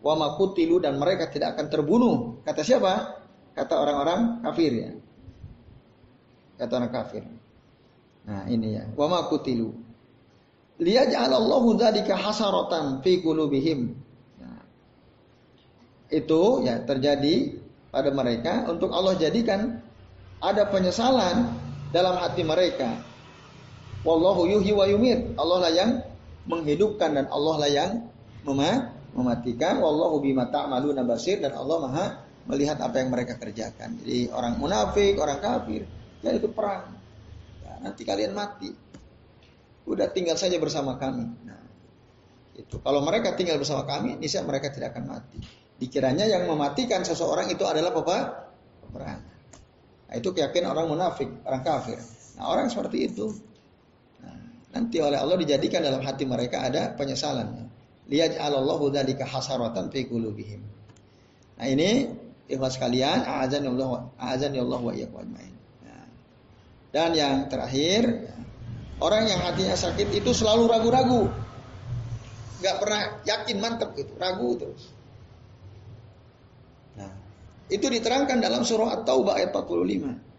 Wa 0.03 0.15
makutilu 0.15 0.79
dan 0.79 0.99
mereka 1.03 1.31
tidak 1.31 1.59
akan 1.59 1.67
terbunuh. 1.67 2.43
Kata 2.47 2.63
siapa? 2.63 3.27
kata 3.57 3.75
orang-orang 3.81 4.21
kafir 4.45 4.73
ya. 4.77 4.93
Kata 6.61 6.73
orang 6.77 6.93
kafir. 6.93 7.25
Nah, 8.29 8.45
ini 8.53 8.77
ya. 8.77 8.85
Wa 8.93 9.09
ma 9.09 9.25
kutilu. 9.33 9.73
Liyaj'alallahu 10.77 11.81
dzalika 11.81 12.21
hasaratan 12.21 13.01
fi 13.01 13.25
qulubihim. 13.25 13.97
Itu 16.07 16.63
ya 16.63 16.83
terjadi 16.87 17.59
pada 17.91 18.13
mereka 18.13 18.69
untuk 18.71 18.93
Allah 18.95 19.17
jadikan 19.19 19.83
ada 20.39 20.69
penyesalan 20.69 21.51
dalam 21.91 22.15
hati 22.21 22.45
mereka. 22.45 23.01
Wallahu 24.07 24.47
yuhyi 24.47 24.71
wa 24.71 24.87
yumit. 24.87 25.35
Allah 25.35 25.67
lah 25.67 25.73
yang 25.75 25.91
menghidupkan 26.47 27.17
dan 27.19 27.27
Allah 27.27 27.55
lah 27.59 27.71
yang 27.71 27.91
mematikan. 29.17 29.83
Wallahu 29.83 30.23
bima 30.23 30.47
ta'maluna 30.47 31.03
basir 31.03 31.43
dan 31.43 31.59
Allah 31.59 31.79
Maha 31.83 32.07
melihat 32.47 32.79
apa 32.79 33.03
yang 33.03 33.11
mereka 33.11 33.35
kerjakan. 33.35 33.99
Jadi 34.03 34.31
orang 34.31 34.55
munafik, 34.63 35.19
orang 35.19 35.43
kafir, 35.43 35.83
ya 36.23 36.31
itu 36.31 36.47
perang. 36.47 36.95
Ya, 37.67 37.83
nanti 37.83 38.07
kalian 38.07 38.33
mati. 38.39 38.71
Udah 39.87 40.07
tinggal 40.11 40.39
saja 40.39 40.55
bersama 40.63 40.95
kami. 40.99 41.27
Nah, 41.43 41.63
itu 42.55 42.79
kalau 42.79 43.03
mereka 43.03 43.35
tinggal 43.35 43.59
bersama 43.59 43.83
kami, 43.83 44.15
niscaya 44.23 44.47
mereka 44.47 44.71
tidak 44.71 44.95
akan 44.95 45.19
mati. 45.19 45.66
Dikiranya 45.77 46.25
yang 46.25 46.49
mematikan 46.49 47.05
seseorang 47.05 47.53
itu 47.53 47.65
adalah 47.69 47.93
apa? 47.93 48.19
Peperangan. 48.89 49.21
Nah, 50.07 50.15
itu 50.17 50.29
keyakinan 50.33 50.73
orang 50.73 50.87
munafik, 50.89 51.29
orang 51.45 51.63
kafir. 51.67 51.99
Nah, 52.39 52.49
orang 52.49 52.73
seperti 52.73 53.11
itu 53.11 53.33
nah, 54.23 54.39
nanti 54.73 55.03
oleh 55.03 55.19
Allah 55.19 55.37
dijadikan 55.41 55.83
dalam 55.83 56.01
hati 56.01 56.25
mereka 56.25 56.65
ada 56.65 56.95
penyesalan. 56.97 57.69
Lihat 58.07 58.39
Allah 58.39 58.79
dzalika 58.79 59.27
hasaratan 59.27 59.91
fi 59.91 60.07
qulubihim. 60.07 60.63
Nah, 61.59 61.67
ini 61.67 62.09
ikhlas 62.47 62.79
kalian, 62.79 63.27
azan 63.27 63.67
Allah 63.67 64.07
wa 64.81 64.93
iyyakum 64.95 65.27
nah. 65.35 66.07
Dan 66.95 67.13
yang 67.13 67.51
terakhir, 67.53 68.31
orang 69.03 69.29
yang 69.29 69.43
hatinya 69.45 69.77
sakit 69.77 70.17
itu 70.17 70.33
selalu 70.33 70.71
ragu-ragu. 70.71 71.29
Gak 72.65 72.81
pernah 72.81 73.21
yakin 73.29 73.57
mantap 73.61 73.93
gitu, 73.99 74.17
ragu 74.17 74.57
terus. 74.57 74.96
Itu 77.67 77.91
diterangkan 77.91 78.39
dalam 78.39 78.63
surah 78.63 79.03
At-Taubah 79.03 79.43
ayat 79.43 79.51
45. 79.51 80.37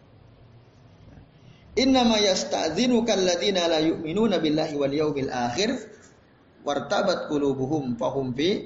Innama 1.78 2.17
yasta'dzinuka 2.17 3.13
alladziina 3.13 3.69
la 3.69 3.78
yu'minuna 3.84 4.41
billahi 4.41 4.73
wal 4.80 4.89
yawmil 4.89 5.30
akhir 5.30 5.78
wartabat 6.65 7.30
qulubuhum 7.30 7.93
fahum 7.99 8.34
fi 8.34 8.65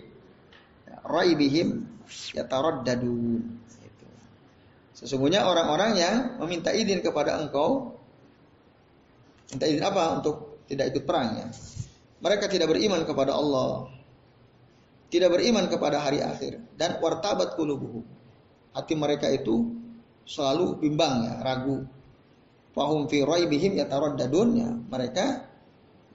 raibihim 1.03 1.83
yataraddadun. 2.37 3.59
Sesungguhnya 4.95 5.43
orang-orang 5.49 5.91
yang 5.97 6.15
meminta 6.39 6.69
izin 6.71 7.01
kepada 7.01 7.41
engkau 7.41 7.97
minta 9.49 9.65
izin 9.67 9.83
apa 9.83 10.21
untuk 10.21 10.63
tidak 10.71 10.95
ikut 10.95 11.03
perang 11.03 11.29
ya. 11.35 11.47
Mereka 12.21 12.47
tidak 12.47 12.69
beriman 12.69 13.03
kepada 13.03 13.33
Allah. 13.33 13.89
Tidak 15.11 15.27
beriman 15.27 15.67
kepada 15.67 15.99
hari 15.99 16.23
akhir 16.23 16.63
dan 16.79 17.01
wartabat 17.03 17.59
qulubuhum. 17.59 18.20
Hati 18.71 18.93
mereka 18.95 19.27
itu 19.27 19.67
selalu 20.23 20.79
bimbang 20.79 21.27
ya, 21.27 21.35
ragu. 21.43 21.83
Fahum 22.71 23.07
fi 23.11 23.23
raibihim 23.23 23.75
yataraddadun 23.75 24.49
ya. 24.55 24.69
Mereka 24.71 25.25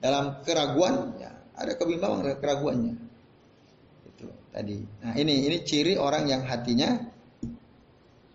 dalam 0.01 0.41
keraguan 0.41 1.13
ya, 1.21 1.31
ada 1.53 1.77
kebimbangan 1.77 2.37
keraguannya 2.41 3.07
tadi. 4.57 4.77
Nah, 5.05 5.13
ini 5.13 5.45
ini 5.45 5.57
ciri 5.61 5.93
orang 6.01 6.25
yang 6.25 6.41
hatinya 6.41 6.97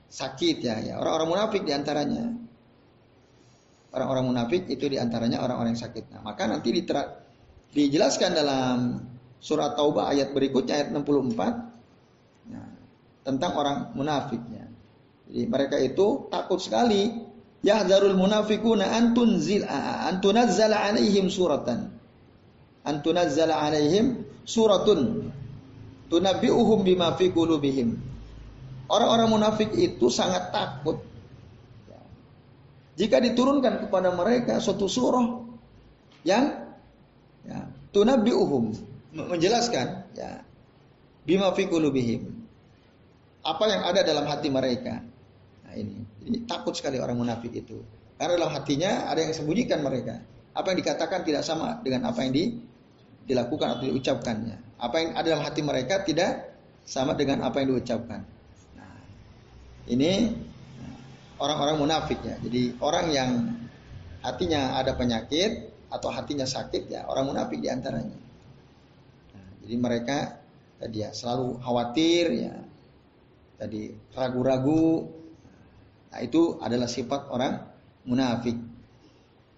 sakit 0.07 0.57
ya, 0.63 0.79
ya. 0.79 0.95
Orang-orang 1.03 1.29
munafik 1.35 1.67
di 1.67 1.75
antaranya. 1.75 2.31
Orang-orang 3.93 4.25
munafik 4.31 4.71
itu 4.71 4.87
di 4.89 4.97
antaranya 4.97 5.43
orang-orang 5.43 5.75
yang 5.75 5.83
sakit. 5.83 6.15
Nah, 6.15 6.21
maka 6.25 6.49
nanti 6.49 6.73
ditera, 6.73 7.13
dijelaskan 7.75 8.31
dalam 8.33 8.77
surat 9.43 9.75
Taubah 9.77 10.15
ayat 10.15 10.33
berikutnya 10.33 10.81
ayat 10.81 10.89
64 10.95 11.03
nah, 11.03 11.53
tentang 13.23 13.53
orang 13.55 13.95
munafiknya. 13.95 14.67
Jadi 15.31 15.47
mereka 15.49 15.77
itu 15.79 16.29
takut 16.29 16.59
sekali 16.59 17.09
yahzarul 17.63 18.19
munafikuna 18.19 18.91
antunzil 18.91 19.65
antunazzala 20.11 20.91
alaihim 20.91 21.31
suratan 21.31 21.89
antunazzala 22.83 23.55
alaihim 23.63 24.27
suratun 24.43 25.31
tunabbi'uhum 26.11 26.85
bima 26.85 27.15
fi 27.17 27.31
qulubihim. 27.31 27.97
Orang-orang 28.93 29.29
munafik 29.33 29.73
itu 29.73 30.13
sangat 30.13 30.53
takut. 30.53 31.01
Jika 32.93 33.25
diturunkan 33.25 33.89
kepada 33.89 34.13
mereka 34.13 34.61
suatu 34.61 34.85
surah 34.85 35.41
yang 36.29 36.77
ya, 37.49 37.65
tunabbi'uhum 37.97 38.77
menjelaskan 39.17 40.13
ya 40.13 40.45
bima 41.25 41.57
fi 41.57 41.65
qulubihim. 41.73 42.42
Apa 43.43 43.65
yang 43.67 43.83
ada 43.83 44.01
dalam 44.07 44.27
hati 44.31 44.49
mereka. 44.49 45.03
Nah 45.67 45.75
ini, 45.75 46.07
ini 46.23 46.47
takut 46.47 46.75
sekali 46.79 47.03
orang 47.03 47.19
munafik 47.19 47.51
itu. 47.51 47.83
Karena 48.15 48.39
dalam 48.39 48.55
hatinya 48.55 49.11
ada 49.11 49.19
yang 49.19 49.35
disembunyikan 49.35 49.83
mereka. 49.83 50.23
Apa 50.55 50.71
yang 50.71 50.79
dikatakan 50.79 51.27
tidak 51.27 51.43
sama 51.43 51.83
dengan 51.83 52.07
apa 52.07 52.23
yang 52.23 52.31
di, 52.31 52.55
dilakukan 53.27 53.79
atau 53.79 53.85
diucapkannya. 53.91 54.79
Apa 54.79 54.97
yang 55.03 55.11
ada 55.19 55.27
dalam 55.27 55.43
hati 55.43 55.61
mereka 55.65 56.07
tidak 56.07 56.55
sama 56.87 57.19
dengan 57.19 57.43
apa 57.43 57.63
yang 57.63 57.75
diucapkan. 57.75 58.23
Nah, 58.79 58.95
ini 59.91 60.31
orang-orang 61.43 61.77
munafik 61.83 62.23
ya. 62.23 62.39
Jadi 62.39 62.79
orang 62.79 63.07
yang 63.11 63.31
hatinya 64.23 64.79
ada 64.79 64.95
penyakit 64.95 65.75
atau 65.93 66.09
hatinya 66.09 66.47
sakit 66.47 66.89
ya 66.89 67.05
orang 67.11 67.35
munafik 67.35 67.59
di 67.59 67.69
antaranya. 67.69 68.19
Nah, 69.35 69.49
jadi 69.67 69.75
mereka 69.77 70.19
tadi 70.79 71.03
ya 71.03 71.11
selalu 71.11 71.59
khawatir 71.59 72.25
ya. 72.39 72.55
Tadi 73.63 73.95
ragu-ragu. 74.19 75.07
Nah, 76.11 76.19
itu 76.19 76.59
adalah 76.59 76.91
sifat 76.91 77.31
orang 77.31 77.63
munafik. 78.11 78.59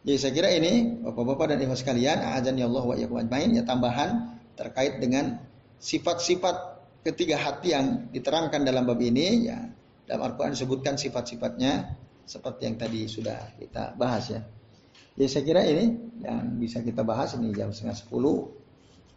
Jadi 0.05 0.19
saya 0.21 0.33
kira 0.37 0.53
ini 0.53 1.01
Bapak-bapak 1.01 1.57
dan 1.57 1.65
Ibu 1.65 1.73
sekalian, 1.73 2.21
azan 2.21 2.61
ya 2.61 2.69
Allah 2.69 2.85
wa 2.85 2.93
ya 3.01 3.65
tambahan 3.65 4.37
terkait 4.53 5.01
dengan 5.01 5.41
sifat-sifat 5.81 6.77
ketiga 7.01 7.41
hati 7.41 7.73
yang 7.73 8.13
diterangkan 8.13 8.61
dalam 8.69 8.85
bab 8.85 9.01
ini 9.01 9.49
ya 9.49 9.73
dalam 10.05 10.29
Al-Quran 10.29 10.53
disebutkan 10.53 11.01
sifat-sifatnya 11.01 11.97
seperti 12.29 12.69
yang 12.69 12.77
tadi 12.77 13.09
sudah 13.09 13.57
kita 13.57 13.97
bahas 13.97 14.29
ya. 14.29 14.45
Jadi 15.17 15.29
saya 15.33 15.43
kira 15.49 15.65
ini 15.65 15.85
yang 16.21 16.61
bisa 16.61 16.85
kita 16.85 17.01
bahas 17.01 17.33
ini 17.41 17.57
jam 17.57 17.73
setengah 17.73 17.97
sepuluh 17.97 18.53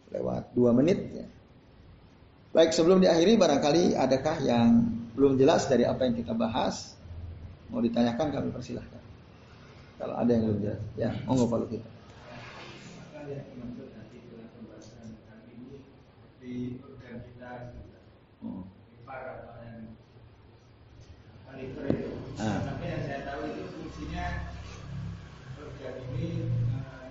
lewat 0.08 0.56
dua 0.56 0.72
menit 0.72 0.98
ya. 1.12 1.26
Baik 2.48 2.72
sebelum 2.72 3.04
diakhiri 3.04 3.36
barangkali 3.36 3.92
adakah 3.92 4.40
yang 4.40 4.88
belum 5.12 5.36
jelas 5.36 5.68
dari 5.68 5.84
apa 5.84 6.08
yang 6.08 6.16
kita 6.16 6.32
bahas 6.32 6.96
mau 7.68 7.84
ditanyakan 7.84 8.32
kami 8.32 8.48
persilahkan. 8.48 9.02
Kalau 10.00 10.14
ada 10.16 10.30
yang 10.32 10.48
belum 10.48 10.58
jelas 10.64 10.80
ya 10.96 11.10
monggo 11.28 11.50
Pak 11.50 11.68
kita. 11.68 11.88
hmm. 18.42 18.62
atau 19.04 19.54
yang 19.60 19.84
liver 21.58 21.84
itu. 21.90 22.10
Ah. 22.38 22.62
Tapi 22.72 22.84
yang 22.86 23.02
saya 23.04 23.20
tahu 23.26 23.40
itu 23.50 23.62
fungsinya 23.74 24.26
organ 25.58 25.94
ini 26.14 26.28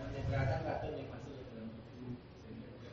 menyediakan 0.07 0.59
racun 0.63 0.91
yang 0.95 1.09
masuk 1.11 1.33
ke 1.35 1.43
dalam 1.51 1.67
tubuh. 1.69 2.15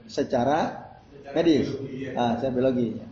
Secara, 0.04 0.10
secara 0.10 0.83
medis, 1.32 1.72
biologi, 1.72 1.98
ya. 2.04 2.10
ah, 2.20 2.32
secara 2.36 2.52
biologi. 2.52 2.88
Ya. 3.00 3.06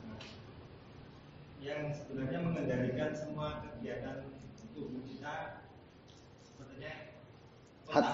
Yang 1.62 1.80
sebenarnya 2.04 2.38
mengendalikan 2.44 3.10
semua 3.16 3.64
kegiatan 3.64 4.28
tubuh 4.76 5.00
kita 5.08 5.64
sepertinya 6.44 6.92
Hat, 7.88 8.06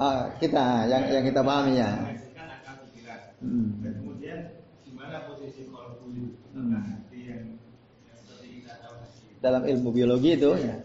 ah, 0.00 0.32
kita 0.40 0.64
yang 0.88 1.02
yang 1.12 1.24
kita 1.28 1.40
pahami 1.44 1.76
ya. 1.76 1.90
Hmm. 3.36 3.84
Dan 3.84 3.92
kemudian 4.00 4.38
di 4.80 4.92
mana 4.96 5.28
posisi 5.28 5.68
kolbu 5.68 6.08
hmm. 6.56 6.72
hati 6.72 7.20
yang, 7.20 7.44
yang 8.08 8.16
seperti 8.16 8.64
kita 8.64 8.80
tahu 8.80 8.96
dalam 9.44 9.62
ilmu 9.68 9.92
biologi 9.92 10.40
itu 10.40 10.56
ya. 10.56 10.80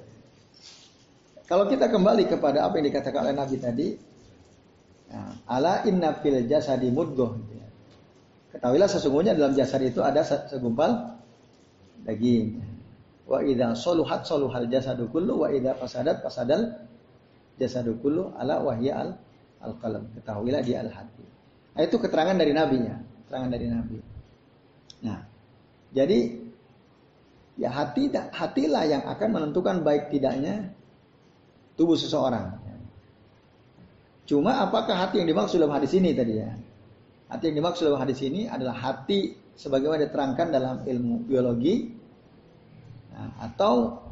Kalau 1.48 1.68
kita 1.68 1.92
kembali 1.92 2.32
kepada 2.32 2.64
apa 2.64 2.80
yang 2.80 2.88
dikatakan 2.88 3.28
oleh 3.28 3.36
Nabi 3.36 3.56
tadi, 3.60 3.88
ya, 5.12 5.22
ala 5.52 5.84
inna 5.84 6.16
fil 6.20 6.48
jasadi 6.48 6.88
mudgoh. 6.88 7.36
Ketahuilah 8.62 8.86
sesungguhnya 8.86 9.34
dalam 9.34 9.58
jasad 9.58 9.82
itu 9.82 10.06
ada 10.06 10.22
segumpal 10.22 11.18
daging. 12.06 12.62
Wa 13.26 13.42
idza 13.42 13.74
soluhat 13.74 14.30
soluhal 14.30 14.70
jasadu 14.70 15.10
kullu 15.10 15.42
wa 15.42 15.50
idza 15.50 15.74
fasadat 15.82 16.22
fasadal 16.22 16.70
jasadu 17.58 17.98
kullu 17.98 18.30
ala 18.38 18.62
wahya 18.62 19.02
al 19.02 19.10
al 19.66 19.74
qalam. 19.82 20.06
Ketahuilah 20.14 20.62
di 20.62 20.78
al 20.78 20.94
hati. 20.94 21.26
Nah, 21.74 21.82
itu 21.82 21.98
keterangan 21.98 22.38
dari 22.38 22.54
Nabi 22.54 22.78
ya, 22.86 23.02
keterangan 23.26 23.50
dari 23.50 23.66
Nabi. 23.66 23.98
Nah, 25.10 25.20
jadi 25.98 26.20
ya 27.58 27.70
hati 27.74 28.14
hatilah 28.14 28.84
yang 28.86 29.04
akan 29.10 29.42
menentukan 29.42 29.82
baik 29.82 30.14
tidaknya 30.14 30.70
tubuh 31.82 31.98
seseorang. 31.98 32.62
Cuma 34.30 34.62
apakah 34.62 35.02
hati 35.02 35.18
yang 35.18 35.34
dimaksud 35.34 35.58
dalam 35.58 35.74
hadis 35.74 35.98
ini 35.98 36.14
tadi 36.14 36.38
ya? 36.38 36.54
Hati 37.32 37.44
yang 37.48 37.64
dimaksud 37.64 37.88
dalam 37.88 38.04
hadis 38.04 38.20
ini 38.28 38.52
adalah 38.52 38.76
hati 38.76 39.40
sebagaimana 39.56 40.04
diterangkan 40.04 40.48
dalam 40.52 40.76
ilmu 40.84 41.24
biologi 41.24 41.96
nah, 43.16 43.48
atau 43.48 44.04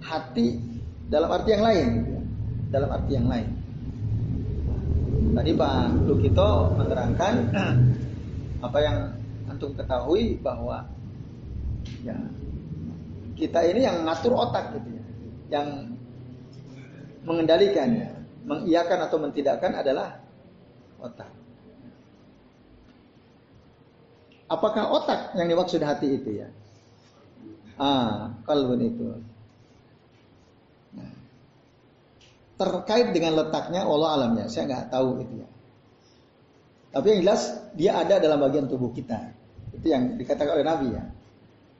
hati 0.00 0.56
dalam 1.12 1.28
arti 1.28 1.50
yang 1.52 1.64
lain, 1.64 1.88
dalam 2.72 2.88
arti 2.88 3.12
yang 3.12 3.28
lain. 3.28 3.48
Tadi 5.30 5.50
Pak 5.54 6.08
Lukito 6.08 6.50
menerangkan 6.74 7.34
apa 8.66 8.78
yang 8.80 8.96
antum 9.46 9.76
ketahui 9.76 10.40
bahwa 10.40 10.88
Ya. 12.04 12.16
Kita 13.36 13.64
ini 13.64 13.84
yang 13.88 14.04
ngatur 14.04 14.36
otak 14.36 14.76
gitu 14.76 14.88
ya. 14.92 15.04
Yang 15.58 15.68
mengendalikan. 17.24 17.88
Mengiyakan 18.40 18.98
atau 19.04 19.18
mentidakkan 19.20 19.72
adalah 19.76 20.16
otak. 21.00 21.30
Apakah 24.50 24.84
otak 24.90 25.20
yang 25.38 25.46
dimaksud 25.46 25.78
hati 25.78 26.18
itu 26.18 26.42
ya? 26.42 26.48
Ah, 27.78 28.34
kalbun 28.44 28.82
itu. 28.82 29.06
Nah, 30.98 31.12
terkait 32.58 33.14
dengan 33.14 33.40
letaknya 33.40 33.86
Allah 33.86 34.10
alamnya, 34.20 34.50
saya 34.50 34.66
nggak 34.66 34.90
tahu 34.90 35.22
itu 35.22 35.34
ya. 35.40 35.48
Tapi 36.90 37.06
yang 37.14 37.20
jelas 37.22 37.42
dia 37.78 37.92
ada 37.94 38.18
dalam 38.18 38.42
bagian 38.42 38.66
tubuh 38.66 38.90
kita. 38.90 39.30
Itu 39.70 39.86
yang 39.86 40.18
dikatakan 40.18 40.58
oleh 40.58 40.66
Nabi 40.66 40.88
ya. 40.98 41.04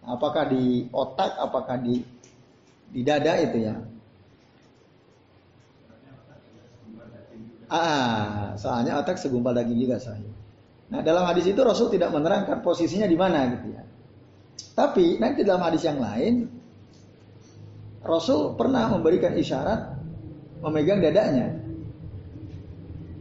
Apakah 0.06 0.46
di 0.48 0.86
otak, 0.94 1.36
apakah 1.36 1.76
di 1.82 2.00
di 2.94 3.02
dada 3.02 3.34
itu 3.42 3.66
ya. 3.66 3.74
Ah, 7.70 8.58
soalnya 8.58 8.98
otak 8.98 9.14
segumpal 9.14 9.54
daging 9.54 9.78
juga 9.78 10.02
saya. 10.02 10.26
Nah, 10.90 11.06
dalam 11.06 11.22
hadis 11.22 11.46
itu 11.46 11.62
Rasul 11.62 11.86
tidak 11.94 12.10
menerangkan 12.10 12.66
posisinya 12.66 13.06
di 13.06 13.14
mana 13.14 13.46
gitu 13.54 13.70
ya. 13.70 13.86
Tapi 14.74 15.22
nanti 15.22 15.46
dalam 15.46 15.62
hadis 15.62 15.86
yang 15.86 16.02
lain 16.02 16.50
Rasul 18.02 18.58
pernah 18.58 18.90
memberikan 18.90 19.38
isyarat 19.38 19.86
memegang 20.66 20.98
dadanya. 20.98 21.62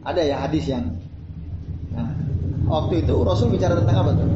Ada 0.02 0.22
ya 0.26 0.36
hadis 0.42 0.66
yang 0.66 0.98
nah, 1.94 2.10
waktu 2.66 3.06
itu 3.06 3.14
Rasul 3.22 3.54
bicara 3.54 3.78
tentang 3.78 4.02
apa 4.02 4.10
tuh? 4.18 4.30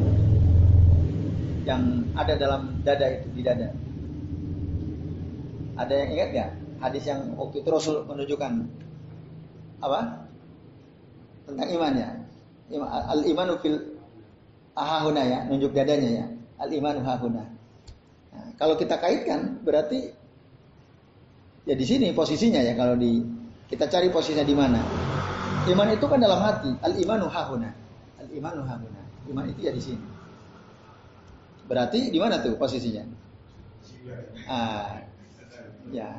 Yang 1.67 1.81
ada 2.15 2.33
dalam 2.39 2.61
dada 2.87 3.07
itu 3.19 3.27
di 3.35 3.41
dada. 3.43 3.67
Ada 5.75 5.91
yang 5.91 6.09
ingat 6.15 6.29
gak? 6.31 6.49
Hadis 6.79 7.03
yang 7.03 7.35
waktu 7.35 7.59
itu 7.59 7.67
Rasul 7.67 8.07
menunjukkan 8.07 8.84
apa? 9.85 10.01
Tentang 11.45 11.69
iman 11.77 11.93
ya. 11.93 12.09
Al 12.89 13.21
imanu 13.23 13.53
fil 13.61 13.77
ahahuna 14.73 15.21
ya, 15.21 15.39
nunjuk 15.45 15.71
dadanya 15.71 16.09
ya. 16.09 16.25
Al 16.57 16.69
imanu 16.73 17.05
hahuna. 17.05 17.43
Nah, 18.33 18.47
kalau 18.57 18.75
kita 18.75 18.97
kaitkan 18.97 19.61
berarti 19.61 20.11
ya 21.65 21.73
di 21.77 21.85
sini 21.85 22.11
posisinya 22.11 22.61
ya 22.61 22.73
kalau 22.73 22.97
di 22.97 23.21
kita 23.69 23.85
cari 23.85 24.09
posisinya 24.09 24.45
di 24.45 24.55
mana. 24.57 24.81
Iman 25.65 25.89
itu 25.93 26.05
kan 26.05 26.21
dalam 26.21 26.41
hati. 26.41 26.73
Al 26.81 26.93
imanu 26.97 27.25
hahuna. 27.29 27.69
Al 28.21 28.29
imanu 28.29 28.61
hahuna. 28.65 29.01
Iman 29.25 29.45
itu 29.49 29.65
ya 29.65 29.73
di 29.73 29.81
sini. 29.81 30.05
Berarti 31.65 32.13
di 32.13 32.19
mana 32.21 32.37
tuh 32.41 32.53
posisinya? 32.61 33.01
Ah, 34.45 35.01
ya. 35.89 36.09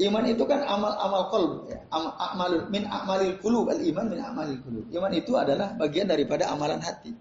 Iman 0.00 0.24
itu 0.24 0.40
kan 0.48 0.64
amal 0.64 0.96
amal 0.96 1.28
kolb, 1.28 1.52
ya. 1.68 1.76
amal 1.92 2.64
min 2.72 2.88
amalil 2.88 3.36
kulub, 3.44 3.68
al 3.68 3.76
iman 3.76 4.08
min 4.08 4.24
amalil 4.24 4.56
kulub. 4.64 4.84
Iman 4.88 5.12
itu 5.12 5.36
adalah 5.36 5.76
bagian 5.76 6.08
daripada 6.08 6.48
amalan 6.48 6.80
hati. 6.80 7.12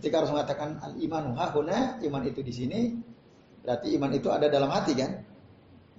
Ketika 0.00 0.24
harus 0.24 0.32
mengatakan 0.32 0.80
al 0.80 0.96
iman 0.96 1.36
hahuna, 1.36 2.00
iman 2.00 2.22
itu 2.24 2.40
di 2.40 2.52
sini, 2.52 2.80
berarti 3.60 3.92
iman 4.00 4.10
itu 4.16 4.32
ada 4.32 4.48
dalam 4.48 4.72
hati 4.72 4.96
kan? 4.96 5.12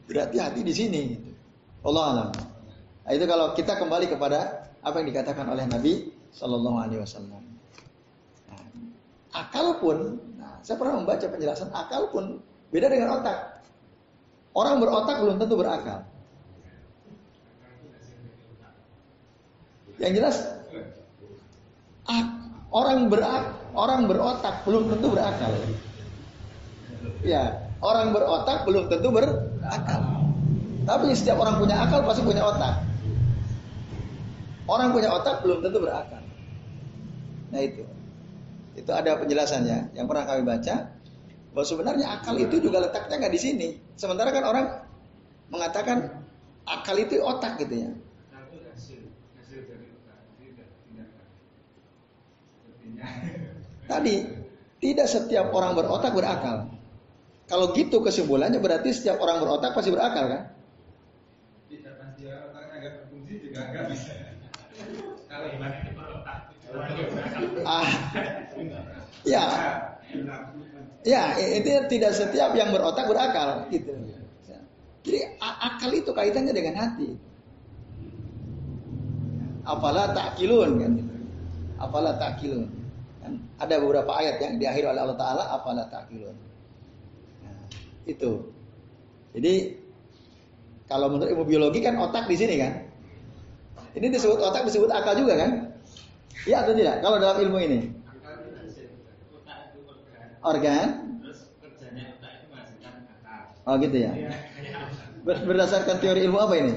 Berarti 0.09 0.37
hati 0.41 0.61
di 0.65 0.73
sini. 0.73 1.03
Allah 1.85 2.03
alam. 2.09 2.29
Nah, 3.05 3.11
itu 3.13 3.25
kalau 3.29 3.53
kita 3.53 3.77
kembali 3.77 4.09
kepada 4.09 4.65
apa 4.81 4.95
yang 4.97 5.07
dikatakan 5.13 5.45
oleh 5.45 5.69
Nabi 5.69 6.09
Shallallahu 6.33 6.77
Alaihi 6.81 6.99
Wasallam. 7.05 7.43
Nah, 8.49 8.65
akal 9.37 9.77
pun, 9.77 10.17
nah, 10.41 10.57
saya 10.65 10.81
pernah 10.81 10.97
membaca 10.97 11.25
penjelasan 11.29 11.69
akal 11.69 12.09
pun 12.09 12.41
beda 12.73 12.89
dengan 12.89 13.21
otak. 13.21 13.52
Orang 14.53 14.77
berotak 14.77 15.17
belum 15.17 15.41
tentu 15.41 15.55
berakal. 15.57 16.05
Yang 19.97 20.13
jelas 20.21 20.37
orang 22.73 23.07
berak, 23.07 23.43
orang 23.77 24.09
berotak 24.09 24.65
belum 24.65 24.89
tentu 24.89 25.07
berakal. 25.13 25.51
Ya, 27.21 27.69
orang 27.79 28.13
berotak 28.13 28.65
belum 28.65 28.89
tentu 28.89 29.09
berakal. 29.13 30.01
Tapi 30.83 31.15
setiap 31.15 31.39
orang 31.39 31.61
punya 31.61 31.79
akal 31.79 32.03
pasti 32.03 32.21
punya 32.25 32.43
otak. 32.43 32.83
Orang 34.67 34.91
punya 34.91 35.13
otak 35.13 35.41
belum 35.45 35.63
tentu 35.63 35.79
berakal. 35.79 36.23
Nah 37.53 37.61
itu. 37.61 37.85
Itu 38.73 38.89
ada 38.89 39.21
penjelasannya 39.21 39.93
yang 39.93 40.09
pernah 40.09 40.25
kami 40.25 40.41
baca 40.41 40.92
bahwa 41.53 41.65
sebenarnya 41.69 42.09
akal 42.17 42.33
itu 42.41 42.57
juga 42.57 42.81
letaknya 42.81 43.21
nggak 43.21 43.33
di 43.33 43.41
sini. 43.41 43.67
Sementara 43.93 44.33
kan 44.33 44.43
orang 44.43 44.65
mengatakan 45.53 46.25
akal 46.65 46.97
itu 46.97 47.21
otak 47.21 47.61
gitu 47.61 47.85
ya. 47.85 47.91
Tadi 53.91 54.15
tidak 54.81 55.07
setiap 55.07 55.53
orang 55.53 55.77
berotak 55.77 56.17
berakal. 56.17 56.73
Kalau 57.45 57.69
gitu 57.77 58.01
kesimpulannya 58.01 58.57
berarti 58.57 58.89
setiap 58.89 59.21
orang 59.21 59.45
berotak 59.45 59.77
pasti 59.77 59.93
berakal 59.93 60.25
kan? 60.25 60.41
Tidak 61.69 61.93
pasti 62.01 62.25
otaknya 62.25 62.73
agak 62.81 62.93
berfungsi 63.05 63.33
juga 63.45 63.61
nggak 63.69 63.85
bisa. 63.93 64.13
Kalau 65.29 65.47
berotak. 65.53 66.49
Ah, 67.63 67.85
ya, 69.21 69.45
Ya, 71.03 71.35
itu 71.35 71.67
tidak 71.91 72.15
setiap 72.15 72.55
yang 72.55 72.71
berotak 72.71 73.11
berakal 73.11 73.67
gitu. 73.67 73.91
Jadi 75.03 75.19
akal 75.43 75.91
itu 75.91 76.11
kaitannya 76.15 76.55
dengan 76.55 76.79
hati. 76.79 77.19
Apalah 79.67 80.15
takilun 80.15 80.79
kan. 80.79 80.93
Apalah 81.75 82.15
takilun. 82.15 82.71
Kan 83.19 83.35
ada 83.59 83.83
beberapa 83.83 84.11
ayat 84.15 84.39
yang 84.39 84.55
diakhiri 84.63 84.87
oleh 84.87 85.03
Allah 85.03 85.19
Taala 85.19 85.43
apalah 85.51 85.91
takilun. 85.91 86.35
Nah, 87.43 87.67
itu. 88.07 88.47
Jadi 89.35 89.75
kalau 90.87 91.11
menurut 91.11 91.35
ilmu 91.35 91.43
biologi 91.43 91.83
kan 91.83 91.99
otak 91.99 92.31
di 92.31 92.39
sini 92.39 92.55
kan. 92.63 92.73
Ini 93.93 94.07
disebut 94.07 94.39
otak 94.39 94.71
disebut 94.71 94.87
akal 94.87 95.19
juga 95.19 95.35
kan? 95.35 95.51
Iya 96.47 96.63
atau 96.63 96.71
tidak? 96.71 97.03
Kalau 97.03 97.19
dalam 97.19 97.37
ilmu 97.43 97.59
ini 97.59 97.79
organ. 100.43 100.87
Oh 103.63 103.79
gitu 103.79 103.95
ya. 103.95 104.11
Iya. 104.11 104.31
Ber 105.23 105.39
berdasarkan 105.47 106.03
teori 106.03 106.27
ilmu 106.27 106.35
apa 106.35 106.53
ini? 106.59 106.73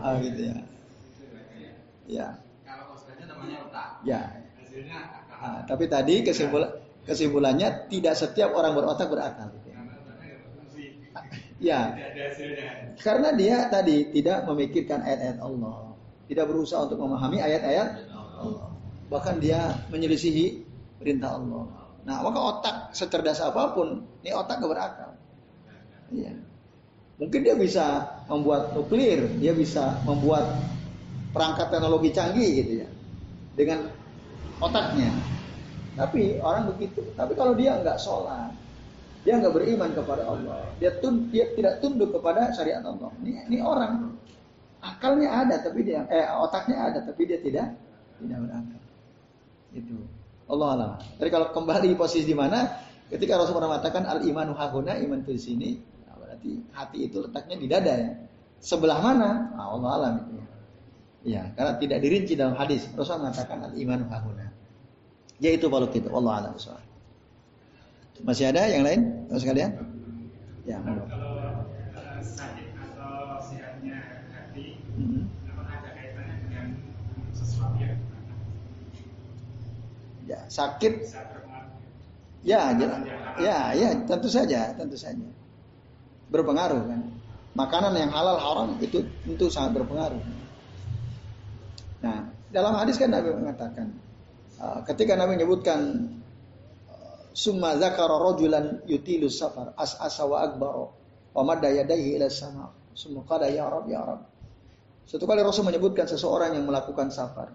Oh 0.00 0.12
gitu 0.24 0.40
ya. 0.40 0.56
Ya. 2.08 2.28
Kalau 2.64 2.96
organnya 2.96 3.24
namanya 3.28 3.56
otak. 3.68 3.88
Ya. 4.08 4.20
Hasilnya 4.56 4.96
akal. 4.96 5.36
Nah, 5.44 5.60
tapi 5.68 5.84
tadi 5.92 6.14
kesimpulan 6.24 6.70
kesimpulannya 7.04 7.68
tidak 7.92 8.14
setiap 8.16 8.56
orang 8.56 8.72
berotak 8.72 9.12
berakal. 9.12 9.52
Ya. 11.60 11.92
Karena 13.04 13.36
dia 13.36 13.68
tadi 13.68 14.08
tidak 14.16 14.48
memikirkan 14.48 15.04
ayat-ayat 15.04 15.38
Allah, 15.44 15.92
tidak 16.28 16.48
berusaha 16.48 16.88
untuk 16.88 17.00
memahami 17.04 17.44
ayat-ayat 17.44 18.08
Allah 18.40 18.73
bahkan 19.14 19.38
dia 19.38 19.78
menyelisihi 19.94 20.66
perintah 20.98 21.38
Allah. 21.38 21.70
Nah, 22.02 22.18
maka 22.26 22.40
otak 22.42 22.76
secerdas 22.90 23.38
apa 23.38 23.70
pun, 23.70 24.02
ini 24.26 24.34
otak 24.34 24.58
gak 24.58 24.72
berakal. 24.74 25.10
Iya. 26.10 26.34
Mungkin 27.22 27.40
dia 27.46 27.54
bisa 27.54 28.10
membuat 28.26 28.74
nuklir, 28.74 29.30
dia 29.38 29.54
bisa 29.54 30.02
membuat 30.02 30.58
perangkat 31.30 31.70
teknologi 31.70 32.10
canggih 32.10 32.50
gitu 32.58 32.72
ya, 32.82 32.88
dengan 33.54 33.86
otaknya. 34.58 35.14
Tapi 35.94 36.42
orang 36.42 36.74
begitu. 36.74 37.06
Tapi 37.14 37.38
kalau 37.38 37.54
dia 37.54 37.78
nggak 37.78 38.02
sholat, 38.02 38.50
dia 39.22 39.38
nggak 39.38 39.54
beriman 39.54 39.94
kepada 39.94 40.26
Allah, 40.26 40.66
dia 40.82 40.90
tun, 40.98 41.30
dia 41.30 41.54
tidak 41.54 41.78
tunduk 41.78 42.10
kepada 42.10 42.50
syariat 42.50 42.82
Allah. 42.82 43.14
Ini, 43.22 43.46
ini 43.46 43.58
orang 43.62 44.18
akalnya 44.82 45.30
ada, 45.30 45.62
tapi 45.62 45.86
dia 45.86 46.02
eh 46.10 46.26
otaknya 46.34 46.90
ada, 46.90 46.98
tapi 47.06 47.30
dia 47.30 47.38
tidak 47.38 47.78
tidak 48.18 48.38
berakal. 48.42 48.83
Itu. 49.74 49.98
Allah 50.46 50.68
alam. 50.78 50.90
Jadi 51.18 51.30
kalau 51.32 51.50
kembali 51.50 51.98
posisi 51.98 52.30
di 52.30 52.36
mana? 52.36 52.68
Ketika 53.10 53.36
Rasulullah 53.36 53.76
mengatakan 53.76 54.06
al 54.08 54.24
imanu 54.24 54.56
hahuna 54.56 54.96
iman 54.96 55.20
di 55.26 55.36
sini, 55.36 55.76
nah 56.08 56.16
berarti 56.16 56.50
hati 56.72 56.98
itu 57.10 57.20
letaknya 57.20 57.56
di 57.60 57.66
dada 57.68 57.94
ya. 57.94 58.10
Sebelah 58.64 58.98
mana? 59.02 59.52
Nah, 59.52 59.66
Allah 59.76 59.90
alam 59.92 60.12
itu. 60.24 60.32
Ya, 61.24 61.52
karena 61.52 61.76
tidak 61.76 61.98
dirinci 62.00 62.32
dalam 62.32 62.56
hadis. 62.56 62.88
Rasulullah 62.96 63.28
mengatakan 63.28 63.58
al 63.60 63.72
imanu 63.76 64.08
hahuna. 64.08 64.46
Yaitu 65.36 65.68
balut 65.68 65.92
itu. 65.92 66.08
Allah 66.08 66.48
alam. 66.48 66.52
Masih 68.24 68.48
ada 68.48 68.70
yang 68.70 68.86
lain? 68.86 69.28
Sekalian? 69.36 69.74
Ya, 70.64 70.80
Kalau 70.80 71.04
uh, 71.04 71.60
sakit 72.24 72.72
atau 72.72 73.36
sehatnya 73.44 74.00
hati, 74.32 74.80
mm 74.96 75.04
-hmm. 75.04 75.24
Sakit? 80.48 80.94
Ya 82.44 82.76
ya 83.40 83.72
ya 83.72 83.88
tentu 84.04 84.28
saja 84.28 84.76
tentu 84.76 84.96
saja. 85.00 85.24
Berpengaruh 86.28 86.82
kan? 86.84 87.00
Makanan 87.54 87.94
yang 87.94 88.10
halal 88.10 88.36
haram 88.36 88.68
itu 88.82 89.06
tentu 89.24 89.46
sangat 89.48 89.80
berpengaruh. 89.80 90.20
Nah 92.04 92.28
dalam 92.52 92.74
hadis 92.76 93.00
kan 93.00 93.08
Nabi 93.10 93.32
mengatakan 93.32 93.96
uh, 94.60 94.84
ketika 94.84 95.16
Nabi 95.16 95.40
menyebutkan 95.40 96.10
uh, 96.90 97.18
summa 97.32 97.80
zakara 97.80 98.14
rajulan 98.20 98.84
yutilu 98.84 99.32
safar 99.32 99.72
as 99.80 99.96
asa 99.96 100.28
wa 100.28 100.44
akbaro 100.44 100.92
wa 101.32 101.42
madda 101.42 101.72
yadayhi 101.72 102.20
ila 102.20 102.28
sama 102.28 102.70
summa 102.92 103.24
qala 103.24 103.48
ya 103.48 103.66
rab 103.66 103.88
ya 103.88 104.04
rab. 104.04 104.20
Satu 105.04 105.28
kali 105.28 105.44
Rasul 105.44 105.68
menyebutkan 105.68 106.08
seseorang 106.08 106.56
yang 106.56 106.64
melakukan 106.64 107.12
safar 107.12 107.52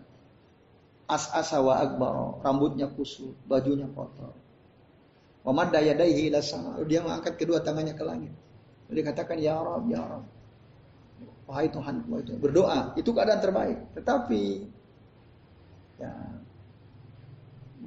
as 1.09 1.25
asa 1.33 1.57
wa 1.57 1.81
akbaro 1.81 2.37
rambutnya 2.45 2.85
kusut 2.93 3.33
bajunya 3.49 3.89
kotor. 3.91 4.31
Wa 5.41 5.51
madda 5.51 5.81
yadayhi 5.81 6.29
ila 6.29 6.39
sama. 6.45 6.77
Dia 6.85 7.01
mengangkat 7.01 7.41
kedua 7.41 7.65
tangannya 7.65 7.97
ke 7.97 8.03
langit. 8.05 8.33
Dia 8.93 9.03
katakan 9.05 9.41
ya 9.41 9.57
rab 9.57 9.89
ya 9.89 10.01
rab 10.05 10.23
wahai 11.49 11.65
Tuhan 11.73 12.05
wahai 12.05 12.23
Tuhan. 12.29 12.37
Berdoa 12.37 12.79
itu 12.93 13.09
keadaan 13.09 13.41
terbaik. 13.41 13.77
Tetapi 13.97 14.43
ya 15.97 16.13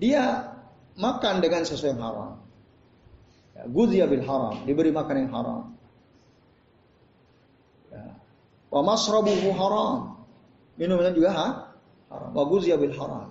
dia 0.03 0.23
makan 0.99 1.39
dengan 1.39 1.63
sesuatu 1.63 1.95
yang 1.95 2.03
haram. 2.03 2.33
Ya, 3.55 3.63
guzia 3.71 4.05
bil 4.11 4.27
haram. 4.27 4.67
Diberi 4.67 4.91
makan 4.91 5.17
yang 5.23 5.31
haram. 5.31 5.63
Ya. 7.95 8.05
wa 8.75 8.81
masrabuhu 8.83 9.55
haram. 9.55 10.27
Minumnya 10.75 11.15
juga 11.15 11.31
ha? 11.31 11.49
Wa 12.33 12.45
bil 12.53 12.95
haram. 12.97 13.31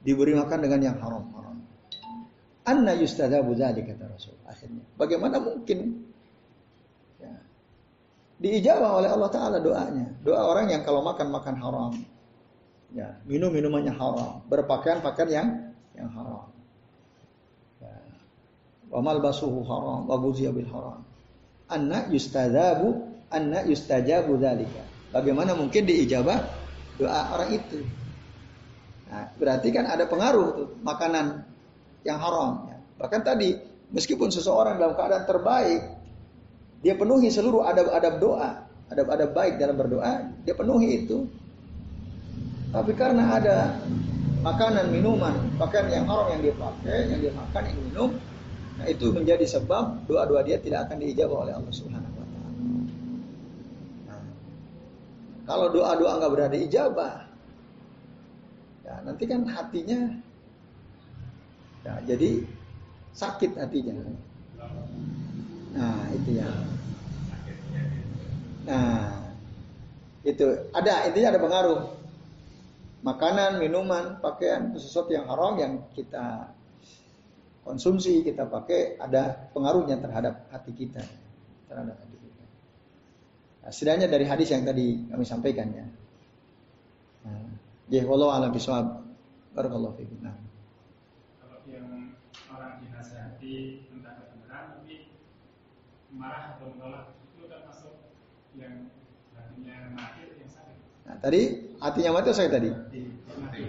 Diberi 0.00 0.32
makan 0.32 0.58
dengan 0.64 0.80
yang 0.80 0.98
haram. 1.00 1.24
Haram 1.36 1.40
anna 2.70 2.92
yustadabu 2.94 3.56
dzalika 3.58 3.96
kata 3.98 4.04
Rasul 4.06 4.36
akhirnya. 4.46 4.84
Bagaimana 4.94 5.42
mungkin? 5.42 6.06
Ya, 7.18 7.34
diijabah 8.38 9.02
oleh 9.02 9.10
Allah 9.10 9.30
taala 9.32 9.58
doanya. 9.58 10.06
Doa 10.22 10.46
orang 10.46 10.70
yang 10.70 10.82
kalau 10.86 11.02
makan 11.02 11.28
makan 11.34 11.56
haram. 11.58 11.92
Ya 12.94 13.18
minum 13.26 13.50
minumannya 13.50 13.94
haram. 13.94 14.44
Berpakaian 14.46 15.02
pakaian 15.02 15.30
yang 15.30 15.48
yang 15.98 16.10
haram. 16.14 16.50
Ya. 17.82 17.94
malbasuhu 18.94 19.66
haram. 19.66 20.06
Wa 20.06 20.16
bil 20.20 20.70
haram. 20.70 21.00
Anna 21.70 22.06
yustadabu 22.10 23.08
anna 23.30 23.62
yustajabu 23.66 24.38
dzalika. 24.38 24.82
Bagaimana 25.10 25.58
mungkin 25.58 25.86
diijabah 25.86 26.59
doa 27.00 27.20
orang 27.32 27.50
itu 27.56 27.80
nah, 29.08 29.32
berarti 29.40 29.68
kan 29.72 29.88
ada 29.88 30.04
pengaruh 30.04 30.48
tuh 30.52 30.68
makanan 30.84 31.42
yang 32.04 32.20
haram 32.20 32.68
ya. 32.68 32.76
bahkan 33.00 33.24
tadi 33.24 33.56
meskipun 33.90 34.28
seseorang 34.28 34.76
dalam 34.76 34.92
keadaan 34.92 35.24
terbaik 35.24 35.80
dia 36.84 36.94
penuhi 36.96 37.32
seluruh 37.32 37.64
adab-adab 37.64 38.14
doa 38.20 38.50
adab-adab 38.92 39.30
baik 39.32 39.56
dalam 39.56 39.76
berdoa 39.80 40.28
dia 40.44 40.52
penuhi 40.52 41.04
itu 41.04 41.24
tapi 42.70 42.94
karena 42.94 43.34
ada 43.34 43.82
makanan, 44.40 44.88
minuman, 44.94 45.34
pakaian 45.60 45.90
yang 45.90 46.04
haram 46.08 46.30
yang 46.32 46.40
dia 46.40 46.54
pakai, 46.56 46.98
yang 47.12 47.20
dia 47.20 47.32
makan, 47.34 47.62
yang 47.66 47.78
minum, 47.82 48.10
nah 48.80 48.86
itu 48.88 49.06
menjadi 49.12 49.44
sebab 49.44 50.08
doa-doa 50.08 50.40
dia 50.46 50.56
tidak 50.62 50.88
akan 50.88 50.96
diijabah 51.02 51.38
oleh 51.44 51.54
Allah 51.58 51.72
Subhanahu 51.74 52.14
wa 52.14 52.26
taala. 52.30 52.50
Nah, 54.08 54.22
kalau 55.50 55.66
doa-doa 55.74 56.22
nggak 56.22 56.30
berada 56.30 56.54
ijabah, 56.54 57.26
ya 58.86 58.94
nanti 59.02 59.26
kan 59.26 59.42
hatinya 59.50 60.14
ya 61.82 61.98
jadi 62.06 62.46
sakit 63.10 63.58
hatinya. 63.58 63.98
Nah, 65.74 66.06
itu 66.14 66.38
ya. 66.38 66.50
Nah, 68.70 69.26
itu 70.22 70.46
ada 70.70 71.10
intinya 71.10 71.34
ada 71.34 71.42
pengaruh 71.42 71.80
makanan, 73.02 73.58
minuman, 73.58 74.22
pakaian, 74.22 74.70
sesuatu 74.78 75.10
yang 75.10 75.26
haram 75.26 75.58
yang 75.58 75.82
kita 75.98 76.46
konsumsi, 77.66 78.22
kita 78.22 78.46
pakai 78.46 79.02
ada 79.02 79.50
pengaruhnya 79.50 79.98
terhadap 79.98 80.46
hati 80.54 80.70
kita, 80.78 81.02
terhadap. 81.66 82.09
Nah, 83.60 83.68
setidaknya 83.68 84.08
dari 84.08 84.24
hadis 84.24 84.48
yang 84.48 84.64
tadi 84.64 85.04
kami 85.12 85.24
sampaikan 85.28 85.68
ya. 85.68 85.86
Nah, 87.28 87.44
ya 87.92 88.02
wallahu 88.08 88.32
a'lam 88.32 88.50
bishawab. 88.56 89.04
Barakallahu 89.52 89.98
fiikum. 90.00 90.24
Nah. 90.24 90.32
Kalau 91.42 91.60
yang 91.68 92.16
orang 92.48 92.80
dinasihati 92.80 93.84
tentang 93.92 94.16
kebenaran 94.24 94.64
tapi 94.80 95.12
marah 96.14 96.56
atau 96.56 96.72
menolak 96.72 97.04
itu 97.36 97.42
termasuk 97.50 97.94
yang 98.56 98.88
hatinya 99.36 99.76
mati 99.92 100.22
yang 100.40 100.50
sakit. 100.50 100.78
Nah, 101.04 101.16
tadi 101.20 101.40
hatinya 101.76 102.10
mati 102.16 102.28
saya 102.32 102.48
tadi. 102.48 102.70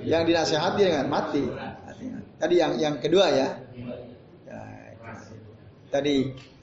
Yang 0.07 0.23
dinasehati 0.31 0.81
dengan 0.87 1.07
mati. 1.11 1.43
Tadi 2.41 2.55
yang 2.57 2.73
yang 2.79 2.95
kedua 2.97 3.27
ya. 3.29 3.47
ya 4.47 4.61
itu. 4.97 5.37
tadi 5.93 6.15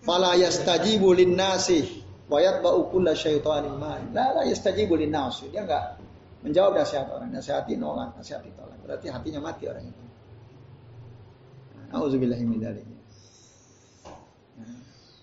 fala 0.02 0.34
yastajibu 0.34 1.12
linnasi 1.14 1.84
wa 1.84 2.07
yatba'u 2.36 2.92
kulla 2.92 3.16
syaitanin 3.16 3.80
ma. 3.80 3.96
La 4.12 4.36
la 4.36 4.42
yastajibu 4.44 5.00
linnasi. 5.00 5.48
Dia 5.48 5.64
enggak 5.64 5.96
menjawab 6.44 6.76
nasihat 6.76 7.08
orang. 7.08 7.32
Nasihati 7.32 7.80
nolak, 7.80 8.12
nasihati 8.20 8.52
tolak. 8.52 8.76
Berarti 8.84 9.08
hatinya 9.08 9.40
mati 9.40 9.64
orang 9.64 9.88
itu. 9.88 10.04
Nauzubillahi 11.88 12.44
min 12.44 12.60
dzalik. 12.60 12.86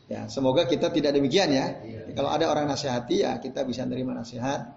Ya, 0.05 0.29
semoga 0.29 0.69
kita 0.69 0.89
tidak 0.93 1.17
demikian 1.17 1.49
ya. 1.49 1.81
Kalau 2.13 2.29
ada 2.29 2.49
orang 2.49 2.69
nasihati 2.69 3.21
ya 3.21 3.37
kita 3.37 3.61
bisa 3.65 3.85
menerima 3.85 4.25
nasihat. 4.25 4.73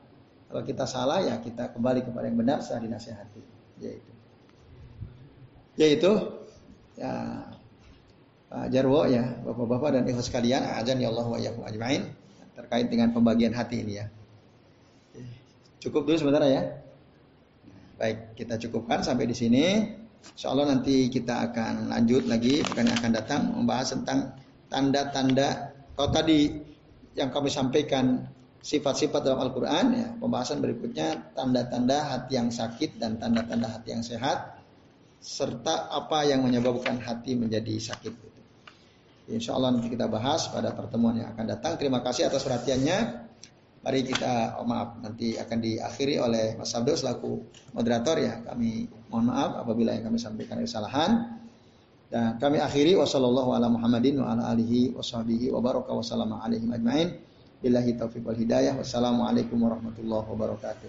Kalau 0.49 0.62
kita 0.64 0.89
salah 0.89 1.20
ya 1.20 1.41
kita 1.41 1.72
kembali 1.76 2.01
kepada 2.09 2.24
yang 2.29 2.41
benar 2.41 2.64
setelah 2.64 2.89
dinasehati. 2.89 3.43
Yaitu. 3.81 4.12
Yaitu 5.76 6.12
ya 6.97 7.12
Pak 8.49 8.72
Jarwo 8.72 9.05
ya, 9.05 9.37
Bapak-bapak 9.45 10.01
dan 10.01 10.03
ibu 10.09 10.24
sekalian, 10.24 10.64
azan 10.64 10.97
ya 11.05 11.12
Allah 11.12 11.26
wa 11.29 11.37
iyyakum 11.37 11.68
ajmain 11.68 12.09
terkait 12.59 12.91
dengan 12.91 13.15
pembagian 13.15 13.55
hati 13.55 13.87
ini 13.87 14.03
ya. 14.03 14.07
Cukup 15.79 16.11
dulu 16.11 16.19
sebentar 16.19 16.43
ya. 16.43 16.75
Baik, 17.95 18.35
kita 18.35 18.59
cukupkan 18.59 19.07
sampai 19.07 19.31
di 19.31 19.37
sini. 19.39 19.65
Insya 20.35 20.51
Allah 20.51 20.75
nanti 20.75 21.07
kita 21.07 21.51
akan 21.51 21.95
lanjut 21.95 22.27
lagi 22.27 22.67
pekan 22.67 22.91
akan 22.91 23.11
datang 23.15 23.41
membahas 23.55 23.95
tentang 23.95 24.35
tanda-tanda. 24.67 25.71
Kalau 25.95 26.11
tadi 26.11 26.51
yang 27.15 27.31
kami 27.31 27.47
sampaikan 27.47 28.27
sifat-sifat 28.59 29.23
dalam 29.23 29.39
Al-Quran 29.49 29.87
ya 29.95 30.09
pembahasan 30.19 30.59
berikutnya 30.59 31.35
tanda-tanda 31.39 32.11
hati 32.11 32.39
yang 32.39 32.51
sakit 32.51 32.99
dan 32.99 33.23
tanda-tanda 33.23 33.71
hati 33.71 33.95
yang 33.95 34.03
sehat 34.03 34.59
serta 35.23 35.91
apa 35.95 36.27
yang 36.27 36.43
menyebabkan 36.43 36.99
hati 36.99 37.39
menjadi 37.39 37.79
sakit 37.79 38.28
Insya 39.29 39.53
Allah 39.53 39.76
nanti 39.76 39.93
kita 39.93 40.09
bahas 40.09 40.49
pada 40.49 40.72
pertemuan 40.72 41.20
yang 41.20 41.37
akan 41.37 41.45
datang. 41.45 41.76
Terima 41.76 42.01
kasih 42.01 42.33
atas 42.33 42.49
perhatiannya. 42.49 43.29
Mari 43.79 44.03
kita, 44.03 44.59
oh 44.59 44.66
maaf, 44.66 44.99
nanti 45.05 45.39
akan 45.39 45.62
diakhiri 45.62 46.18
oleh 46.18 46.59
Mas 46.59 46.74
Abdul 46.74 46.99
selaku 46.99 47.47
moderator 47.76 48.18
ya. 48.18 48.43
Kami 48.43 48.91
mohon 49.12 49.31
maaf 49.31 49.62
apabila 49.62 49.95
yang 49.95 50.11
kami 50.11 50.18
sampaikan 50.18 50.59
kesalahan. 50.59 51.39
Dan 52.09 52.41
kami 52.41 52.57
akhiri. 52.59 52.97
Wassalamualaikum 52.97 53.85
warahmatullahi 59.61 60.24
wabarakatuh. 60.24 60.89